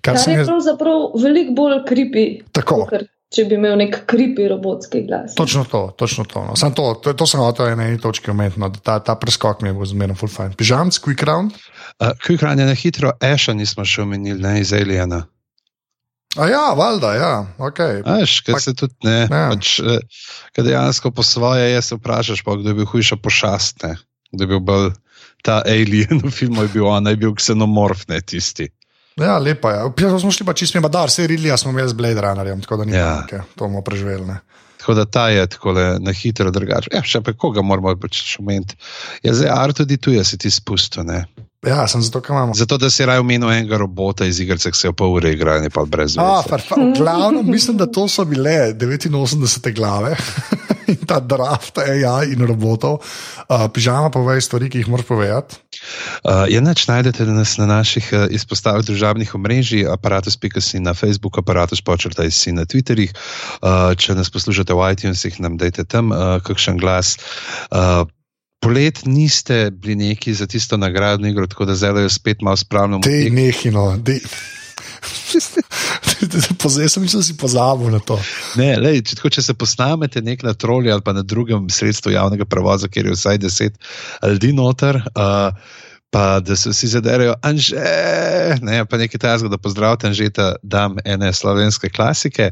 [0.00, 2.26] Kar, kar je pravzaprav veliko bolj kripi.
[2.52, 2.84] Tako.
[3.28, 5.34] Če bi imel nek kripi robotski glas.
[5.36, 6.46] Točno to, točno to.
[6.48, 6.54] No.
[6.56, 8.70] to, to, to sem hotel na eni točki omeniti, no.
[8.72, 10.56] ta, ta preskok mi je bil zmerno full fine.
[10.56, 11.58] Pižam, quick round.
[12.00, 15.26] Uh, quick round je na hitro, Eša nismo še omenili, ne iz Aliena.
[16.36, 17.78] A ja, valjda, ja, ok.
[18.06, 19.18] Veš, kaj se tudi ne.
[19.26, 19.48] Ja.
[19.50, 20.00] Pač, eh,
[20.56, 23.96] kaj dejansko po svoje je, se vprašaš, pa kdo je bil hujša pošast, ne.
[24.32, 24.90] Kdo je bil bolj
[25.42, 28.68] ta alien v filmu, je bil on, je bil ksenomorf, ne tisti.
[29.18, 29.80] Ja, lepa je.
[30.00, 30.18] Ja.
[30.18, 32.84] Smo šli pa čist mimo, da vse rilija smo imeli z Blade Runnerjem, tako da
[32.84, 33.20] ni ja.
[33.20, 34.26] nekaj, to bomo preživeli.
[34.26, 34.38] Ne.
[34.78, 36.90] Tako da ta je tako na hitro drugače.
[36.94, 38.78] Ja, še pa koga moramo pač še omeniti.
[39.26, 41.08] Ja, zdaj, ar tudi tu je si ti spustil.
[41.66, 42.54] Ja, sem zato, ker imamo.
[42.54, 45.58] Zato, da si raje omenil enega robota iz igre, ki se je pol ure igral,
[45.64, 46.94] ne pa brez veze.
[46.98, 50.14] Glavno, mislim, da to so bile 89 glave
[50.88, 53.00] in ta draft AI in robotov.
[53.46, 55.60] Uh, pižama povej stvari, ki jih moraš povedati.
[56.24, 61.84] Uh, ja, neč najdete nas na naših uh, izpostavah družabnih omrežij, aparatus.si na Facebooku, aparatus
[61.84, 63.14] počrtaj si na Twitterih.
[63.62, 67.16] Uh, če nas poslušate v iTunesih, nam dajte tam uh, kakšen glas.
[67.70, 68.08] Uh,
[68.60, 73.02] polet niste bili neki za tisto nagradno igro, tako da zdaj jo spet malo spravljamo.
[73.02, 74.20] Te nehino, de.
[76.68, 78.18] Zdaj sem mislil, da si pozabil na to.
[78.60, 82.14] Ne, lej, če, tako, če se posnamete nek na troli ali pa na drugem sredstvu
[82.14, 83.78] javnega prevoza, kjer je vsaj deset
[84.22, 85.02] ljudi noter.
[85.14, 85.52] Uh,
[86.10, 87.76] pa da se vsi zaderajo, anže,
[88.62, 92.50] ne, pa nekaj tajnega, da pozdravite, anže, da dam ene slovenske klasike,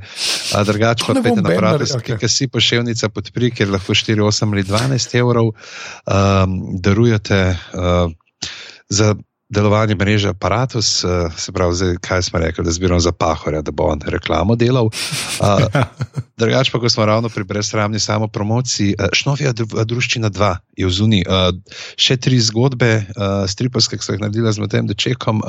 [0.53, 2.19] a drugače pa pete na prate, okay.
[2.21, 8.13] ki si pošiljnica podpri, ker lahko 4, 8 ali 12 evrov um, darujete uh,
[8.89, 9.15] za
[9.49, 13.71] delovanje mreže Apparatus, uh, se pravi, zdaj, kaj smo rekli, da zbiramo za pahorja, da
[13.71, 14.87] bo on reklamo delal.
[14.87, 15.83] Uh,
[16.41, 19.53] drugače pa, ko smo ravno pri brezsramni samo promociji, uh, Šnovija
[19.85, 21.23] družščina 2 je v zuni,
[21.97, 23.07] še tri zgodbe,
[23.49, 25.41] stripovske, ki so jih naredila z Matejem Dečekom.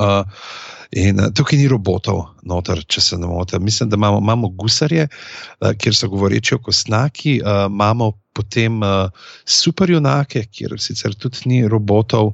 [0.96, 3.60] In tukaj ni robotov, noter, če se ne motim.
[3.60, 5.04] Mislim, da imamo, imamo gusarje,
[5.60, 8.80] kjer so govoreči o kosnaki, imamo potem
[9.44, 12.32] superjunake, kjer sicer tudi ni robotov.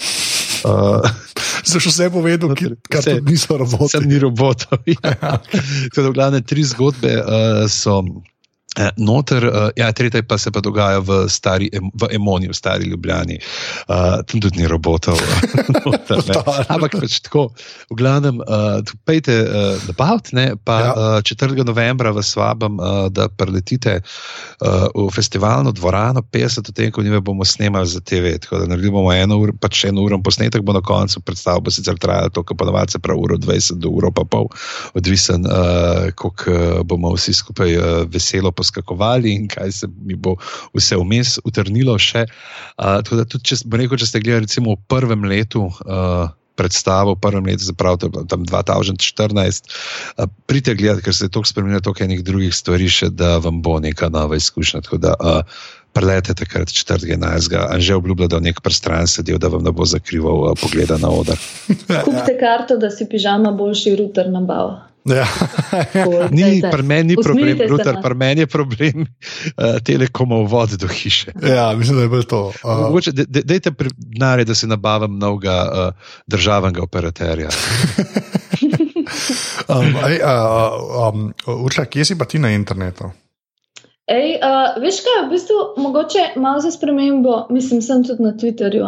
[0.65, 1.05] Uh,
[1.69, 2.53] Zdaj še vse povedal,
[2.89, 3.95] kar se niso roboti.
[3.97, 4.81] Sem ni robotov.
[4.89, 5.41] Ja.
[5.93, 8.03] Tako da, glavne, tri zgodbe uh, so.
[8.75, 12.89] Eh, noter, uh, ja, tretja pa se pa dogaja v, stari, v Emoni, v stari
[12.91, 13.37] Ljubljani,
[13.87, 15.15] uh, tam tudi ni robotov.
[15.87, 16.19] noter,
[16.67, 17.45] Ampak pač tako,
[17.93, 21.23] v glavnem, uh, pejte uh, na Balt, ne, pa ja.
[21.23, 21.55] uh, 4.
[21.63, 27.87] novembra vas vabim, uh, da preletite uh, v festivalno dvorano, 50 odtenkov, njime bomo snemali
[27.87, 31.63] za TV, tako da naredimo eno uro, pač eno uro posnetek, bo na koncu predstavil,
[31.63, 34.51] bo sicer trajalo to, kar ponovadi se pravi uro 20 do uro pa pol,
[34.99, 40.17] odvisen, uh, koliko uh, bomo vsi skupaj uh, veselo poslušali poskakovali in kaj se mi
[40.17, 40.37] bo
[40.75, 41.99] vse vmes utrnilo.
[41.99, 42.25] Še.
[42.79, 45.69] Uh, tudi, če, rekel, če ste gledali recimo v prvem letu.
[45.85, 49.73] Uh, Predstavo v prvem letu, zapravo tam 2014,
[50.47, 53.81] pridite gledati, ker se je toliko spremenilo, toliko enih drugih stvari, še da vam bo
[53.83, 54.85] neka nova izkušnja.
[54.87, 55.43] Tako da uh,
[55.91, 57.59] prelete takrat 4.11.
[57.59, 61.11] Anže obljublja, da v nek prstran sedijo, da vam ne bo zakrival uh, pogleda na
[61.11, 61.43] oder.
[62.07, 64.47] Kupite karto, da si pižama boljši ruter na
[65.05, 65.27] Ja.
[66.31, 69.09] ni pri meni problem, rutar, pri meni je problem uh,
[69.85, 71.33] telekomov vod do hiše.
[71.43, 72.53] Ja, mislim, da je bilo to.
[72.65, 72.81] Uh.
[72.81, 75.71] Mogoče, dejte denarje, da si nabavim novega uh,
[76.27, 77.49] državnega operaterja.
[79.69, 83.11] um, ej, uh, um, Urša, kje si pa ti na internetu?
[84.09, 88.85] Ej, uh, veš kaj, v bistvu, mogoče malo za spremembo, mislim, sem tudi na Twitterju,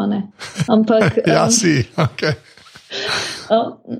[0.68, 1.02] ampak.
[1.02, 2.22] Um, ja, si, ok.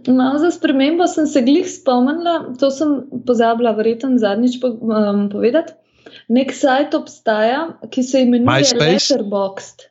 [0.09, 2.97] Malo za spremembo sem se glih spomnila, to sem
[3.27, 5.75] pozabila, verjetno zadnjič po, um, povedati.
[6.33, 9.89] Nek sajt obstaja, ki se imenuje Letterboxd.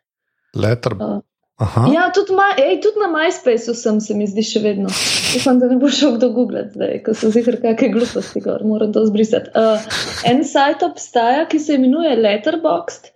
[0.56, 1.24] Letterboxd.
[1.56, 4.92] Uh, ja, tudi, ma, ej, tudi na MySpaceu sem se mi zdi še vedno.
[5.40, 8.92] Upam, da ne bo šel kdo googlet, zdaj, ko so zihar kakšne gluposti, gor, moram
[8.96, 9.54] to zbrisati.
[9.56, 9.80] Uh,
[10.28, 13.15] en sajt obstaja, ki se imenuje Letterboxd.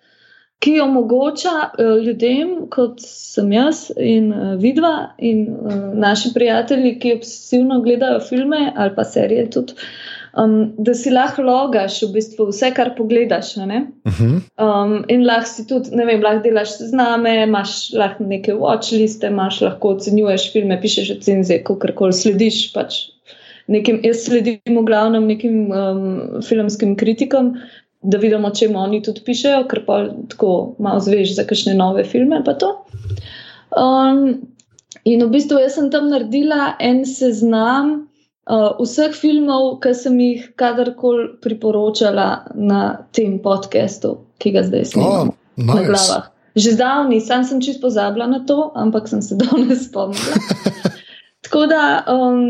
[0.60, 7.14] Ki omogoča uh, ljudem, kot sem jaz in uh, vidva in uh, naši prijatelji, ki
[7.20, 9.78] obsesivno gledajo filme ali pa serije, tudi,
[10.38, 13.56] um, da si lahko logaš v bistvu vse, kar pogledaš.
[13.56, 13.86] Ne?
[14.06, 14.36] Uh -huh.
[14.60, 19.62] Um, in lahko si tudi, ne vem, lahko delaš sezname, imaš lahko neke watchliste, imaš
[19.62, 22.74] lahko ocenjuješ filme, pišeš recenzije, kako koli slediš.
[22.74, 22.96] Pač
[23.68, 27.56] nekim, jaz sledim v glavnem nekim um, filmskim kritikom,
[28.02, 29.98] da vidimo, če oni tudi pišejo, ker pa
[30.32, 32.40] tako malo zveš za kakšne nove filme.
[33.76, 34.22] Um,
[35.06, 38.06] in v bistvu jaz sem tam naredila en seznam.
[38.50, 42.80] Uh, vseh filmov, ki sem jih kadarkoli priporočala na
[43.14, 45.68] tem podkastu, ki ga zdaj snemamo Oh, nice.
[45.70, 46.24] na glavah.
[46.58, 50.40] Že zdavni, sam sem čisto pozabila na to, ampak sem se danes spomnila.
[51.46, 52.42] Tako da, um,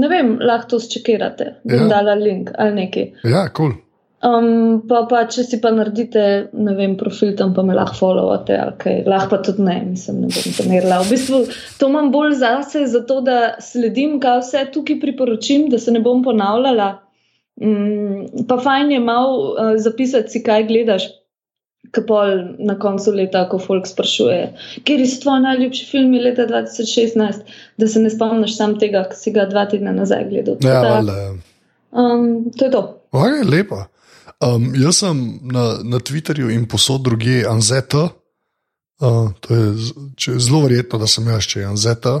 [0.00, 1.88] ne vem, lahko to zčekirate, bom Ja.
[2.00, 3.10] dala link ali nekaj.
[3.28, 3.76] Ja, kul.
[3.76, 3.85] Cool.
[4.26, 8.74] Um, pa, pa, če si pa naredite, vem, profil tam, pa me lahko followate, ali
[8.80, 11.04] kaj, lahko pa tudi ne, mislim, ne bom trenirala.
[11.04, 11.42] V bistvu
[11.78, 16.24] to imam bolj zase, zato da sledim, kaj vse tukaj priporočim, da se ne bom
[16.26, 16.88] ponavljala.
[17.62, 21.08] Um, pa fajn je malo uh, zapisati si, kaj gledaš.
[21.94, 24.40] Kapol na koncu leta, ko folk sprašuje,
[24.84, 29.32] kje so tvoji najljubši filmi leta 2016, da se ne spomniš sam tega, ki si
[29.32, 30.58] ga dva tedna nazaj gledal.
[30.66, 31.34] Ja, da, valjda, ja.
[31.94, 32.26] um,
[32.58, 32.82] to je to.
[33.14, 33.86] Okay, lepo.
[34.38, 38.08] Um, jaz sem na, na Twitterju in posod druge Anzeta.
[38.98, 39.66] Uh, to je
[40.16, 42.20] če- zelo verjetno, da sem jaz, če je Anzeta.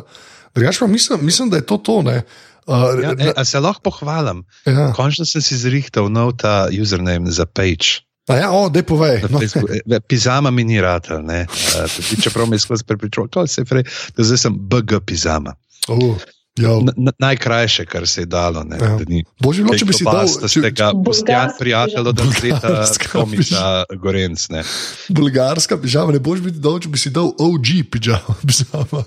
[0.54, 2.02] Drugač pa mislim, mislim, da je to to.
[2.02, 2.22] ne.
[2.66, 4.44] Uh, Ja, e, a se lahko pohvalim?
[4.64, 4.92] ja.
[4.92, 8.00] Končno sem si zrihtal nov ta username za page.
[8.26, 9.22] A ja, o, dej povej.
[9.30, 9.38] No.
[9.38, 11.20] E, Pizama mi ni rata.
[11.20, 11.86] Uh,
[12.18, 13.84] čeprav me je skozi prepričoval, kaj se prej,
[14.16, 15.54] da zdaj sem BG pizama.
[15.88, 16.16] oh,
[16.56, 16.80] jo.
[16.80, 18.64] Na, na, najkrajše, kar se je dalo.
[18.64, 18.96] Ne, Ja.
[18.96, 22.06] da ni Božji, no, če bi si dal Da če, ste ga postjan Bolgarski prijatelj
[22.06, 23.64] od Anzeta Bolgarska Tomica
[23.94, 24.48] Gorenc.
[24.48, 24.62] Ne.
[25.08, 28.34] bulgarska pižama, ne boš biti dol, če bi si dal OG pižama.
[28.42, 29.04] pižama.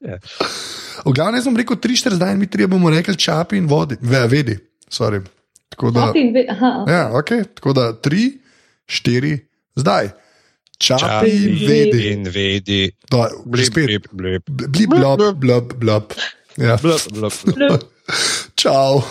[0.00, 0.16] Ja.
[1.04, 4.56] V glavnem sem rekel 3-4 zdaj, mi trije bomo rekli čapi in vodi, ve, vedi.
[4.88, 5.20] Sorry.
[5.68, 6.46] Tako da, ve-
[6.86, 7.44] ja, okay.
[7.54, 8.38] tako da 3,
[8.86, 9.38] 4,
[9.76, 10.10] zdaj.
[10.80, 12.06] Čapi Čapi in vedi.
[12.12, 12.94] In vedi.
[13.08, 13.84] Da, Blip, spet.
[13.84, 14.42] blip, blip.
[14.48, 16.14] Blib, blob, blob, blob.
[16.56, 16.76] Ja.
[16.80, 17.32] Blub, blub.
[17.54, 17.84] Blub.
[18.54, 19.04] Čau.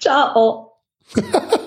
[0.00, 0.72] Čau.